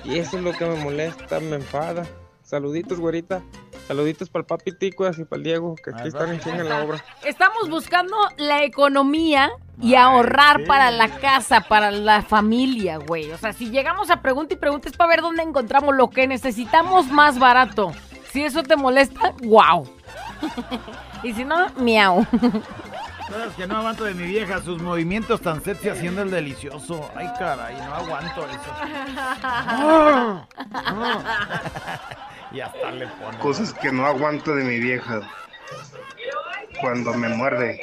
Y 0.04 0.18
eso 0.18 0.36
es 0.36 0.44
lo 0.44 0.52
que 0.52 0.66
me 0.66 0.76
molesta, 0.76 1.40
me 1.40 1.56
enfada. 1.56 2.06
Saluditos, 2.42 3.00
güerita. 3.00 3.42
Saluditos 3.88 4.30
para 4.30 4.40
el 4.42 4.46
papi 4.46 4.72
Ticuas 4.72 5.18
y 5.18 5.24
para 5.24 5.38
el 5.38 5.44
Diego, 5.44 5.74
que 5.76 5.90
aquí 5.90 6.08
están 6.08 6.30
en 6.30 6.40
chinga 6.40 6.60
en 6.60 6.68
la 6.68 6.84
obra. 6.84 7.04
Estamos 7.22 7.68
buscando 7.68 8.16
la 8.38 8.64
economía 8.64 9.50
y 9.80 9.94
ahorrar 9.94 10.64
para 10.64 10.90
la 10.90 11.08
casa, 11.18 11.62
para 11.62 11.90
la 11.90 12.22
familia, 12.22 12.96
güey. 12.96 13.30
O 13.32 13.38
sea, 13.38 13.52
si 13.52 13.70
llegamos 13.70 14.10
a 14.10 14.22
pregunta 14.22 14.54
y 14.54 14.56
pregunta 14.56 14.88
es 14.88 14.96
para 14.96 15.08
ver 15.08 15.20
dónde 15.20 15.42
encontramos 15.42 15.94
lo 15.94 16.08
que 16.08 16.26
necesitamos 16.26 17.08
más 17.08 17.38
barato. 17.38 17.92
Si 18.34 18.42
eso 18.44 18.64
te 18.64 18.74
molesta, 18.74 19.32
wow. 19.44 19.88
y 21.22 21.32
si 21.32 21.44
no, 21.44 21.68
miau. 21.76 22.26
Sabes 23.30 23.54
que 23.56 23.64
no 23.68 23.76
aguanto 23.76 24.02
de 24.02 24.14
mi 24.14 24.24
vieja 24.24 24.60
sus 24.60 24.82
movimientos 24.82 25.40
tan 25.40 25.62
sexy 25.62 25.88
haciendo 25.88 26.22
el 26.22 26.32
delicioso. 26.32 27.08
Ay, 27.14 27.30
caray, 27.38 27.76
no 27.76 27.94
aguanto 27.94 28.44
eso. 28.48 28.74
y 32.50 32.60
hasta 32.60 32.90
le 32.90 33.06
pone. 33.06 33.38
Cosas 33.38 33.72
que 33.72 33.92
no 33.92 34.04
aguanto 34.04 34.56
de 34.56 34.64
mi 34.64 34.80
vieja. 34.80 35.20
Cuando 36.80 37.14
me 37.14 37.28
muerde. 37.28 37.80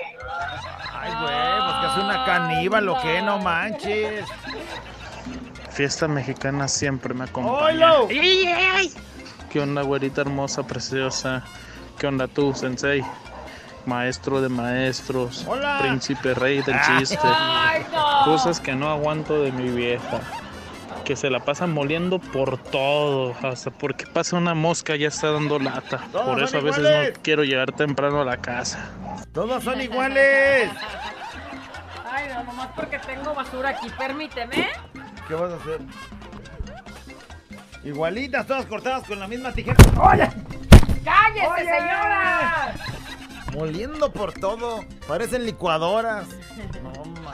Ay, 0.93 1.13
güey, 1.13 1.61
pues 1.61 1.75
que 1.79 1.85
hace 1.87 2.01
una 2.01 2.25
caníbal 2.25 2.89
o 2.89 3.01
qué, 3.01 3.21
no 3.21 3.39
manches. 3.39 4.25
Fiesta 5.69 6.09
mexicana 6.09 6.67
siempre 6.67 7.13
me 7.13 7.23
acompaña. 7.23 7.93
¡Oilo! 7.93 8.09
¿Qué 9.51 9.59
onda, 9.59 9.81
güerita 9.81 10.21
hermosa, 10.21 10.63
preciosa? 10.63 11.43
¿Qué 11.99 12.07
onda 12.07 12.27
tú, 12.27 12.53
sensei? 12.53 13.03
Maestro 13.85 14.41
de 14.41 14.47
maestros, 14.49 15.43
Hola. 15.47 15.79
príncipe 15.81 16.33
rey 16.33 16.61
del 16.61 16.79
chiste. 16.81 17.17
Ay, 17.23 17.83
no. 17.91 18.25
Cosas 18.25 18.59
que 18.59 18.73
no 18.75 18.89
aguanto 18.89 19.41
de 19.41 19.51
mi 19.51 19.69
vieja. 19.69 20.19
Que 21.03 21.15
se 21.15 21.29
la 21.29 21.39
pasa 21.39 21.65
moliendo 21.67 22.19
por 22.19 22.57
todo. 22.59 23.35
Hasta 23.41 23.71
porque 23.71 24.05
pasa 24.05 24.37
una 24.37 24.53
mosca 24.53 24.95
ya 24.95 25.07
está 25.07 25.31
dando 25.31 25.57
lata. 25.59 25.99
Todos 26.11 26.25
Por 26.27 26.43
eso 26.43 26.57
a 26.57 26.61
veces 26.61 26.79
iguales. 26.85 27.13
no 27.17 27.21
quiero 27.23 27.43
llegar 27.43 27.71
temprano 27.71 28.21
a 28.21 28.25
la 28.25 28.37
casa. 28.37 28.91
Todos 29.33 29.63
son 29.63 29.81
iguales. 29.81 30.69
Ay, 32.09 32.25
no, 32.33 32.43
nomás 32.43 32.69
porque 32.75 32.99
tengo 32.99 33.33
basura 33.33 33.69
aquí, 33.69 33.87
permíteme. 33.97 34.67
¿Qué 35.27 35.33
vas 35.33 35.51
a 35.51 35.55
hacer? 35.55 35.79
Igualitas, 37.84 38.45
todas 38.45 38.65
cortadas 38.67 39.07
con 39.07 39.19
la 39.19 39.27
misma 39.27 39.51
tijera. 39.53 39.77
¡Oye! 39.99 40.29
¡Cállese, 41.03 41.47
Oye. 41.47 41.65
señora! 41.65 42.75
Moliendo 43.53 44.11
por 44.13 44.34
todo. 44.34 44.86
Parecen 45.07 45.45
licuadoras. 45.45 46.27
No 46.84 46.91
mames. 47.05 47.32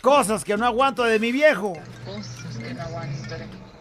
Cosas 0.00 0.44
que 0.44 0.56
no 0.56 0.66
aguanto 0.66 1.04
de 1.04 1.18
mi 1.18 1.32
viejo. 1.32 1.74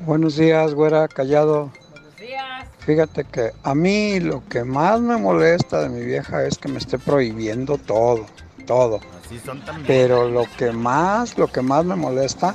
Buenos 0.02 0.36
días, 0.36 0.74
güera, 0.74 1.08
callado. 1.08 1.72
Buenos 1.92 2.16
días. 2.18 2.68
Fíjate 2.80 3.24
que 3.24 3.52
a 3.64 3.74
mí 3.74 4.20
lo 4.20 4.44
que 4.50 4.66
más 4.66 5.00
me 5.00 5.16
molesta 5.18 5.82
de 5.82 5.90
mi 5.90 6.04
vieja 6.04 6.44
es 6.44 6.58
que 6.58 6.68
me 6.68 6.80
esté 6.80 7.00
prohibiendo 7.00 7.78
todo, 7.78 8.26
todo. 8.68 9.00
Así 9.26 9.40
son 9.40 9.64
también. 9.64 9.88
Pero 9.88 10.30
lo 10.30 10.46
que 10.58 10.72
más, 10.74 11.38
lo 11.38 11.48
que 11.48 11.62
más 11.62 11.86
me 11.86 11.96
molesta 11.96 12.54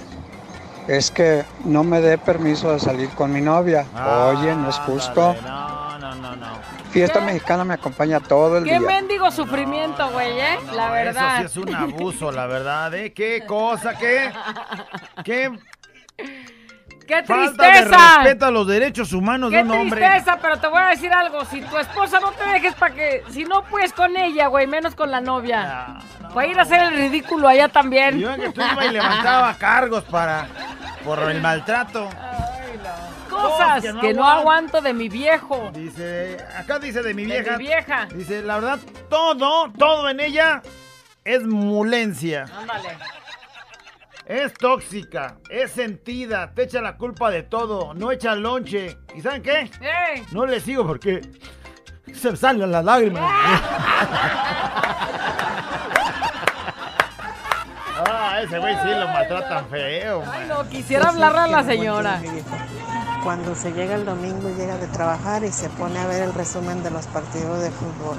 es 0.89 1.11
que 1.11 1.45
no 1.65 1.85
me 1.85 2.01
dé 2.01 2.19
permiso 2.19 2.73
de 2.73 2.81
salir 2.81 3.09
con 3.11 3.33
mi 3.33 3.41
novia. 3.41 3.85
Oye, 4.27 4.55
no 4.57 4.71
es 4.71 4.77
justo. 4.81 5.37
No, 5.43 5.99
no, 5.99 6.15
no, 6.17 6.37
no. 6.37 6.49
Fiesta 6.91 7.21
mexicana 7.21 7.65
me 7.65 7.75
acompaña 7.75 8.19
todo 8.19 8.57
el 8.59 8.65
Qué 8.65 8.79
día. 8.79 8.81
mendigo 8.81 9.31
sufrimiento, 9.31 10.09
güey, 10.11 10.41
¿eh? 10.41 10.59
La 10.75 10.91
verdad. 10.91 11.45
Eso 11.45 11.49
sí 11.49 11.61
es 11.61 11.67
un 11.69 11.75
abuso, 11.75 12.33
la 12.33 12.47
verdad, 12.47 12.95
¿eh? 12.95 13.13
¿Qué 13.13 13.45
cosa? 13.47 13.97
¿Qué? 13.99 14.33
¿Qué 15.23 15.51
¡Qué 17.07 17.23
falta 17.25 17.65
de 17.67 17.73
tristeza! 17.73 18.17
respeto 18.23 18.47
a 18.47 18.51
los 18.51 18.67
derechos 18.67 19.13
humanos 19.15 19.51
de 19.51 19.59
¡Qué 19.59 19.63
un 19.65 19.71
hombre? 19.71 20.01
tristeza! 20.01 20.39
Pero 20.43 20.59
te 20.59 20.67
voy 20.67 20.81
a 20.81 20.87
decir 20.89 21.13
algo. 21.13 21.45
Si 21.47 21.61
tu 21.63 21.77
esposa 21.79 22.21
no 22.21 22.33
te 22.33 22.45
dejes 22.45 22.75
para 22.75 22.95
que... 22.95 23.23
Si 23.31 23.45
no 23.45 23.63
puedes 23.65 23.93
con 23.93 24.15
ella, 24.17 24.47
güey, 24.49 24.67
menos 24.67 24.95
con 24.95 25.11
la 25.11 25.21
novia. 25.21 25.99
Va 26.37 26.43
a 26.43 26.47
ir 26.47 26.59
a 26.59 26.63
hacer 26.63 26.81
el 26.83 26.95
ridículo 26.97 27.49
allá 27.49 27.69
también. 27.69 28.19
Yo 28.19 28.31
en 28.33 28.41
que 28.41 28.49
tú 28.51 28.61
iba 28.61 28.85
y 28.87 28.91
levantaba 28.93 29.55
cargos 29.55 30.05
para... 30.05 30.47
Por 31.05 31.19
el 31.31 31.41
maltrato. 31.41 32.09
Cosas 33.31 33.83
que 33.83 33.93
no 33.93 34.01
que 34.01 34.15
no 34.15 34.27
aguanto. 34.27 34.81
de 34.81 34.93
mi 34.93 35.09
viejo. 35.09 35.71
Dice... 35.73 36.37
Acá 36.57 36.79
dice 36.79 37.03
de 37.03 37.15
mi 37.15 37.25
De 37.25 37.41
vieja. 37.43 37.57
mi 37.59 37.65
vieja. 37.65 38.07
Dice, 38.15 38.43
la 38.43 38.57
verdad, 38.57 38.79
todo, 39.09 39.71
todo 39.73 40.09
en 40.09 40.21
ella 40.21 40.63
es 41.25 41.45
mulencia. 41.47 42.47
Ándale. 42.57 42.89
Es 44.27 44.53
tóxica, 44.53 45.39
es 45.49 45.71
sentida, 45.73 46.53
te 46.55 46.65
echa 46.65 46.83
la 46.83 46.99
culpa 46.99 47.31
de 47.31 47.45
todo, 47.45 47.95
no 47.95 48.13
echa 48.13 48.35
lonche. 48.35 48.99
¿Y 49.15 49.23
saben 49.23 49.41
qué? 49.43 49.71
¡Ey! 49.81 50.23
No 50.33 50.45
le 50.45 50.61
sigo 50.61 50.87
porque 50.87 51.23
se 52.13 52.31
me 52.33 52.37
salen 52.37 52.71
las 52.71 52.85
lágrimas. 52.85 53.23
ah, 58.07 58.41
ese 58.43 58.59
güey 58.59 58.75
sí 58.83 58.89
lo 58.89 59.09
maltratan 59.09 59.69
feo. 59.69 60.23
Ay, 60.31 60.47
no, 60.49 60.69
quisiera 60.69 61.09
hablarle 61.09 61.41
a 61.41 61.47
la 61.49 61.65
señora. 61.65 62.21
Cuando 63.25 63.55
se 63.55 63.73
llega 63.73 63.95
el 63.95 64.05
domingo, 64.05 64.49
llega 64.57 64.77
de 64.77 64.87
trabajar 64.89 65.45
y 65.45 65.53
se 65.53 65.69
pone 65.71 65.99
a 65.99 66.07
ver 66.07 66.23
el 66.23 66.35
resumen 66.35 66.83
de 66.83 66.91
los 66.91 67.07
partidos 67.07 67.61
de 67.61 67.71
fútbol. 67.71 68.17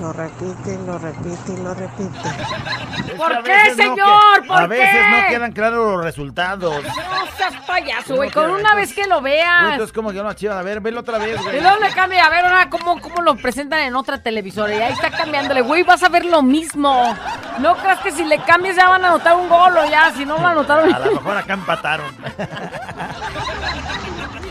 Lo 0.00 0.12
repite, 0.12 0.78
lo 0.84 0.98
repite 0.98 1.52
y 1.54 1.56
lo 1.56 1.72
repite. 1.72 2.28
Es 2.98 3.04
que 3.06 3.12
¿Por 3.16 3.42
qué, 3.42 3.52
no 3.70 3.74
señor? 3.76 4.42
que- 4.42 4.48
¿Por 4.48 4.56
a 4.62 4.66
veces 4.66 4.88
qué? 4.90 5.10
no 5.22 5.28
quedan 5.30 5.52
claros 5.52 5.92
los 5.96 6.04
resultados. 6.04 6.84
No 6.84 7.26
seas 7.38 7.54
payaso, 7.66 8.14
güey. 8.16 8.28
no 8.28 8.34
Con 8.34 8.50
una 8.50 8.74
vez 8.74 8.92
que 8.94 9.06
lo 9.06 9.20
Güey, 9.20 9.32
veas. 9.34 9.72
Entonces, 9.72 9.92
como 9.94 10.12
que 10.12 10.22
no, 10.22 10.30
chivas, 10.34 10.58
a 10.58 10.62
ver, 10.62 10.80
velo 10.82 11.00
otra 11.00 11.16
vez, 11.16 11.40
güey. 11.42 11.56
Y 11.56 11.60
luego 11.62 11.78
le 11.78 11.88
cambia, 11.92 12.26
a 12.26 12.28
ver 12.28 12.44
ahora 12.44 12.68
cómo, 12.68 13.00
cómo 13.00 13.22
lo 13.22 13.36
presentan 13.36 13.80
en 13.80 13.96
otra 13.96 14.18
televisora. 14.22 14.74
Y 14.74 14.82
ahí 14.82 14.92
está 14.92 15.10
cambiándole, 15.10 15.62
güey, 15.62 15.82
vas 15.82 16.02
a 16.02 16.10
ver 16.10 16.26
lo 16.26 16.42
mismo. 16.42 17.16
No 17.60 17.74
creas 17.76 18.00
que 18.00 18.10
si 18.12 18.22
le 18.24 18.38
cambias 18.40 18.76
ya 18.76 18.88
van 18.90 19.02
a 19.02 19.08
anotar 19.08 19.34
un 19.34 19.48
gol 19.48 19.78
o 19.78 19.86
ya, 19.88 20.12
si 20.14 20.26
no 20.26 20.36
lo 20.38 20.46
anotaron. 20.46 20.92
A 20.94 20.98
lo 20.98 21.12
mejor 21.12 21.36
acá 21.38 21.54
empataron. 21.54 22.14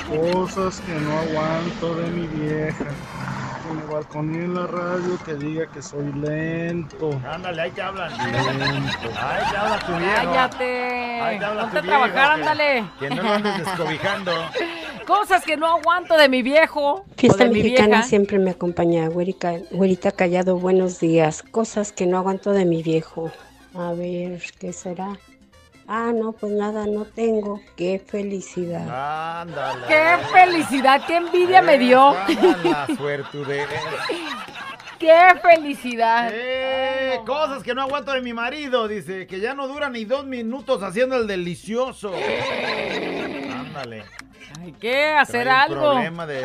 Cosas 0.09 0.79
que 0.81 0.93
no 0.93 1.19
aguanto 1.19 1.95
de 1.95 2.07
mi 2.09 2.27
vieja. 2.27 2.85
Que 3.67 3.73
me 3.73 3.83
balconee 3.93 4.43
en 4.45 4.53
la 4.53 4.67
radio 4.67 5.17
que 5.25 5.33
diga 5.35 5.65
que 5.71 5.81
soy 5.81 6.11
lento. 6.13 7.19
Ándale, 7.29 7.61
ahí 7.63 7.71
te 7.71 7.81
hablan. 7.81 8.11
Lento. 8.11 9.09
Ahí 9.19 9.43
te 9.51 9.57
habla 9.57 9.79
tu 9.79 9.95
viejo. 9.95 10.15
Cállate. 10.15 11.21
Ahí 11.21 11.39
te 11.39 11.45
habla 11.45 11.61
Ponte 11.63 11.77
a 11.77 11.81
tu 11.81 11.87
viejo, 11.87 12.01
trabajar, 12.03 12.35
que- 12.35 12.41
ándale. 12.41 12.85
Que 12.99 13.09
no 13.09 13.23
lo 13.23 13.29
andes 13.33 13.57
descobijando. 13.57 14.31
Cosas 15.07 15.43
que 15.45 15.57
no 15.57 15.67
aguanto 15.67 16.17
de 16.17 16.29
mi 16.29 16.41
viejo. 16.41 17.05
Fiesta 17.17 17.45
mi 17.45 17.53
mexicana 17.61 17.87
vieja. 17.87 18.03
siempre 18.03 18.39
me 18.39 18.51
acompaña. 18.51 19.07
Güerica, 19.07 19.53
güerita 19.71 20.11
callado, 20.11 20.57
buenos 20.57 20.99
días. 20.99 21.43
Cosas 21.43 21.91
que 21.91 22.05
no 22.07 22.17
aguanto 22.17 22.51
de 22.51 22.65
mi 22.65 22.81
viejo. 22.83 23.31
A 23.75 23.93
ver, 23.93 24.41
¿qué 24.59 24.73
será? 24.73 25.17
Ah, 25.87 26.11
no, 26.13 26.31
pues 26.31 26.51
nada, 26.51 26.85
no 26.87 27.05
tengo. 27.05 27.61
Qué 27.75 28.01
felicidad. 28.05 29.41
Ándale. 29.41 29.85
Qué 29.87 30.17
felicidad, 30.33 31.01
qué 31.05 31.17
envidia 31.17 31.61
me 31.61 31.77
dio. 31.77 32.15
La 32.63 32.87
suerte 32.97 33.37
Qué 34.99 35.19
felicidad. 35.41 36.29
Eh, 36.33 37.19
cosas 37.25 37.61
que 37.61 37.75
no 37.75 37.81
aguanto 37.81 38.13
de 38.13 38.21
mi 38.21 38.33
marido, 38.33 38.87
dice, 38.87 39.27
que 39.27 39.39
ya 39.39 39.53
no 39.53 39.67
dura 39.67 39.89
ni 39.89 40.05
dos 40.05 40.25
minutos 40.25 40.81
haciendo 40.81 41.17
el 41.17 41.27
delicioso. 41.27 42.13
Ándale. 43.53 44.05
Hay 44.61 44.71
que 44.73 45.05
hacer 45.09 45.43
Trae 45.43 45.67
un 45.67 45.73
algo. 45.73 45.91
problema 45.91 46.25
de, 46.25 46.41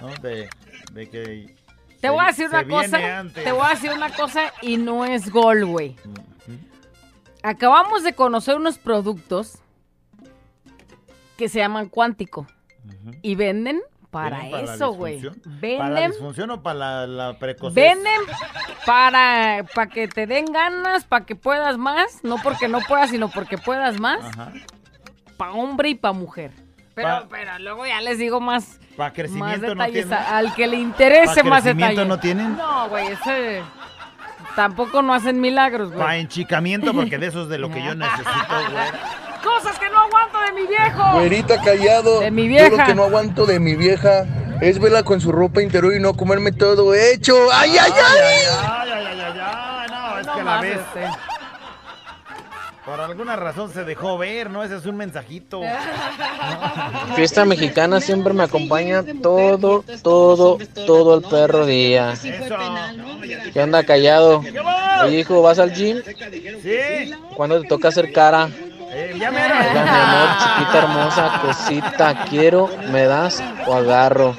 ¿no? 0.00 0.08
de, 0.20 0.48
de 0.92 1.08
que 1.08 1.54
Te 2.00 2.10
voy 2.10 2.24
a 2.24 2.26
decir 2.26 2.48
una 2.48 2.64
cosa. 2.66 3.18
antes. 3.20 3.44
Te 3.44 3.52
voy 3.52 3.64
a 3.64 3.70
decir 3.70 3.92
una 3.92 4.10
cosa 4.10 4.52
y 4.60 4.76
no 4.76 5.04
es 5.04 5.30
gol, 5.30 5.64
güey. 5.64 5.96
Acabamos 7.48 8.02
de 8.02 8.12
conocer 8.12 8.56
unos 8.56 8.76
productos 8.76 9.58
que 11.36 11.48
se 11.48 11.60
llaman 11.60 11.88
cuántico 11.88 12.46
y 13.22 13.36
venden 13.36 13.80
para, 14.10 14.40
¿Vienen 14.40 14.66
la 14.66 14.74
eso, 14.74 14.90
güey. 14.92 15.20
disfunción? 15.20 15.42
¿Para 15.60 15.88
la 15.90 15.94
Venden, 16.00 16.10
disfunción 16.10 16.50
o 16.50 16.62
para 16.62 16.78
la, 16.78 17.06
la 17.06 17.38
precocez? 17.38 17.74
venden 17.74 18.20
para, 18.84 19.64
para 19.74 19.90
que 19.90 20.08
te 20.08 20.26
den 20.26 20.46
ganas, 20.46 21.04
para 21.04 21.24
que 21.24 21.36
puedas 21.36 21.76
más, 21.78 22.24
no 22.24 22.36
porque 22.42 22.66
no 22.66 22.80
puedas, 22.80 23.10
sino 23.10 23.28
porque 23.28 23.58
puedas 23.58 24.00
más, 24.00 24.24
Ajá. 24.24 24.52
para 25.36 25.52
hombre 25.52 25.90
y 25.90 25.94
para 25.94 26.14
mujer. 26.14 26.50
Pero, 26.94 27.08
Pa- 27.08 27.26
pero 27.30 27.58
luego 27.60 27.86
ya 27.86 28.00
les 28.00 28.18
digo 28.18 28.40
más, 28.40 28.80
Para 28.96 29.10
más 29.10 29.12
crecimiento 29.12 29.60
no 29.74 29.84
detalles. 29.84 30.06
tiene. 30.08 30.16
Al 30.16 30.52
que 30.54 30.66
le 30.66 30.76
interese 30.78 31.44
¿Pa 31.44 31.48
más 31.50 31.62
crecimiento 31.62 32.00
detalles. 32.00 32.08
no 32.08 32.18
tienen? 32.18 32.56
No, 32.56 32.88
güey, 32.88 33.06
ese 33.08 33.62
tampoco 34.56 35.02
no 35.02 35.14
hacen 35.14 35.40
milagros, 35.40 35.88
güey. 35.90 36.00
Para 36.00 36.16
enchicamiento, 36.16 36.92
porque 36.92 37.18
de 37.18 37.26
eso 37.28 37.42
es 37.42 37.48
de 37.48 37.58
lo 37.58 37.70
que 37.70 37.84
yo 37.84 37.94
necesito, 37.94 38.28
güey. 38.72 38.86
Cosas 39.44 39.78
que 39.78 39.88
no 39.90 40.00
aguanto 40.00 40.38
de 40.40 40.52
mi 40.60 40.66
viejo. 40.66 41.12
Güerita 41.12 41.60
callado. 41.62 42.20
De 42.20 42.30
mi 42.32 42.42
Yo 42.44 42.48
vieja. 42.48 42.70
lo 42.70 42.84
que 42.84 42.94
no 42.94 43.04
aguanto 43.04 43.46
de 43.46 43.60
mi 43.60 43.76
vieja 43.76 44.24
es 44.60 44.80
verla 44.80 45.02
con 45.04 45.20
su 45.20 45.30
ropa 45.30 45.62
interior 45.62 45.94
y 45.94 46.00
no 46.00 46.14
comerme 46.14 46.50
todo 46.50 46.94
hecho. 46.94 47.36
¡Ay, 47.52 47.76
ay, 47.78 47.92
ay! 47.94 48.20
Ay, 48.58 48.90
ay, 48.92 49.06
ay, 49.06 49.20
ay, 49.20 49.40
ay, 49.40 49.86
no, 49.90 50.18
es 50.18 50.26
No 50.26 50.34
que 50.34 50.42
la 50.42 50.60
ves. 50.60 50.78
este. 50.78 51.25
Por 52.86 53.00
alguna 53.00 53.34
razón 53.34 53.72
se 53.72 53.82
dejó 53.82 54.16
ver, 54.16 54.48
¿no? 54.48 54.62
Ese 54.62 54.76
es 54.76 54.86
un 54.86 54.96
mensajito. 54.96 55.60
Fiesta 57.16 57.44
mexicana 57.44 58.00
siempre 58.00 58.32
me 58.32 58.44
acompaña 58.44 59.04
todo, 59.20 59.84
todo, 60.04 60.58
todo 60.86 61.16
el 61.16 61.22
perro 61.22 61.66
día. 61.66 62.14
¿Qué 63.52 63.60
onda, 63.60 63.82
callado? 63.82 64.40
Oye, 65.04 65.18
hijo, 65.18 65.42
¿vas 65.42 65.58
al 65.58 65.74
gym? 65.74 66.00
Sí. 66.62 67.12
¿Cuándo 67.34 67.60
te 67.60 67.66
toca 67.66 67.88
hacer 67.88 68.12
cara? 68.12 68.48
Eh, 68.92 69.16
ya 69.18 69.32
mi 69.32 69.38
amor, 69.38 70.38
chiquita 70.38 70.78
hermosa, 70.78 71.40
cosita, 71.42 72.24
quiero, 72.30 72.70
me 72.92 73.02
das 73.02 73.42
o 73.66 73.74
agarro. 73.74 74.36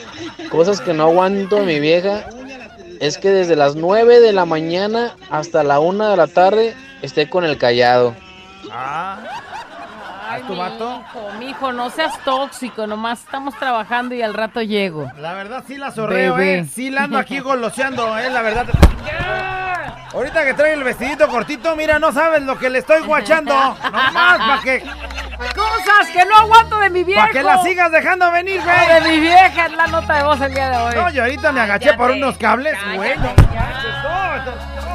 Cosas 0.49 0.79
que 0.79 0.93
no 0.93 1.03
aguanto 1.03 1.59
mi 1.63 1.81
vieja 1.81 2.23
es 3.01 3.17
que 3.17 3.29
desde 3.29 3.57
las 3.57 3.75
9 3.75 4.21
de 4.21 4.31
la 4.31 4.45
mañana 4.45 5.17
hasta 5.29 5.63
la 5.63 5.81
1 5.81 6.11
de 6.11 6.15
la 6.15 6.27
tarde 6.27 6.73
esté 7.01 7.29
con 7.29 7.43
el 7.43 7.57
callado. 7.57 8.15
Ah. 8.71 9.17
Ay, 10.29 10.43
tu 10.43 10.55
vato? 10.57 10.99
mijo, 10.99 11.31
mijo, 11.39 11.71
no 11.73 11.89
seas 11.89 12.17
tóxico, 12.25 12.85
nomás 12.85 13.19
estamos 13.19 13.55
trabajando 13.55 14.13
y 14.13 14.21
al 14.21 14.33
rato 14.33 14.61
llego. 14.61 15.09
La 15.17 15.33
verdad 15.33 15.63
sí 15.65 15.77
la 15.77 15.91
sorreo, 15.91 16.35
Bebé. 16.35 16.59
eh. 16.59 16.65
Sí 16.65 16.89
la 16.89 17.03
ando 17.03 17.17
aquí 17.17 17.39
goloseando, 17.39 18.17
eh, 18.19 18.29
la 18.29 18.41
verdad. 18.41 18.65
Ahorita 20.13 20.43
que 20.45 20.53
trae 20.53 20.73
el 20.73 20.83
vestidito 20.83 21.27
cortito, 21.29 21.75
mira, 21.75 21.99
no 21.99 22.11
sabes 22.11 22.41
lo 22.41 22.57
que 22.57 22.69
le 22.69 22.79
estoy 22.79 23.01
guachando. 23.03 23.53
Nomás 23.53 24.13
para 24.37 24.61
que, 24.63 24.83
Cosas 25.53 26.09
que 26.13 26.25
no 26.25 26.35
aguanto 26.35 26.79
de 26.79 26.89
mi 26.89 27.03
viejo. 27.03 27.21
pa' 27.21 27.31
que 27.31 27.43
la 27.43 27.61
sigas 27.61 27.91
dejando 27.91 28.31
venir, 28.31 28.59
güey. 28.61 28.87
De 29.01 29.09
mi 29.09 29.19
vieja 29.19 29.67
es 29.67 29.71
la 29.73 29.87
nota 29.87 30.15
de 30.15 30.23
voz 30.23 30.41
el 30.41 30.53
día 30.53 30.69
de 30.71 30.77
hoy. 30.77 30.95
No, 30.95 31.09
yo 31.11 31.21
ahorita 31.23 31.51
me 31.51 31.61
agaché 31.61 31.93
por 31.93 32.11
unos 32.11 32.37
cables, 32.37 32.75
güey. 32.95 33.15
no, 33.17 33.33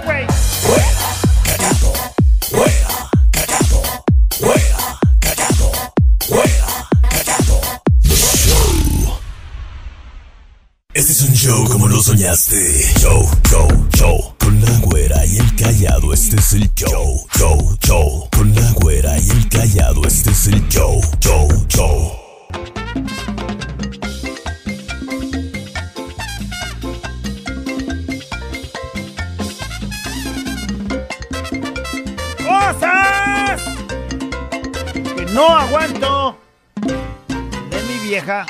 güey. 0.05 0.27
Este 10.95 11.13
es 11.13 11.23
un 11.23 11.33
show 11.33 11.65
como 11.71 11.89
lo 11.89 12.03
soñaste. 12.03 12.85
Show, 13.01 13.27
show, 13.49 13.89
show. 13.95 14.35
Con 14.39 14.61
la 14.61 14.71
güera 14.81 15.25
y 15.25 15.39
el 15.39 15.57
callado, 15.57 16.13
este 16.13 16.37
es 16.37 16.53
el 16.53 16.71
show. 16.75 17.27
Show, 17.39 17.79
show. 17.81 18.29
Con 18.37 18.55
la 18.55 18.71
güera 18.73 19.19
y 19.19 19.31
el 19.31 19.49
callado, 19.49 20.07
este 20.07 20.31
es 20.31 20.49
el 20.49 20.69
show. 20.69 21.01
Show, 21.21 21.49
show. 21.69 22.13
¡Cosas! 32.47 33.63
Que 34.93 35.25
no 35.33 35.57
aguanto 35.57 36.39
de 36.83 37.83
mi 37.89 38.09
vieja. 38.09 38.45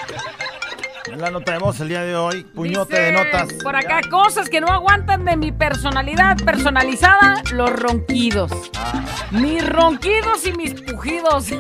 La 1.17 1.31
nota 1.31 1.53
de 1.53 1.59
voz 1.59 1.79
el 1.81 1.89
día 1.89 2.03
de 2.03 2.17
hoy. 2.17 2.43
Puñote 2.45 2.99
de 2.99 3.13
notas. 3.13 3.53
Por 3.63 3.77
acá, 3.77 4.01
cosas 4.11 4.49
que 4.49 4.61
no 4.61 4.69
aguantan 4.69 5.25
de 5.25 5.37
mi 5.37 5.53
personalidad 5.53 6.37
personalizada, 6.39 7.43
los 7.53 7.71
ronquidos. 7.71 8.51
Ah. 8.77 9.05
Mis 9.31 9.69
ronquidos 9.69 10.47
y 10.47 10.53
mis 10.53 10.81
pujidos. 10.81 11.53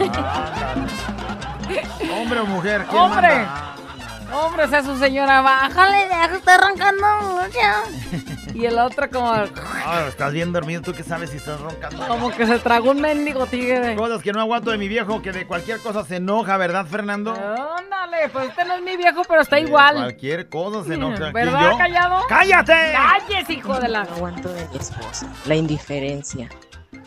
Hombre 2.15 2.41
o 2.41 2.47
mujer, 2.47 2.87
¿quién 2.89 3.03
Hombre. 3.03 3.29
manda? 3.29 3.72
Hombre, 4.35 4.69
sea, 4.69 4.83
su 4.83 4.97
señora, 4.99 5.41
bájale, 5.43 6.09
ya 6.11 6.29
que 6.29 6.37
está 6.37 6.55
arrancando 6.55 7.07
mucho. 7.23 8.29
Y 8.55 8.67
el 8.67 8.79
otro 8.79 9.09
como, 9.09 9.33
Ah, 9.33 10.05
estás 10.09 10.31
bien 10.31 10.53
dormido, 10.53 10.83
tú 10.83 10.93
que 10.93 11.03
sabes 11.03 11.31
si 11.31 11.39
estás 11.39 11.59
roncando. 11.59 12.07
como 12.07 12.31
que 12.31 12.47
se 12.47 12.59
tragó 12.59 12.91
un 12.91 13.01
mendigo 13.01 13.47
tigre. 13.47 13.97
Cosas 13.97 14.21
que 14.23 14.31
no 14.31 14.43
aguanto 14.43 14.71
de 14.71 14.77
mi 14.77 14.89
viejo, 14.89 15.23
que 15.23 15.33
de 15.33 15.47
cualquier 15.47 15.79
cosa 15.81 16.05
se 16.05 16.17
enoja, 16.17 16.59
¿verdad, 16.59 16.85
Fernando? 16.85 17.33
Ándale, 17.33 18.29
pues 18.31 18.51
este 18.51 18.67
no 18.67 18.75
es 18.75 18.83
mi 18.83 18.99
viejo, 18.99 19.23
pero 19.27 19.41
está 19.41 19.59
igual. 19.59 19.95
Cualquier 19.97 20.51
cosa 20.51 20.85
se 20.87 20.95
enoja. 20.95 21.17
¿Quién, 21.17 21.33
¿Verdad, 21.33 21.71
yo? 21.71 21.79
callado? 21.79 22.27
¡Cállate! 22.29 22.93
¡Calles, 22.93 23.49
hijo 23.49 23.81
de 23.81 23.89
la... 23.89 24.05
No 24.05 24.17
aguanto 24.17 24.53
de 24.53 24.69
mi 24.69 24.77
esposa. 24.77 25.27
La 25.47 25.55
indiferencia. 25.55 26.51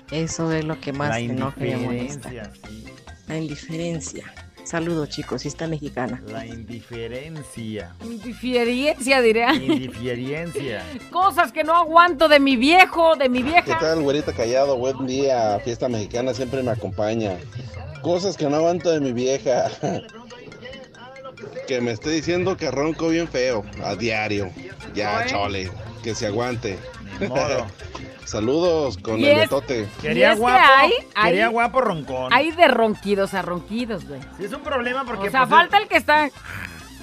Eso 0.10 0.52
es 0.52 0.66
lo 0.66 0.80
que 0.82 0.94
más 0.94 1.10
La 1.10 1.16
me 1.18 1.22
enoja 1.26 1.54
y 1.64 1.76
me 1.76 1.78
molesta. 1.78 2.30
indiferencia, 2.30 2.52
sí. 2.68 2.86
La 3.28 3.38
indiferencia. 3.38 4.34
Saludos, 4.66 5.10
chicos. 5.10 5.44
Fiesta 5.44 5.68
mexicana. 5.68 6.22
La 6.28 6.46
indiferencia. 6.46 7.94
Indiferencia, 8.04 9.22
diría. 9.22 9.54
Indiferencia. 9.54 10.84
Cosas 11.12 11.52
que 11.52 11.64
no 11.64 11.76
aguanto 11.76 12.28
de 12.28 12.40
mi 12.40 12.56
viejo, 12.58 13.16
de 13.16 13.30
mi 13.30 13.44
¿Qué 13.44 13.50
vieja. 13.52 13.78
tal, 13.80 14.02
güerita 14.02 14.34
callado? 14.34 14.76
Buen 14.78 15.06
día, 15.06 15.60
fiesta 15.64 15.88
mexicana 15.88 16.34
siempre 16.34 16.64
me 16.64 16.72
acompaña. 16.72 17.38
Cosas 18.02 18.36
que 18.38 18.50
no 18.50 18.56
aguanto 18.58 18.90
de 18.92 19.00
mi 19.00 19.14
vieja. 19.14 19.70
Que 21.68 21.82
me 21.82 21.92
esté 21.92 22.12
diciendo 22.12 22.56
que 22.58 22.70
ronco 22.70 23.10
bien 23.10 23.28
feo, 23.28 23.66
a 23.84 23.96
diario. 23.96 24.52
Ya, 24.94 25.18
Oye. 25.20 25.30
chole, 25.30 25.72
que 26.04 26.14
se 26.14 26.28
aguante. 26.28 26.78
modo. 27.28 27.66
Saludos 28.26 28.98
con 28.98 29.20
Y 29.20 29.26
el 29.26 29.32
es- 29.38 29.40
betote. 29.44 29.88
Quería 30.02 30.30
es 30.30 30.36
que 30.36 30.40
guapo. 30.42 30.60
hay- 30.78 30.94
Quería 31.24 31.46
hay- 31.48 31.52
guapo 31.54 31.82
roncón. 31.82 32.34
Hay 32.34 32.52
de 32.52 32.68
ronquidos 32.68 33.34
a 33.34 33.42
ronquidos, 33.42 34.06
güey. 34.08 34.20
Sí, 34.38 34.46
es 34.46 34.52
un 34.54 34.62
problema 34.62 35.06
porque 35.06 35.28
O 35.28 35.32
sea, 35.32 35.42
pues, 35.42 35.52
falta 35.52 35.78
el 35.78 35.88
que 35.88 35.98
está... 35.98 36.30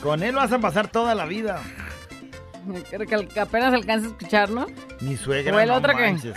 con 0.03 0.23
él 0.23 0.35
vas 0.35 0.53
a 0.53 0.59
pasar 0.59 0.89
toda 0.89 1.15
la 1.15 1.25
vida. 1.27 1.61
Creo 2.91 3.07
que 3.29 3.41
apenas 3.41 3.73
alcanza 3.73 4.07
a 4.07 4.11
escuchar, 4.11 4.51
¿no? 4.51 4.67
Mi 5.01 5.17
suegra 5.17 5.57
O 5.57 5.61
el 5.61 5.69
no 5.69 5.75
otro 5.77 5.97
que-. 5.97 6.17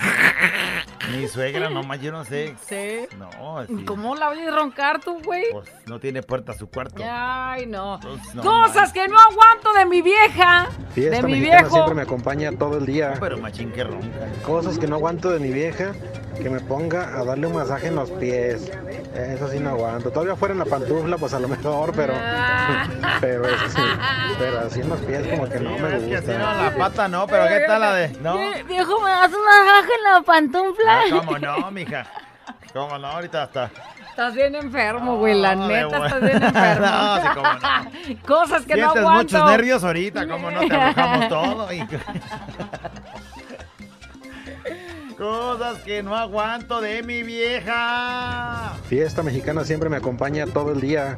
Mi 1.12 1.28
suegra 1.28 1.70
no 1.70 1.84
más, 1.84 2.01
yo 2.01 2.12
no 2.12 2.26
sé. 2.26 2.56
Sí. 2.68 3.08
No, 3.18 3.66
sí. 3.68 3.86
¿Cómo 3.86 4.16
la 4.16 4.30
oyes 4.30 4.53
roncar 4.53 4.99
tú, 5.01 5.22
güey? 5.24 5.43
Pues 5.51 5.70
no 5.86 5.99
tiene 5.99 6.24
puerta 6.24 6.51
a 6.53 6.56
su 6.56 6.70
cuarto. 6.70 7.03
Ay, 7.06 7.66
no. 7.66 7.99
no 8.34 8.41
Cosas 8.41 8.91
que 8.91 9.08
no 9.08 9.20
aguanto 9.20 9.74
de 9.74 9.86
mi 9.86 10.01
vieja. 10.01 10.70
Fiesta 10.93 11.18
de 11.18 11.24
mi 11.24 11.39
viejo. 11.39 11.70
siempre 11.70 11.95
me 11.95 12.01
acompaña 12.01 12.51
todo 12.58 12.78
el 12.78 12.86
día. 12.86 13.14
Pero 13.20 13.38
machín 13.38 13.72
que 13.72 13.84
ronca. 13.84 14.28
Cosas 14.43 14.80
que 14.80 14.88
no 14.88 14.95
aguanto 14.95 15.30
de 15.30 15.39
mi 15.39 15.51
vieja, 15.51 15.93
que 16.42 16.50
me 16.50 16.60
ponga 16.60 17.18
a 17.18 17.24
darle 17.24 17.48
un 17.48 17.54
masaje 17.56 17.88
en 17.88 17.96
los 17.96 18.12
pies. 18.12 18.72
Eso 19.16 19.48
sí 19.50 19.60
no 19.60 19.72
aguanto. 19.72 20.12
Todavía 20.12 20.36
fuera 20.36 20.54
en 20.54 20.60
la 20.60 20.66
pantufla, 20.66 21.18
pues 21.18 21.34
a 21.34 21.40
lo 21.40 21.48
mejor, 21.48 21.94
pero. 21.96 22.14
pero 23.22 23.48
eso 23.48 23.70
sí. 23.70 23.82
Pero 24.38 24.60
así 24.60 24.82
en 24.82 24.90
los 24.90 25.00
pies 25.02 25.28
como 25.28 25.48
que 25.50 25.60
no 25.60 25.78
me 25.78 25.96
Es 25.98 26.04
que 26.04 26.18
así 26.18 26.28
no, 26.28 26.34
gusta. 26.48 26.64
la 26.64 26.76
pata 26.78 27.08
no, 27.08 27.26
pero 27.28 27.48
¿qué 27.48 27.62
tal 27.66 27.82
la 27.82 27.94
de...? 27.94 28.10
No. 28.22 28.38
Vie- 28.38 28.66
Viejo, 28.68 29.02
¿me 29.02 29.10
das 29.12 29.32
un 29.34 29.46
masaje 29.46 29.90
en 29.98 30.04
la 30.14 30.22
pantufla? 30.26 31.00
Ah, 31.00 31.04
¿Cómo 31.10 31.40
no, 31.40 31.72
mija? 31.72 32.06
¿Cómo 32.74 32.98
no? 32.98 33.08
Ahorita 33.08 33.44
hasta... 33.44 33.72
Estás 34.10 34.34
bien 34.34 34.56
enfermo, 34.56 35.18
güey. 35.18 35.40
La 35.42 35.56
No, 35.56 35.68
neta, 35.68 36.06
estás 36.06 36.22
bien 36.22 36.44
enfermo. 36.44 36.86
No, 36.88 37.18
sí, 37.22 37.28
cómo 37.36 37.54
no. 37.54 38.22
Cosas 38.28 38.66
que 38.66 38.76
no 38.76 38.92
Sientes 38.92 38.98
aguanto. 39.02 39.24
muchos 39.38 39.52
nervios 39.52 39.84
ahorita, 39.84 40.28
¿cómo 40.28 40.52
no 40.52 40.68
te 40.68 40.76
arrojamos 40.76 41.28
todo? 41.30 41.74
Y- 41.74 41.88
Cosas 45.18 45.80
que 45.80 46.03
no 46.03 46.16
aguanto 46.16 46.82
de 46.82 47.01
mi 47.01 47.24
vieja. 47.24 48.74
Fiesta 48.89 49.24
mexicana 49.24 49.63
siempre 49.63 49.89
me 49.89 49.95
acompaña 49.95 50.45
todo 50.45 50.74
el 50.74 50.82
día. 50.82 51.18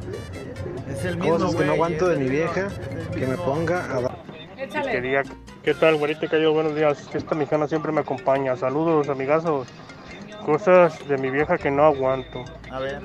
Es 0.88 1.04
el 1.04 1.18
mismo, 1.18 1.34
Cosas 1.34 1.56
que 1.56 1.66
no 1.66 1.74
aguanto 1.74 2.08
de 2.08 2.18
mi 2.18 2.30
mismo, 2.30 2.38
vieja, 2.38 2.70
que 3.12 3.26
me 3.26 3.38
ponga 3.38 3.86
a 3.96 4.02
dar. 4.02 4.24
Échale. 4.56 5.24
¿Qué 5.64 5.74
tal, 5.74 5.96
güerita 5.98 6.28
Cayo? 6.28 6.54
Buenos 6.54 6.76
días. 6.76 7.10
Fiesta 7.10 7.34
mexicana 7.34 7.68
siempre 7.68 7.92
me 7.92 8.02
acompaña. 8.02 8.56
Saludos, 8.56 9.10
amigazos. 9.10 9.68
Cosas 10.48 11.06
de 11.10 11.18
mi 11.18 11.30
vieja 11.30 11.58
que 11.58 11.70
no 11.70 11.84
aguanto. 11.84 12.46
A 12.72 12.80
ver. 12.80 13.02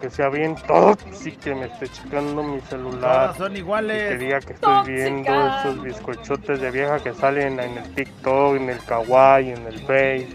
Que 0.00 0.08
sea 0.08 0.28
bien 0.28 0.54
tóxica, 0.54 1.40
que 1.40 1.54
me 1.56 1.66
esté 1.66 1.88
checando 1.88 2.44
mi 2.44 2.60
celular. 2.60 3.00
Todas 3.00 3.36
son 3.38 3.56
iguales. 3.56 4.10
Que 4.10 4.18
diga 4.18 4.38
que 4.38 4.52
estoy 4.52 4.92
viendo 4.92 5.32
esos 5.48 5.82
bizcochotes 5.82 6.60
de 6.60 6.70
vieja 6.70 7.00
que 7.00 7.12
salen 7.12 7.58
en 7.58 7.78
el 7.78 7.94
TikTok, 7.96 8.54
en 8.54 8.70
el 8.70 8.78
Kawaii, 8.84 9.50
en 9.50 9.66
el 9.66 9.80
Face. 9.80 10.28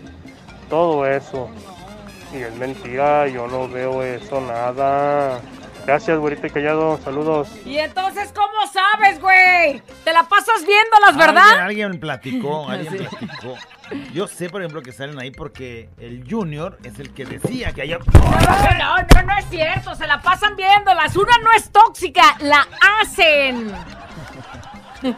Todo 0.69 1.05
eso. 1.05 1.49
Y 2.33 2.39
es 2.39 2.53
mentira, 2.57 3.29
yo 3.29 3.47
no 3.47 3.69
veo 3.69 4.03
eso 4.03 4.41
nada. 4.41 5.39
Gracias, 5.85 6.19
güerita 6.19 6.49
callado. 6.49 6.97
Saludos. 6.97 7.47
Y 7.65 7.77
entonces, 7.77 8.33
¿cómo 8.35 8.67
sabes, 8.73 9.21
güey? 9.21 9.81
Te 10.03 10.11
la 10.11 10.23
pasas 10.23 10.65
viéndolas, 10.65 11.15
¿verdad? 11.15 11.61
Alguien, 11.61 11.85
alguien 11.87 11.99
platicó, 12.01 12.67
alguien 12.67 13.07
platicó. 13.07 13.55
Yo 14.13 14.27
sé, 14.27 14.49
por 14.49 14.61
ejemplo, 14.61 14.81
que 14.81 14.91
salen 14.91 15.19
ahí 15.19 15.31
porque 15.31 15.89
el 15.99 16.23
Junior 16.29 16.77
es 16.83 16.99
el 16.99 17.13
que 17.13 17.25
decía 17.25 17.73
que 17.73 17.83
allá... 17.83 17.99
No, 18.13 18.97
no, 18.97 19.23
no 19.23 19.37
es 19.37 19.45
cierto. 19.49 19.95
Se 19.95 20.07
la 20.07 20.21
pasan 20.21 20.55
viéndolas. 20.55 21.15
Una 21.15 21.37
no 21.43 21.51
es 21.53 21.69
tóxica, 21.71 22.37
la 22.39 22.67
hacen. 23.01 23.71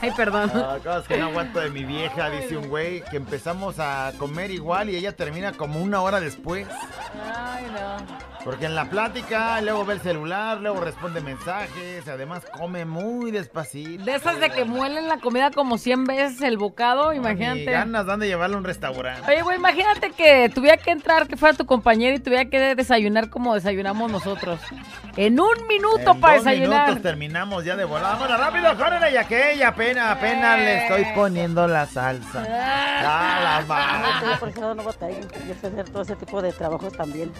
Ay, 0.00 0.10
perdón. 0.16 0.50
Ah, 0.54 0.78
cosas 0.82 1.06
que 1.06 1.16
no 1.16 1.26
aguanto 1.26 1.60
de 1.60 1.70
mi 1.70 1.84
vieja, 1.84 2.30
dice 2.30 2.56
un 2.56 2.68
güey, 2.68 3.02
que 3.04 3.16
empezamos 3.16 3.78
a 3.78 4.12
comer 4.18 4.50
igual 4.50 4.90
y 4.90 4.96
ella 4.96 5.14
termina 5.14 5.52
como 5.52 5.80
una 5.80 6.00
hora 6.00 6.20
después. 6.20 6.66
Ay, 7.14 7.66
no. 7.72 8.31
Porque 8.44 8.66
en 8.66 8.74
la 8.74 8.86
plática, 8.90 9.60
luego 9.60 9.84
ve 9.84 9.94
el 9.94 10.00
celular, 10.00 10.60
luego 10.60 10.80
responde 10.80 11.20
mensajes, 11.20 12.08
además 12.08 12.42
come 12.58 12.84
muy 12.84 13.30
despacito. 13.30 14.02
De 14.04 14.16
esas 14.16 14.40
de 14.40 14.50
que 14.50 14.64
muelen 14.64 15.06
la 15.08 15.18
comida 15.18 15.52
como 15.52 15.78
100 15.78 16.04
veces 16.06 16.40
el 16.42 16.56
bocado, 16.58 17.12
Ni 17.12 17.18
imagínate. 17.18 17.64
ganas 17.66 18.04
dan 18.06 18.18
de 18.18 18.26
llevarlo 18.26 18.56
a 18.56 18.58
un 18.58 18.64
restaurante. 18.64 19.30
Oye, 19.30 19.42
güey, 19.42 19.56
imagínate 19.58 20.10
que 20.10 20.50
tuviera 20.52 20.76
que 20.76 20.90
entrar, 20.90 21.28
que 21.28 21.36
fuera 21.36 21.56
tu 21.56 21.66
compañero 21.66 22.16
y 22.16 22.18
tuviera 22.18 22.46
que 22.50 22.74
desayunar 22.74 23.30
como 23.30 23.54
desayunamos 23.54 24.10
nosotros. 24.10 24.58
En 25.16 25.38
un 25.38 25.66
minuto 25.68 26.10
En 26.12 26.20
para 26.20 26.36
dos 26.36 26.44
desayunar. 26.44 26.86
minutos 26.88 27.02
terminamos 27.02 27.64
ya 27.64 27.76
de 27.76 27.84
volada. 27.84 28.16
Bueno, 28.16 28.36
rápido, 28.38 28.76
córrele, 28.76 29.12
ya 29.12 29.22
que 29.24 29.52
ella 29.52 29.68
apenas, 29.68 30.10
apenas 30.16 30.58
le 30.58 30.82
estoy 30.86 31.06
poniendo 31.14 31.68
la 31.68 31.86
salsa. 31.86 32.44
Ah, 32.48 33.40
la 33.44 33.60
Yo 33.60 33.66
madre. 33.68 34.36
por 34.40 34.48
eso 34.48 34.74
no 34.74 34.82
batallo. 34.82 35.20
Yo 35.46 35.54
sé 35.60 35.66
hacer 35.68 35.88
todo 35.90 36.02
ese 36.02 36.16
tipo 36.16 36.42
de 36.42 36.52
trabajos 36.52 36.92
también. 36.94 37.30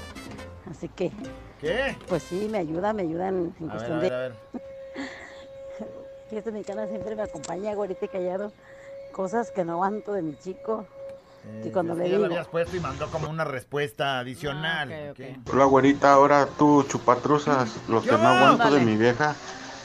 Así 0.70 0.88
que. 0.88 1.12
¿Qué? 1.60 1.96
Pues 2.08 2.22
sí, 2.24 2.48
me 2.50 2.58
ayuda, 2.58 2.92
me 2.92 3.02
ayuda 3.02 3.28
en, 3.28 3.54
en 3.60 3.70
A 3.70 3.74
ver, 3.74 3.76
cuestión 3.76 3.98
a 3.98 4.00
ver, 4.00 4.10
de. 4.10 4.16
a 4.16 4.20
ver. 4.20 4.32
Fiesta 6.30 6.50
mexicana 6.50 6.86
siempre 6.86 7.14
me 7.14 7.22
acompaña, 7.22 7.74
güerita 7.74 8.04
y 8.06 8.08
callado. 8.08 8.52
Cosas 9.12 9.50
que 9.50 9.64
no 9.64 9.72
aguanto 9.74 10.12
de 10.12 10.22
mi 10.22 10.36
chico. 10.38 10.86
Y 11.64 11.70
cuando 11.70 11.94
le 11.94 12.04
ya 12.04 12.10
lo 12.16 12.22
digo. 12.22 12.26
habías 12.26 12.46
puesto 12.46 12.76
y 12.76 12.80
mandó 12.80 13.08
como 13.08 13.28
una 13.28 13.44
respuesta 13.44 14.20
adicional. 14.20 14.92
Ah. 14.92 15.12
Hola, 15.52 15.64
güerita. 15.64 16.12
Ahora 16.12 16.46
tú, 16.56 16.84
chupatruzas. 16.84 17.76
Lo 17.88 18.00
que 18.00 18.12
no 18.12 18.28
aguanto 18.28 18.70
de 18.70 18.80
mi 18.80 18.96
vieja 18.96 19.34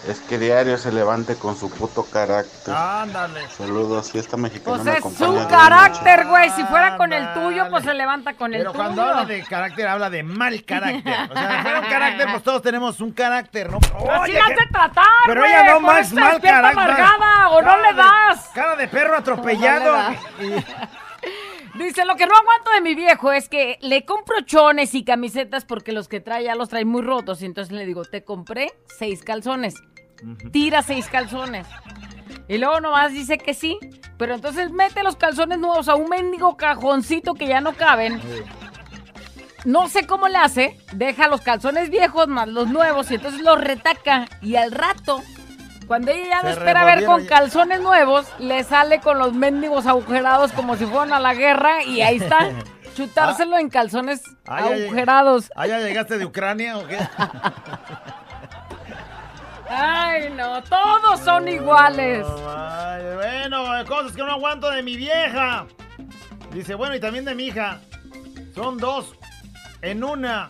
es 0.07 0.19
que 0.21 0.37
diario 0.37 0.77
se 0.77 0.91
levante 0.91 1.35
con 1.35 1.57
su 1.57 1.69
puto 1.69 2.03
carácter. 2.05 2.73
Ándale. 2.73 3.47
Saludos, 3.49 4.11
fiesta 4.11 4.37
mexicana 4.37 4.77
Pues 4.83 4.83
me 4.85 4.97
es 5.09 5.17
su 5.17 5.47
carácter, 5.49 6.25
güey. 6.27 6.49
Si 6.51 6.63
fuera 6.63 6.95
con 6.97 7.11
el 7.13 7.33
tuyo, 7.33 7.67
pues 7.69 7.83
se 7.83 7.93
levanta 7.93 8.33
con 8.35 8.53
el 8.53 8.59
Pero 8.61 8.71
tuyo. 8.71 8.83
cuando 8.83 9.01
habla 9.01 9.25
de 9.25 9.43
carácter, 9.43 9.87
habla 9.87 10.09
de 10.09 10.23
mal 10.23 10.63
carácter. 10.63 11.13
O 11.29 11.33
sea, 11.33 11.57
si 11.57 11.61
fuera 11.63 11.79
un 11.81 11.85
carácter, 11.87 12.27
pues 12.31 12.43
todos 12.43 12.61
tenemos 12.61 13.01
un 13.01 13.11
carácter, 13.11 13.69
¿no? 13.71 13.77
Así 13.77 14.31
Oye, 14.31 14.33
la 14.39 14.45
hace 14.45 14.67
tratar, 14.71 15.05
Pero 15.25 15.41
güey, 15.41 15.51
ella 15.51 15.63
no 15.65 15.73
por 15.73 15.81
más 15.83 16.07
eso 16.07 16.15
mal 16.15 16.31
despierta 16.31 16.61
carácter. 16.61 16.83
amargada, 17.05 17.49
o 17.49 17.61
no 17.61 17.67
Cara 17.67 17.81
le 17.81 17.87
de- 17.89 17.93
das. 17.95 18.49
Cara 18.53 18.75
de 18.75 18.87
perro 18.87 19.17
atropellado. 19.17 19.97
Dice, 21.75 22.05
lo 22.05 22.15
que 22.15 22.25
no 22.25 22.35
aguanto 22.35 22.71
de 22.71 22.81
mi 22.81 22.95
viejo 22.95 23.31
es 23.31 23.49
que 23.49 23.77
le 23.81 24.03
compro 24.03 24.41
chones 24.41 24.95
y 24.95 25.03
camisetas 25.03 25.63
porque 25.63 25.91
los 25.91 26.07
que 26.07 26.19
trae 26.19 26.45
ya 26.45 26.55
los 26.55 26.69
trae 26.69 26.85
muy 26.85 27.03
rotos. 27.03 27.41
Y 27.43 27.45
entonces 27.45 27.71
le 27.71 27.85
digo, 27.85 28.03
te 28.03 28.23
compré 28.23 28.71
seis 28.97 29.21
calzones. 29.23 29.75
Tira 30.51 30.81
seis 30.81 31.07
calzones. 31.07 31.67
Y 32.47 32.57
luego 32.57 32.79
nomás 32.79 33.11
dice 33.13 33.37
que 33.37 33.53
sí. 33.53 33.77
Pero 34.17 34.33
entonces 34.35 34.71
mete 34.71 35.03
los 35.03 35.15
calzones 35.15 35.59
nuevos 35.59 35.87
a 35.87 35.95
un 35.95 36.09
mendigo 36.09 36.57
cajoncito 36.57 37.33
que 37.35 37.47
ya 37.47 37.61
no 37.61 37.73
caben. 37.73 38.19
No 39.65 39.89
sé 39.89 40.07
cómo 40.07 40.27
le 40.27 40.37
hace. 40.37 40.77
Deja 40.93 41.27
los 41.27 41.41
calzones 41.41 41.89
viejos 41.89 42.27
más 42.27 42.47
los 42.47 42.67
nuevos 42.67 43.11
y 43.11 43.15
entonces 43.15 43.41
los 43.41 43.59
retaca. 43.61 44.25
Y 44.41 44.55
al 44.55 44.71
rato, 44.71 45.21
cuando 45.87 46.11
ella 46.11 46.27
ya 46.29 46.41
no 46.41 46.47
Se 46.49 46.59
espera 46.59 46.85
ver 46.85 47.05
con 47.05 47.25
calzones 47.25 47.81
nuevos, 47.81 48.25
le 48.39 48.63
sale 48.63 48.99
con 49.01 49.19
los 49.19 49.33
mendigos 49.33 49.85
agujerados 49.85 50.51
como 50.53 50.75
si 50.77 50.85
fueran 50.85 51.13
a 51.13 51.19
la 51.19 51.33
guerra. 51.33 51.83
Y 51.83 52.01
ahí 52.01 52.17
está. 52.17 52.49
Chutárselo 52.95 53.59
en 53.59 53.69
calzones 53.69 54.23
Ah, 54.47 54.69
agujerados. 54.69 55.51
¿Ah, 55.55 55.67
ya 55.67 55.79
llegaste 55.79 56.17
de 56.17 56.25
Ucrania 56.25 56.77
o 56.79 56.87
qué? 56.87 56.97
Ay, 59.69 60.29
no, 60.35 60.63
todos 60.63 61.19
son 61.19 61.47
iguales. 61.47 62.25
Ay, 62.47 63.03
bueno, 63.15 63.63
cosas 63.87 64.13
que 64.13 64.23
no 64.23 64.31
aguanto 64.31 64.69
de 64.69 64.83
mi 64.83 64.95
vieja. 64.95 65.67
Dice, 66.53 66.75
bueno, 66.75 66.95
y 66.95 66.99
también 66.99 67.25
de 67.25 67.35
mi 67.35 67.47
hija. 67.47 67.81
Son 68.55 68.77
dos 68.77 69.13
en 69.81 70.03
una. 70.03 70.49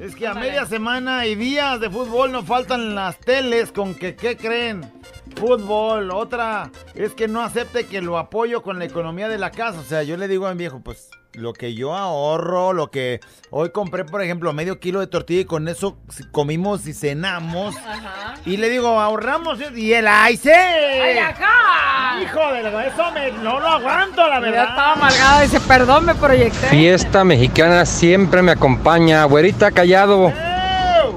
Es 0.00 0.16
que 0.16 0.26
a 0.26 0.34
media 0.34 0.66
semana 0.66 1.26
y 1.26 1.36
días 1.36 1.78
de 1.78 1.88
fútbol 1.88 2.32
no 2.32 2.42
faltan 2.42 2.94
las 2.94 3.18
teles 3.18 3.70
con 3.70 3.94
que, 3.94 4.16
¿qué 4.16 4.36
creen? 4.36 4.92
Fútbol. 5.36 6.10
Otra 6.10 6.70
es 6.94 7.12
que 7.12 7.28
no 7.28 7.42
acepte 7.42 7.86
que 7.86 8.00
lo 8.00 8.18
apoyo 8.18 8.62
con 8.62 8.78
la 8.78 8.86
economía 8.86 9.28
de 9.28 9.38
la 9.38 9.50
casa. 9.50 9.78
O 9.78 9.84
sea, 9.84 10.02
yo 10.02 10.16
le 10.16 10.26
digo 10.26 10.46
a 10.46 10.52
mi 10.52 10.58
viejo, 10.58 10.80
pues 10.80 11.10
lo 11.34 11.52
que 11.52 11.74
yo 11.74 11.94
ahorro, 11.94 12.72
lo 12.72 12.90
que 12.90 13.20
hoy 13.50 13.70
compré, 13.70 14.04
por 14.04 14.22
ejemplo, 14.22 14.52
medio 14.52 14.78
kilo 14.78 15.00
de 15.00 15.06
tortilla 15.06 15.40
y 15.40 15.44
con 15.44 15.68
eso 15.68 15.96
comimos 16.32 16.86
y 16.86 16.94
cenamos. 16.94 17.76
Ajá. 17.76 18.34
Y 18.46 18.56
le 18.56 18.68
digo, 18.68 19.00
ahorramos 19.00 19.58
y 19.74 19.92
el 19.92 20.06
¡ay, 20.06 20.36
sí! 20.36 20.50
¡Ay, 20.50 21.18
ajá! 21.18 22.22
Hijo 22.22 22.40
de 22.52 22.88
eso 22.88 23.10
me, 23.12 23.32
no 23.42 23.58
lo 23.58 23.66
aguanto, 23.66 24.26
la 24.28 24.36
Ya 24.36 24.40
verdad. 24.40 24.68
estaba 24.68 24.92
amargado. 24.92 25.42
Dice, 25.42 25.60
perdón, 25.60 26.06
me 26.06 26.14
proyecté. 26.14 26.68
Fiesta 26.68 27.24
mexicana 27.24 27.84
siempre 27.84 28.40
me 28.42 28.52
acompaña. 28.52 29.24
Güerita 29.24 29.72
callado. 29.72 30.32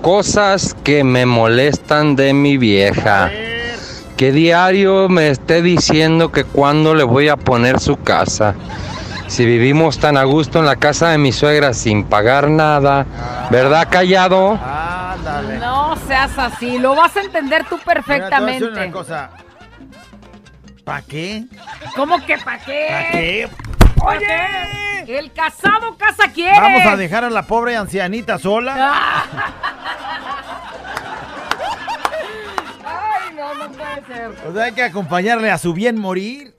Cosas 0.01 0.75
que 0.83 1.03
me 1.03 1.25
molestan 1.25 2.15
de 2.15 2.33
mi 2.33 2.57
vieja. 2.57 3.29
Que 4.15 4.31
diario 4.31 5.09
me 5.09 5.29
esté 5.29 5.61
diciendo 5.61 6.31
que 6.31 6.43
cuándo 6.43 6.95
le 6.95 7.03
voy 7.03 7.27
a 7.29 7.37
poner 7.37 7.79
su 7.79 7.97
casa. 7.97 8.55
Si 9.27 9.45
vivimos 9.45 9.99
tan 9.99 10.17
a 10.17 10.23
gusto 10.23 10.59
en 10.59 10.65
la 10.65 10.77
casa 10.77 11.09
de 11.09 11.17
mi 11.17 11.31
suegra 11.31 11.73
sin 11.73 12.05
pagar 12.05 12.49
nada. 12.49 13.05
¿Verdad 13.51 13.87
callado? 13.89 14.53
Ándale. 14.53 15.57
No 15.59 15.95
seas 16.07 16.37
así, 16.37 16.79
lo 16.79 16.95
vas 16.95 17.15
a 17.17 17.21
entender 17.21 17.65
tú 17.65 17.75
Mira, 17.75 17.85
perfectamente. 17.93 18.65
una 18.65 18.91
cosa. 18.91 19.29
¿Para 20.83 21.01
qué? 21.01 21.43
¿Cómo 21.95 22.25
que 22.25 22.37
para 22.37 22.59
qué? 22.59 22.87
¿Para 22.89 23.11
qué? 23.11 23.49
Oye, 23.99 25.19
el 25.19 25.33
casado 25.33 25.97
casa 25.97 26.31
quiere. 26.31 26.59
Vamos 26.59 26.85
a 26.85 26.95
dejar 26.95 27.25
a 27.25 27.29
la 27.29 27.43
pobre 27.43 27.75
ancianita 27.75 28.39
sola. 28.39 28.75
Ay, 32.85 33.35
no, 33.35 33.53
no 33.55 33.69
puede 33.71 34.05
ser. 34.07 34.31
O 34.47 34.53
sea, 34.53 34.63
hay 34.63 34.71
que 34.71 34.83
acompañarle 34.83 35.51
a 35.51 35.57
su 35.57 35.73
bien 35.73 35.99
morir. 35.99 36.55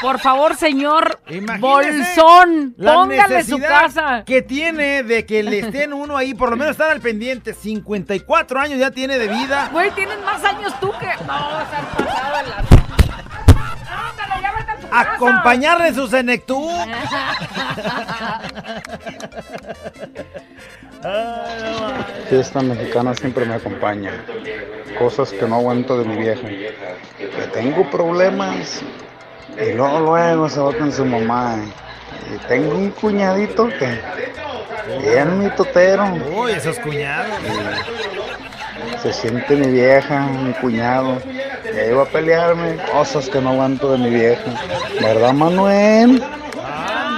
Por 0.00 0.18
favor, 0.20 0.56
señor 0.56 1.20
Imagínese 1.28 1.60
Bolsón, 1.60 2.74
la 2.76 2.94
póngale 2.94 3.44
su 3.44 3.58
casa. 3.58 4.22
que 4.24 4.42
tiene 4.42 5.02
de 5.02 5.26
que 5.26 5.42
le 5.42 5.60
estén 5.60 5.92
uno 5.92 6.16
ahí, 6.16 6.34
por 6.34 6.50
lo 6.50 6.56
menos 6.56 6.72
estar 6.72 6.90
al 6.90 7.00
pendiente. 7.00 7.54
54 7.54 8.60
años 8.60 8.78
ya 8.78 8.90
tiene 8.90 9.18
de 9.18 9.28
vida. 9.28 9.68
Güey, 9.72 9.90
tienes 9.92 10.18
más 10.24 10.42
años 10.44 10.72
tú 10.80 10.90
que. 10.98 11.06
No, 11.24 11.60
se 11.70 11.76
han 11.76 11.86
pasado 11.96 12.40
en 12.44 12.50
la. 12.50 12.64
Ándale, 14.10 14.42
ya 14.42 14.52
vete 14.52 14.70
a 14.70 14.76
tu 14.76 14.88
casa. 14.88 15.12
Acompañarle 15.14 15.94
su 15.94 16.06
senectud. 16.08 16.70
Fiesta 22.28 22.60
mexicana 22.60 23.14
siempre 23.14 23.44
me 23.44 23.54
acompaña. 23.54 24.12
Cosas 24.98 25.32
que 25.32 25.46
no 25.46 25.56
aguanto 25.56 25.98
de 25.98 26.04
mi 26.04 26.16
vieja. 26.16 26.46
Que 27.18 27.46
tengo 27.52 27.88
problemas 27.90 28.82
y 29.60 29.72
luego 29.72 30.00
luego 30.00 30.48
se 30.48 30.60
va 30.60 30.72
con 30.76 30.92
su 30.92 31.04
mamá. 31.04 31.56
Y 32.32 32.38
tengo 32.46 32.74
un 32.74 32.90
cuñadito 32.90 33.68
que 33.68 34.00
bien 35.00 35.38
mi 35.38 35.50
totero. 35.50 36.04
Uy, 36.34 36.52
esos 36.52 36.78
cuñados. 36.78 37.26
Se 39.02 39.12
siente 39.12 39.56
mi 39.56 39.68
vieja, 39.68 40.26
mi 40.26 40.52
cuñado. 40.54 41.18
Y 41.24 41.78
ahí 41.78 41.92
va 41.92 42.02
a 42.02 42.06
pelearme. 42.06 42.76
Cosas 42.92 43.28
que 43.28 43.40
no 43.40 43.50
aguanto 43.50 43.92
de 43.92 43.98
mi 43.98 44.10
vieja. 44.10 44.54
¿Verdad, 45.00 45.32
Manuel? 45.32 46.22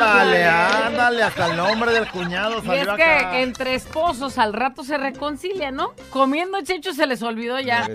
Ándale, 0.02 0.46
ándale, 0.48 1.22
hasta 1.22 1.46
el 1.46 1.56
nombre 1.56 1.92
del 1.92 2.08
cuñado 2.08 2.54
Y 2.56 2.58
es 2.58 2.64
salió 2.64 2.96
que 2.96 3.02
acá. 3.04 3.38
entre 3.40 3.74
esposos 3.74 4.38
al 4.38 4.52
rato 4.52 4.82
se 4.84 4.96
reconcilian, 4.98 5.74
¿no? 5.76 5.92
Comiendo 6.10 6.60
checho 6.62 6.92
se 6.92 7.06
les 7.06 7.22
olvidó 7.22 7.60
ya. 7.60 7.88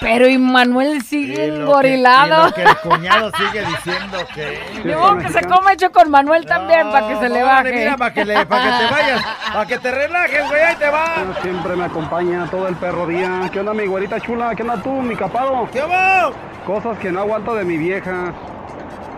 Pero 0.00 0.26
Immanuel 0.28 1.02
sigue 1.02 1.46
Y 1.46 1.48
lo 1.50 1.54
que- 1.54 1.60
engorilado. 1.62 2.42
y 2.42 2.50
lo 2.50 2.54
que 2.54 2.62
el 2.62 2.76
cuñado 2.78 3.30
sigue 3.36 3.64
diciendo 3.64 4.18
que... 4.34 4.60
Digo 4.84 5.18
que 5.18 5.28
se 5.30 5.42
come 5.44 5.72
hecho 5.72 5.90
con 5.92 6.10
Manuel 6.10 6.44
también 6.46 6.90
para 6.90 7.08
que 7.08 7.16
se 7.16 7.28
le 7.28 7.42
baje. 7.42 7.72
Mira, 7.72 7.96
para 7.96 8.12
que, 8.12 8.24
le, 8.24 8.46
para 8.46 8.64
que 8.78 8.84
te 8.86 8.92
vayas, 8.92 9.24
para 9.52 9.66
que 9.66 9.78
te 9.78 9.90
relajes, 9.90 10.48
güey, 10.48 10.60
ahí 10.62 10.76
te 10.76 10.90
va. 10.90 11.14
Siempre 11.42 11.76
me 11.76 11.84
acompaña 11.84 12.46
todo 12.50 12.68
el 12.68 12.74
perro 12.76 13.06
día. 13.06 13.48
¿Qué 13.52 13.60
onda, 13.60 13.72
mi 13.72 13.86
güerita 13.86 14.20
chula? 14.20 14.54
¿Qué 14.54 14.62
onda 14.62 14.82
tú, 14.82 14.90
mi 14.90 15.16
capado? 15.16 15.68
¿Qué 15.72 15.80
va? 15.82 16.30
Cosas 16.66 16.98
que 16.98 17.10
no 17.12 17.20
aguanto 17.20 17.54
de 17.54 17.64
mi 17.64 17.76
vieja. 17.78 18.32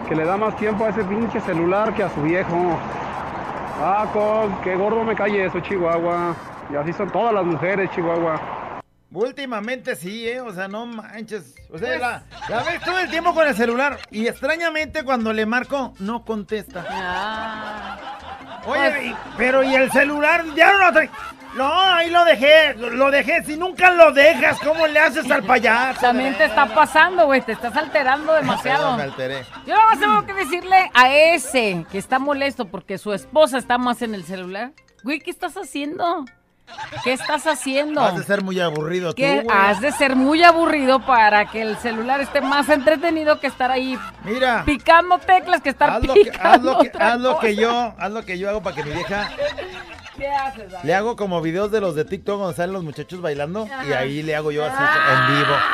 Que 0.09 0.15
le 0.15 0.25
da 0.25 0.37
más 0.37 0.57
tiempo 0.57 0.85
a 0.85 0.91
ese 0.91 1.03
pinche 1.05 1.41
celular 1.41 1.93
que 1.95 2.03
a 2.05 2.09
su 2.11 2.23
viejo. 2.23 2.79
Ah, 3.81 4.07
con, 4.13 4.61
qué 4.63 4.75
gordo 4.77 5.03
me 5.05 5.15
cae 5.15 5.45
eso, 5.47 5.61
Chihuahua. 5.61 6.35
Y 6.73 6.77
así 6.77 6.93
son 6.93 7.11
todas 7.11 7.35
las 7.35 7.45
mujeres, 7.45 7.91
Chihuahua. 7.95 8.41
Últimamente 9.13 9.97
sí, 9.97 10.29
¿eh? 10.29 10.41
O 10.41 10.53
sea, 10.53 10.69
no 10.69 10.87
manches. 10.87 11.55
O 11.73 11.79
sea, 11.79 11.89
Pues- 11.89 12.01
la, 12.01 12.23
la 12.49 12.63
ves 12.63 12.81
todo 12.85 12.99
el 12.99 13.11
tiempo 13.11 13.35
con 13.35 13.47
el 13.47 13.55
celular 13.55 13.99
y 14.11 14.27
extrañamente 14.27 15.05
cuando 15.05 15.33
le 15.33 15.47
marco, 15.47 15.95
no 16.01 16.25
contesta. 16.25 16.85
Ah. 16.89 17.97
Oye, 18.67 18.91
Pues- 18.91 19.07
y- 19.07 19.15
pero 19.37 19.63
¿y 19.63 19.75
el 19.75 19.91
celular? 19.93 20.45
Ya 20.57 20.73
no 20.73 20.79
lo 20.87 20.93
trae. 20.93 21.11
No, 21.57 21.81
ahí 21.81 22.11
lo 22.11 22.25
dejé, 22.25 22.75
lo 22.75 23.11
dejé. 23.11 23.43
Si 23.45 23.57
nunca 23.57 23.91
lo 23.91 24.13
dejas, 24.13 24.59
¿cómo 24.61 24.87
le 24.87 25.01
haces 25.01 25.31
al 25.31 25.43
payaso? 25.43 26.01
También 26.01 26.37
te 26.37 26.45
está 26.45 26.67
pasando, 26.67 27.27
güey. 27.27 27.41
Te 27.41 27.53
estás 27.53 27.75
alterando 27.77 28.33
demasiado. 28.35 28.97
Me 28.97 29.05
alteré. 29.05 29.45
Yo 29.67 29.75
nada 29.75 29.87
más 29.87 29.99
tengo 30.01 30.27
que 30.27 30.35
decirle 30.35 30.91
a 30.95 31.13
ese 31.13 31.87
que 31.91 31.99
está 31.99 32.19
molesto 32.19 32.67
porque 32.67 32.99
su 32.99 33.13
esposa 33.13 33.59
está 33.59 33.79
más 33.79 34.03
en 34.03 34.15
el 34.15 34.25
celular. 34.25 34.73
Güey, 35.03 35.21
¿qué 35.21 35.31
estás 35.31 35.57
haciendo? 35.57 36.25
¿Qué 37.05 37.13
estás 37.13 37.47
haciendo? 37.47 38.01
Has 38.01 38.17
de 38.17 38.25
ser 38.25 38.43
muy 38.43 38.59
aburrido 38.59 39.15
tú, 39.15 39.23
güey. 39.23 39.47
has 39.49 39.81
de 39.81 39.93
ser 39.93 40.17
muy 40.17 40.43
aburrido 40.43 40.99
para 41.07 41.47
que 41.47 41.63
el 41.63 41.77
celular 41.77 42.21
esté 42.21 42.41
más 42.41 42.69
entretenido 42.69 43.39
que 43.39 43.47
estar 43.47 43.71
ahí 43.71 43.97
Mira. 44.25 44.65
picando 44.67 45.17
teclas 45.19 45.61
que 45.63 45.69
estar 45.69 45.91
Haz 45.91 46.03
lo 46.05 46.15
que, 46.15 46.25
picando 46.25 46.49
haz 46.51 46.61
lo 46.63 46.79
que, 46.83 46.89
otra 46.89 47.13
haz 47.13 47.21
lo 47.21 47.39
que 47.39 47.55
cosa. 47.55 47.61
yo, 47.63 47.95
haz 47.97 48.11
lo 48.11 48.25
que 48.25 48.39
yo 48.41 48.49
hago 48.51 48.63
para 48.65 48.75
que 48.75 48.83
mi 48.83 48.91
vieja 48.91 49.31
¿Qué 50.17 50.29
haces, 50.29 50.71
David? 50.73 50.85
le 50.87 50.95
hago 50.95 51.17
como 51.17 51.41
videos 51.43 51.71
de 51.71 51.81
los 51.81 51.95
de 51.95 52.05
TikTok 52.05 52.39
donde 52.41 52.57
salen 52.57 52.73
los 52.73 52.83
muchachos 52.85 53.21
bailando 53.21 53.69
y 53.89 53.93
ahí 53.93 54.23
le 54.23 54.35
hago 54.37 54.51
yo 54.51 54.65
así 54.65 54.75
Ah. 54.79 55.27
en 55.29 55.37
vivo. 55.37 55.55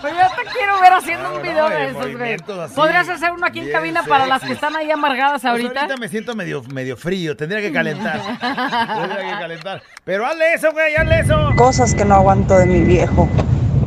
Pues 0.00 0.12
yo 0.18 0.22
te 0.36 0.50
quiero 0.52 0.78
ver 0.82 0.92
haciendo 0.92 1.34
un 1.34 1.40
video 1.40 1.66
no, 1.66 1.74
de 1.74 1.86
esos, 1.86 2.16
güey. 2.18 2.36
¿Podrías 2.74 3.08
hacer 3.08 3.32
uno 3.32 3.46
aquí 3.46 3.60
en 3.60 3.72
cabina 3.72 4.02
para 4.02 4.26
las 4.26 4.42
que 4.42 4.52
están 4.52 4.76
ahí 4.76 4.90
amargadas 4.90 5.40
Pues 5.40 5.50
ahorita? 5.50 5.80
ahorita 5.80 5.96
me 5.96 6.08
siento 6.08 6.34
medio, 6.34 6.62
medio 6.64 6.94
frío, 6.98 7.34
tendría 7.34 7.62
que 7.62 7.72
calentar. 7.72 8.20
tendría 8.38 9.32
que 9.32 9.38
calentar. 9.40 9.82
Pero 10.04 10.26
hazle 10.26 10.52
eso, 10.52 10.72
güey, 10.72 10.94
hazle 10.94 11.20
eso. 11.20 11.50
Cosas 11.56 11.94
que 11.94 12.04
no 12.04 12.16
aguanto 12.16 12.54
de 12.58 12.66
mi 12.66 12.80
viejo. 12.82 13.30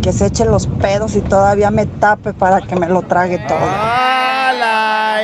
Que 0.02 0.12
se 0.12 0.26
eche 0.26 0.43
los 0.45 0.66
pedos 0.66 1.16
y 1.16 1.22
todavía 1.22 1.70
me 1.70 1.86
tape 1.86 2.34
para 2.34 2.62
que 2.62 2.76
me 2.76 2.88
lo 2.89 3.04
trague 3.04 3.38
todo. 3.48 3.60
¡Hala! 3.60 5.22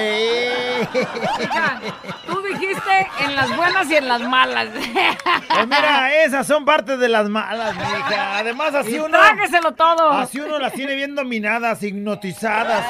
Hija, 1.43 1.79
tú 2.27 2.41
dijiste 2.41 3.07
en 3.25 3.35
las 3.35 3.55
buenas 3.55 3.89
y 3.89 3.95
en 3.95 4.07
las 4.07 4.21
malas. 4.21 4.67
Pues 4.73 5.67
mira, 5.67 6.13
esas 6.23 6.45
son 6.47 6.65
partes 6.65 6.99
de 6.99 7.09
las 7.09 7.27
malas, 7.29 7.75
mija. 7.75 8.37
Además, 8.37 8.73
así 8.75 8.95
Y 8.95 8.99
uno. 8.99 9.17
trágueselo 9.17 9.71
todo. 9.73 10.11
Así 10.11 10.39
uno 10.39 10.59
las 10.59 10.73
tiene 10.73 10.95
bien 10.95 11.15
dominadas, 11.15 11.81
hipnotizadas. 11.83 12.83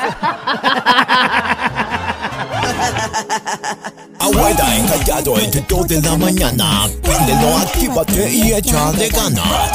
Abuela 4.20 4.76
encallado 4.76 5.38
entre 5.40 5.62
2 5.68 5.88
de 5.88 6.02
la 6.02 6.18
mañana. 6.18 6.88
Préndelo, 7.02 7.58
actívate 7.58 8.30
y 8.30 8.54
échale 8.54 9.10
ganas. 9.10 9.72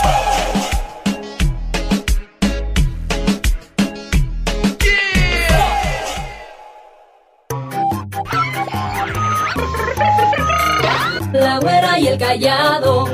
La 11.58 11.64
güera 11.64 11.98
y 11.98 12.06
el 12.06 12.16
callado. 12.16 13.06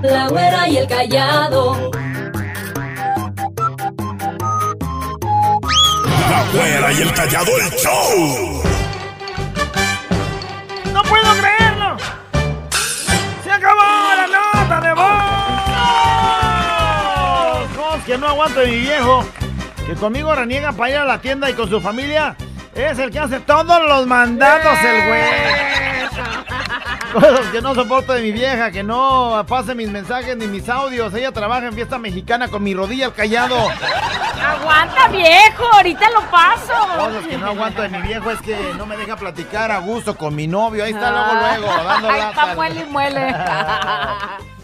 La 0.00 0.28
güera 0.28 0.68
y 0.68 0.78
el 0.78 0.88
callado. 0.88 1.90
La 6.30 6.44
güera 6.50 6.92
y 6.94 7.02
el 7.02 7.12
callado 7.12 7.50
el 7.58 7.70
show. 7.72 8.62
¡No 10.94 11.02
puedo 11.02 11.34
creerlo! 11.34 11.98
¡Se 13.44 13.50
acabó 13.50 13.82
la 14.16 14.26
nota 14.28 14.80
de 14.80 14.94
voz! 14.94 15.12
Cosas 17.76 18.04
que 18.06 18.16
no 18.16 18.28
aguanto 18.28 18.60
mi 18.60 18.78
viejo, 18.78 19.26
que 19.86 19.92
conmigo 19.92 20.34
reniega 20.34 20.72
para 20.72 20.90
ir 20.90 20.96
a 20.96 21.04
la 21.04 21.20
tienda 21.20 21.50
y 21.50 21.52
con 21.52 21.68
su 21.68 21.82
familia, 21.82 22.34
es 22.84 22.98
el 22.98 23.10
que 23.10 23.18
hace 23.18 23.40
todos 23.40 23.82
los 23.88 24.06
mandatos, 24.06 24.78
el 24.82 25.08
güey. 25.08 25.22
Cosas 27.12 27.46
que 27.50 27.62
no 27.62 27.74
soporto 27.74 28.12
de 28.12 28.22
mi 28.22 28.32
vieja, 28.32 28.70
que 28.70 28.82
no 28.82 29.44
pase 29.48 29.74
mis 29.74 29.88
mensajes 29.88 30.36
ni 30.36 30.46
mis 30.46 30.68
audios. 30.68 31.12
Ella 31.14 31.32
trabaja 31.32 31.66
en 31.66 31.72
fiesta 31.72 31.98
mexicana 31.98 32.48
con 32.48 32.62
mi 32.62 32.74
rodilla 32.74 33.06
al 33.06 33.14
callado. 33.14 33.56
Aguanta, 33.58 35.08
viejo, 35.08 35.64
ahorita 35.72 36.10
lo 36.10 36.20
paso. 36.30 36.72
Cosas 36.96 37.26
que 37.26 37.38
no 37.38 37.46
aguanto 37.46 37.82
de 37.82 37.88
mi 37.88 38.02
viejo 38.02 38.30
es 38.30 38.40
que 38.42 38.56
no 38.76 38.86
me 38.86 38.96
deja 38.96 39.16
platicar 39.16 39.72
a 39.72 39.78
gusto 39.78 40.16
con 40.16 40.34
mi 40.34 40.46
novio. 40.46 40.84
Ahí 40.84 40.92
está 40.92 41.10
luego, 41.10 41.34
luego, 41.34 41.84
dando 41.84 42.10
Ahí 42.10 42.20
está, 42.20 42.54
muele 42.54 42.80
y 42.80 42.84
muele. 42.84 43.34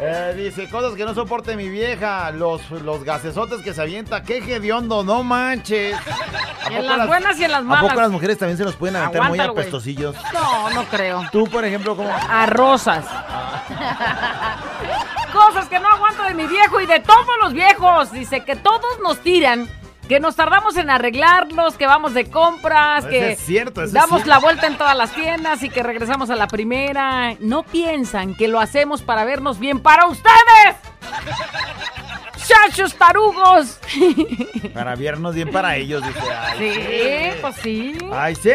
Eh, 0.00 0.32
dice, 0.36 0.68
cosas 0.70 0.94
que 0.94 1.04
no 1.04 1.12
soporte 1.12 1.56
mi 1.56 1.68
vieja, 1.68 2.30
los, 2.30 2.70
los 2.70 3.02
gasesotes 3.02 3.62
que 3.62 3.74
se 3.74 3.82
avienta, 3.82 4.22
qué 4.22 4.38
hediondo, 4.38 5.02
no 5.02 5.24
manches. 5.24 5.96
¿A 6.64 6.68
En 6.72 6.86
las 6.86 7.06
buenas 7.08 7.38
y 7.40 7.44
en 7.44 7.50
las 7.50 7.60
¿A 7.60 7.64
malas. 7.64 7.90
poco 7.90 8.00
las 8.02 8.10
mujeres 8.10 8.38
también 8.38 8.56
se 8.58 8.64
los 8.64 8.76
pueden 8.76 8.94
aventar 8.96 9.22
muy 9.28 9.38
Aguántalo, 9.38 9.52
apestosillos? 9.52 10.14
No, 10.32 10.70
no 10.70 10.84
creo. 10.84 11.24
Tú, 11.32 11.48
por 11.48 11.64
ejemplo, 11.64 11.96
como... 11.96 12.10
A 12.12 12.46
rosas. 12.46 13.04
Cosas 15.32 15.68
que 15.68 15.78
no 15.80 15.88
aguanto 15.88 16.22
de 16.24 16.34
mi 16.34 16.46
viejo 16.46 16.80
y 16.80 16.86
de 16.86 17.00
todos 17.00 17.26
los 17.42 17.52
viejos. 17.52 18.12
Dice 18.12 18.44
que 18.44 18.54
todos 18.56 19.00
nos 19.02 19.18
tiran, 19.18 19.68
que 20.08 20.20
nos 20.20 20.34
tardamos 20.34 20.76
en 20.76 20.90
arreglarlos, 20.90 21.76
que 21.76 21.86
vamos 21.86 22.14
de 22.14 22.28
compras, 22.30 23.04
que 23.04 23.32
es 23.32 23.40
cierto, 23.40 23.82
es 23.82 23.92
damos 23.92 24.26
la 24.26 24.38
vuelta 24.38 24.66
en 24.66 24.76
todas 24.76 24.96
las 24.96 25.12
tiendas 25.12 25.62
y 25.62 25.68
que 25.68 25.82
regresamos 25.82 26.30
a 26.30 26.36
la 26.36 26.48
primera. 26.48 27.34
No 27.40 27.62
piensan 27.62 28.34
que 28.34 28.48
lo 28.48 28.58
hacemos 28.58 29.02
para 29.02 29.24
vernos 29.24 29.58
bien 29.58 29.80
para 29.80 30.06
ustedes. 30.06 30.76
¡Chachos 32.46 32.94
tarugos! 32.94 33.78
Para 34.72 34.94
vernos 34.94 35.34
bien 35.34 35.50
para 35.50 35.76
ellos, 35.76 36.02
dice. 36.06 36.20
Ay, 36.30 36.58
Sí, 36.58 37.38
pues 37.42 37.56
sí. 37.56 37.98
¡Ay, 38.12 38.34
sí! 38.36 38.50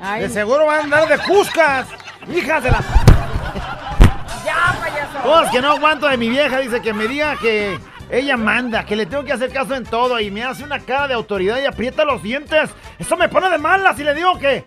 Ay. 0.00 0.22
De 0.22 0.28
seguro 0.28 0.66
van 0.66 0.80
a 0.80 0.82
andar 0.84 1.08
de 1.08 1.18
cuscas. 1.18 1.88
Hijas 2.32 2.62
de 2.62 2.70
la... 2.70 2.78
Ya, 4.44 4.76
payaso. 4.78 5.22
Cosas 5.22 5.50
que 5.50 5.60
no 5.60 5.72
aguanto 5.72 6.06
de 6.06 6.16
mi 6.16 6.28
vieja, 6.28 6.58
dice 6.58 6.80
que 6.80 6.92
me 6.92 7.08
diga 7.08 7.36
que 7.38 7.78
ella 8.10 8.36
manda, 8.36 8.84
que 8.84 8.96
le 8.96 9.06
tengo 9.06 9.24
que 9.24 9.32
hacer 9.32 9.52
caso 9.52 9.74
en 9.74 9.84
todo 9.84 10.20
y 10.20 10.30
me 10.30 10.44
hace 10.44 10.64
una 10.64 10.78
cara 10.80 11.08
de 11.08 11.14
autoridad 11.14 11.60
y 11.60 11.66
aprieta 11.66 12.04
los 12.04 12.22
dientes. 12.22 12.70
Eso 12.98 13.16
me 13.16 13.28
pone 13.28 13.50
de 13.50 13.58
malas 13.58 13.98
y 13.98 14.04
le 14.04 14.14
digo 14.14 14.38
que 14.38 14.64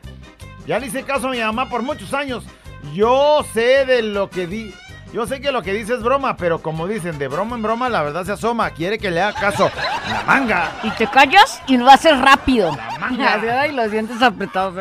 ya 0.65 0.79
le 0.79 0.87
hice 0.87 1.03
caso 1.03 1.27
a 1.27 1.31
mi 1.31 1.39
mamá 1.39 1.69
por 1.69 1.81
muchos 1.81 2.13
años. 2.13 2.45
Yo 2.93 3.45
sé 3.53 3.85
de 3.85 4.01
lo 4.01 4.29
que 4.29 4.47
di. 4.47 4.73
Yo 5.13 5.25
sé 5.25 5.39
que 5.39 5.53
lo 5.53 5.61
que 5.61 5.71
dice 5.71 5.93
es 5.93 6.03
broma, 6.03 6.35
pero 6.35 6.61
como 6.61 6.85
dicen, 6.85 7.17
de 7.17 7.29
broma 7.29 7.55
en 7.55 7.63
broma 7.63 7.87
la 7.87 8.03
verdad 8.03 8.25
se 8.25 8.33
asoma. 8.33 8.71
Quiere 8.71 8.97
que 8.97 9.09
le 9.09 9.21
haga 9.21 9.39
caso. 9.39 9.71
La 10.09 10.23
manga. 10.23 10.71
Y 10.83 10.89
te 10.91 11.07
callas 11.07 11.61
y 11.67 11.77
lo 11.77 11.89
haces 11.89 12.19
rápido. 12.19 12.77
manga. 12.99 13.67
Y 13.67 13.71
los 13.71 13.89
dientes 13.89 14.21
apretados. 14.21 14.75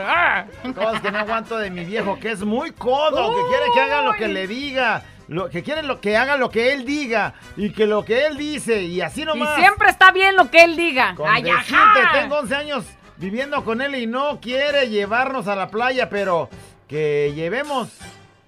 Cosas 0.75 1.01
que 1.01 1.13
no 1.13 1.19
aguanto 1.21 1.57
de 1.59 1.71
mi 1.71 1.85
viejo, 1.85 2.19
que 2.19 2.33
es 2.33 2.45
muy 2.45 2.73
codo, 2.73 3.31
que 3.31 3.49
quiere 3.49 3.65
que 3.73 3.81
haga 3.81 4.03
lo 4.03 4.13
que 4.15 4.29
le 4.29 4.47
diga. 4.49 5.03
Lo, 5.29 5.51
que 5.51 5.63
quiere 5.63 5.83
lo 5.83 6.01
que 6.01 6.17
haga 6.17 6.37
lo 6.37 6.51
que 6.51 6.73
él 6.73 6.85
diga 6.85 7.35
y 7.57 7.71
que 7.71 7.87
lo 7.87 8.05
que 8.05 8.27
él 8.27 8.37
dice 8.37 8.83
y 8.85 9.01
así 9.01 9.23
Y 9.23 9.25
nomás. 9.25 9.57
siempre 9.59 9.89
está 9.89 10.13
bien 10.13 10.37
lo 10.37 10.51
que 10.51 10.63
él 10.63 10.77
diga. 10.77 11.15
Con 11.17 11.29
Ay, 11.29 11.49
ajá. 11.49 12.13
tengo 12.13 12.39
11 12.39 12.55
años 12.55 12.85
viviendo 13.17 13.65
con 13.65 13.81
él 13.83 13.95
y 13.97 14.07
no 14.07 14.41
quiere 14.41 14.89
llevarnos 14.89 15.49
a 15.49 15.57
la 15.57 15.69
playa, 15.69 16.09
pero 16.09 16.49
que 16.87 17.33
llevemos, 17.35 17.89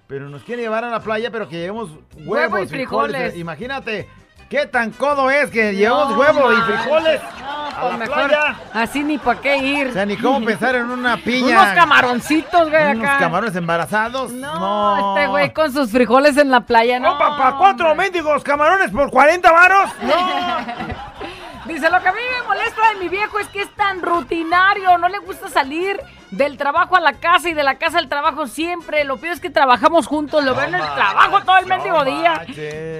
pero 0.07 0.29
nos 0.29 0.43
quiere 0.43 0.61
llevar 0.61 0.85
a 0.85 0.89
la 0.89 1.01
playa, 1.01 1.31
pero 1.31 1.49
que 1.49 1.57
llevemos 1.57 1.89
huevos, 2.15 2.27
Huevo 2.27 2.59
y 2.59 2.67
frijoles. 2.67 3.35
Imagínate 3.35 4.07
qué 4.49 4.65
tan 4.65 4.91
codo 4.91 5.29
es 5.29 5.49
que 5.51 5.73
llevamos 5.73 6.11
No, 6.11 6.19
huevos 6.19 6.53
y 6.57 6.61
frijoles 6.61 7.21
No, 7.41 7.49
a 7.67 7.69
pues 7.81 7.91
la 7.91 7.97
mejor 7.97 8.27
playa. 8.27 8.55
así 8.73 9.03
ni 9.03 9.17
para 9.17 9.39
qué 9.39 9.57
ir. 9.57 9.87
O 9.87 9.93
sea, 9.93 10.05
ni 10.05 10.17
cómo 10.17 10.43
pensar 10.45 10.75
en 10.75 10.89
una 10.89 11.17
piña. 11.23 11.61
Unos 11.61 11.73
camaroncitos, 11.75 12.69
güey, 12.69 12.91
Unos 12.91 13.07
acá. 13.07 13.17
camarones 13.19 13.55
embarazados. 13.55 14.31
No, 14.31 15.15
Este 15.15 15.27
güey 15.27 15.53
con 15.53 15.71
sus 15.71 15.91
frijoles 15.91 16.35
en 16.37 16.51
la 16.51 16.61
playa, 16.61 16.99
¿no? 16.99 17.13
No, 17.13 17.19
papá, 17.19 17.55
cuatro 17.57 17.93
mendigos 17.95 18.43
camarones 18.43 18.91
por 18.91 19.09
40 19.09 19.51
varos. 19.51 19.89
Dice, 21.65 21.89
lo 21.89 22.01
que 22.01 22.07
a 22.07 22.13
mí 22.13 22.19
me 22.41 22.47
molesta 22.47 22.81
de 22.93 22.99
mi 22.99 23.09
viejo 23.09 23.37
es 23.39 23.47
que 23.49 23.61
es 23.61 23.69
tan 23.75 24.01
rutinario, 24.01 24.97
no 24.97 25.09
le 25.09 25.19
gusta 25.19 25.49
salir 25.49 25.99
del 26.31 26.57
trabajo 26.57 26.95
a 26.95 26.99
la 26.99 27.13
casa 27.13 27.49
y 27.49 27.53
de 27.53 27.63
la 27.63 27.75
casa 27.75 27.97
al 27.97 28.07
trabajo 28.07 28.47
siempre. 28.47 29.03
Lo 29.03 29.17
peor 29.17 29.33
es 29.33 29.39
que 29.39 29.49
trabajamos 29.49 30.07
juntos, 30.07 30.43
lo 30.43 30.55
veo 30.55 30.65
en 30.67 30.75
el 30.75 30.81
trabajo 30.81 31.41
todo 31.41 31.57
el 31.57 31.65
mendigo 31.65 32.03
día. 32.05 32.45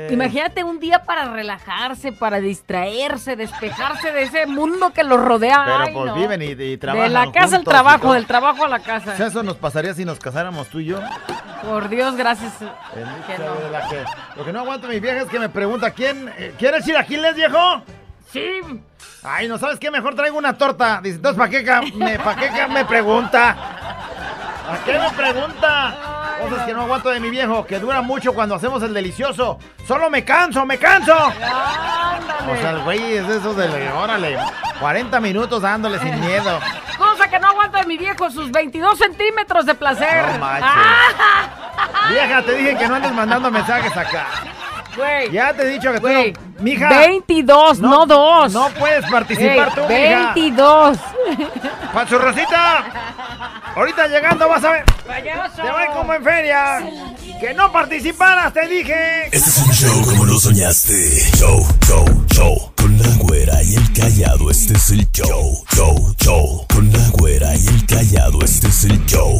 Imagínate 0.10 0.64
un 0.64 0.80
día 0.80 1.04
para 1.04 1.26
relajarse, 1.32 2.12
para 2.12 2.40
distraerse, 2.40 3.36
despejarse 3.36 4.12
de 4.12 4.24
ese 4.24 4.46
mundo 4.46 4.92
que 4.92 5.04
los 5.04 5.20
rodea. 5.22 5.64
Pero 5.66 5.78
Ay, 5.80 5.94
pues 5.94 6.06
no. 6.08 6.16
viven 6.16 6.42
y, 6.42 6.46
y 6.64 6.78
trabajan 6.78 7.08
De 7.08 7.14
la 7.14 7.32
casa 7.32 7.56
al 7.56 7.64
trabajo, 7.64 8.14
del 8.14 8.26
trabajo 8.26 8.66
a 8.66 8.68
la 8.68 8.78
O 8.78 8.84
sea, 8.84 9.00
casa. 9.00 9.26
eso 9.28 9.44
nos 9.44 9.58
pasaría 9.58 9.94
si 9.94 10.06
nos 10.06 10.20
casáramos 10.20 10.68
tú 10.68 10.80
y 10.80 10.86
yo. 10.86 11.00
Por 11.64 11.90
Dios, 11.90 12.16
gracias. 12.16 12.54
Que 12.58 13.38
no. 13.38 13.90
que- 13.90 14.06
Lo 14.36 14.46
que 14.46 14.54
no 14.54 14.60
aguanto 14.60 14.88
mi 14.88 15.00
vieja 15.00 15.22
es 15.22 15.30
que 15.30 15.40
me 15.40 15.50
pregunta, 15.50 15.92
¿quién? 15.92 16.32
eh, 16.38 16.54
¿Quieres 16.58 16.84
chilaquiles, 16.86 17.36
viejo? 17.36 17.84
Sí. 18.32 18.62
Ay, 19.24 19.48
¿no 19.48 19.58
sabes 19.58 19.80
qué? 19.80 19.92
Mejor 19.92 20.16
traigo 20.16 20.38
una 20.38 20.58
torta. 20.58 21.00
Dice, 21.04 21.16
entonces, 21.18 21.38
¿para 21.38 21.50
qué, 21.50 21.92
me, 21.96 22.20
¿para 22.20 22.40
qué 22.40 22.48
ca- 22.50 22.68
me 22.68 22.86
pregunta? 22.86 23.56
¿Para 24.66 24.84
qué 24.84 25.00
me 25.00 25.10
pregunta? 25.12 25.96
Cosas 26.42 26.66
que 26.66 26.74
no 26.74 26.82
aguanto 26.84 27.10
de 27.10 27.20
mi 27.20 27.30
viejo, 27.30 27.66
que 27.66 27.80
dura 27.80 28.02
mucho 28.02 28.34
cuando 28.34 28.56
hacemos 28.56 28.82
el 28.84 28.94
delicioso. 28.94 29.60
Solo 29.86 30.10
me 30.10 30.24
canso, 30.24 30.66
me 30.66 30.78
canso. 30.78 31.14
O 31.18 32.56
sea, 32.62 32.70
el 32.72 32.80
güey 32.84 33.18
es 33.18 33.28
de 33.28 33.38
esos 33.38 33.56
de, 33.58 33.90
órale, 33.92 34.38
40 34.80 35.20
minutos 35.20 35.62
dándole 35.62 36.00
sin 36.00 36.18
miedo. 36.22 36.60
Cosa 36.98 37.30
que 37.30 37.40
no 37.40 37.48
aguanta 37.50 37.80
de 37.80 37.88
mi 37.88 37.98
viejo, 37.98 38.30
sus 38.30 38.52
22 38.52 38.98
centímetros 38.98 39.66
de 39.66 39.76
placer. 39.76 40.26
No 40.34 40.40
manches. 40.40 40.70
Ah, 40.72 42.08
Vieja, 42.10 42.42
te 42.44 42.54
dije 42.54 42.78
que 42.78 42.88
no 42.88 42.96
andes 42.96 43.12
mandando 43.12 43.52
mensajes 43.52 43.96
acá. 43.98 44.28
Güey. 45.00 45.32
Ya 45.32 45.54
te 45.54 45.64
he 45.64 45.68
dicho 45.68 45.92
que 45.92 46.00
tú 46.00 46.08
Güey, 46.08 46.34
no- 46.34 46.40
Mija. 46.60 46.90
22, 46.90 47.80
no, 47.80 48.06
dos. 48.06 48.52
No 48.52 48.70
puedes 48.78 49.06
participar 49.10 49.70
Ey, 49.70 49.74
tú, 49.76 49.82
mija. 49.88 50.34
22. 50.36 50.98
Juan 51.94 52.08
su 52.10 52.20
Rosita. 52.20 52.84
Ahorita 53.76 54.08
llegando 54.08 54.48
vas 54.50 54.64
a 54.64 54.72
ver. 54.72 54.84
Te 54.86 55.62
voy 55.72 55.88
como 55.96 56.14
en 56.14 56.24
feria. 56.24 56.80
Que 57.40 57.54
no 57.54 57.72
participaras, 57.72 58.52
te 58.54 58.68
dije. 58.68 59.28
Este 59.28 59.38
es 59.38 59.58
un 59.60 59.72
show 59.72 60.06
como 60.06 60.26
lo 60.26 60.38
soñaste. 60.40 60.94
Show, 61.38 61.66
show, 61.88 62.26
show. 62.28 62.72
Con 62.76 62.98
la 62.98 63.08
güera 63.20 63.64
y 63.64 63.76
el 63.76 63.94
callado, 63.94 64.52
este 64.52 64.74
es 64.74 64.90
el 64.92 65.10
show. 65.12 65.64
Show, 65.74 66.14
show. 66.20 66.66
Con 66.74 66.92
la 66.92 67.08
güera 67.14 67.56
y 67.56 67.68
el 67.68 67.86
callado, 67.86 68.40
este 68.44 68.68
es 68.68 68.84
el 68.84 69.06
show. 69.06 69.38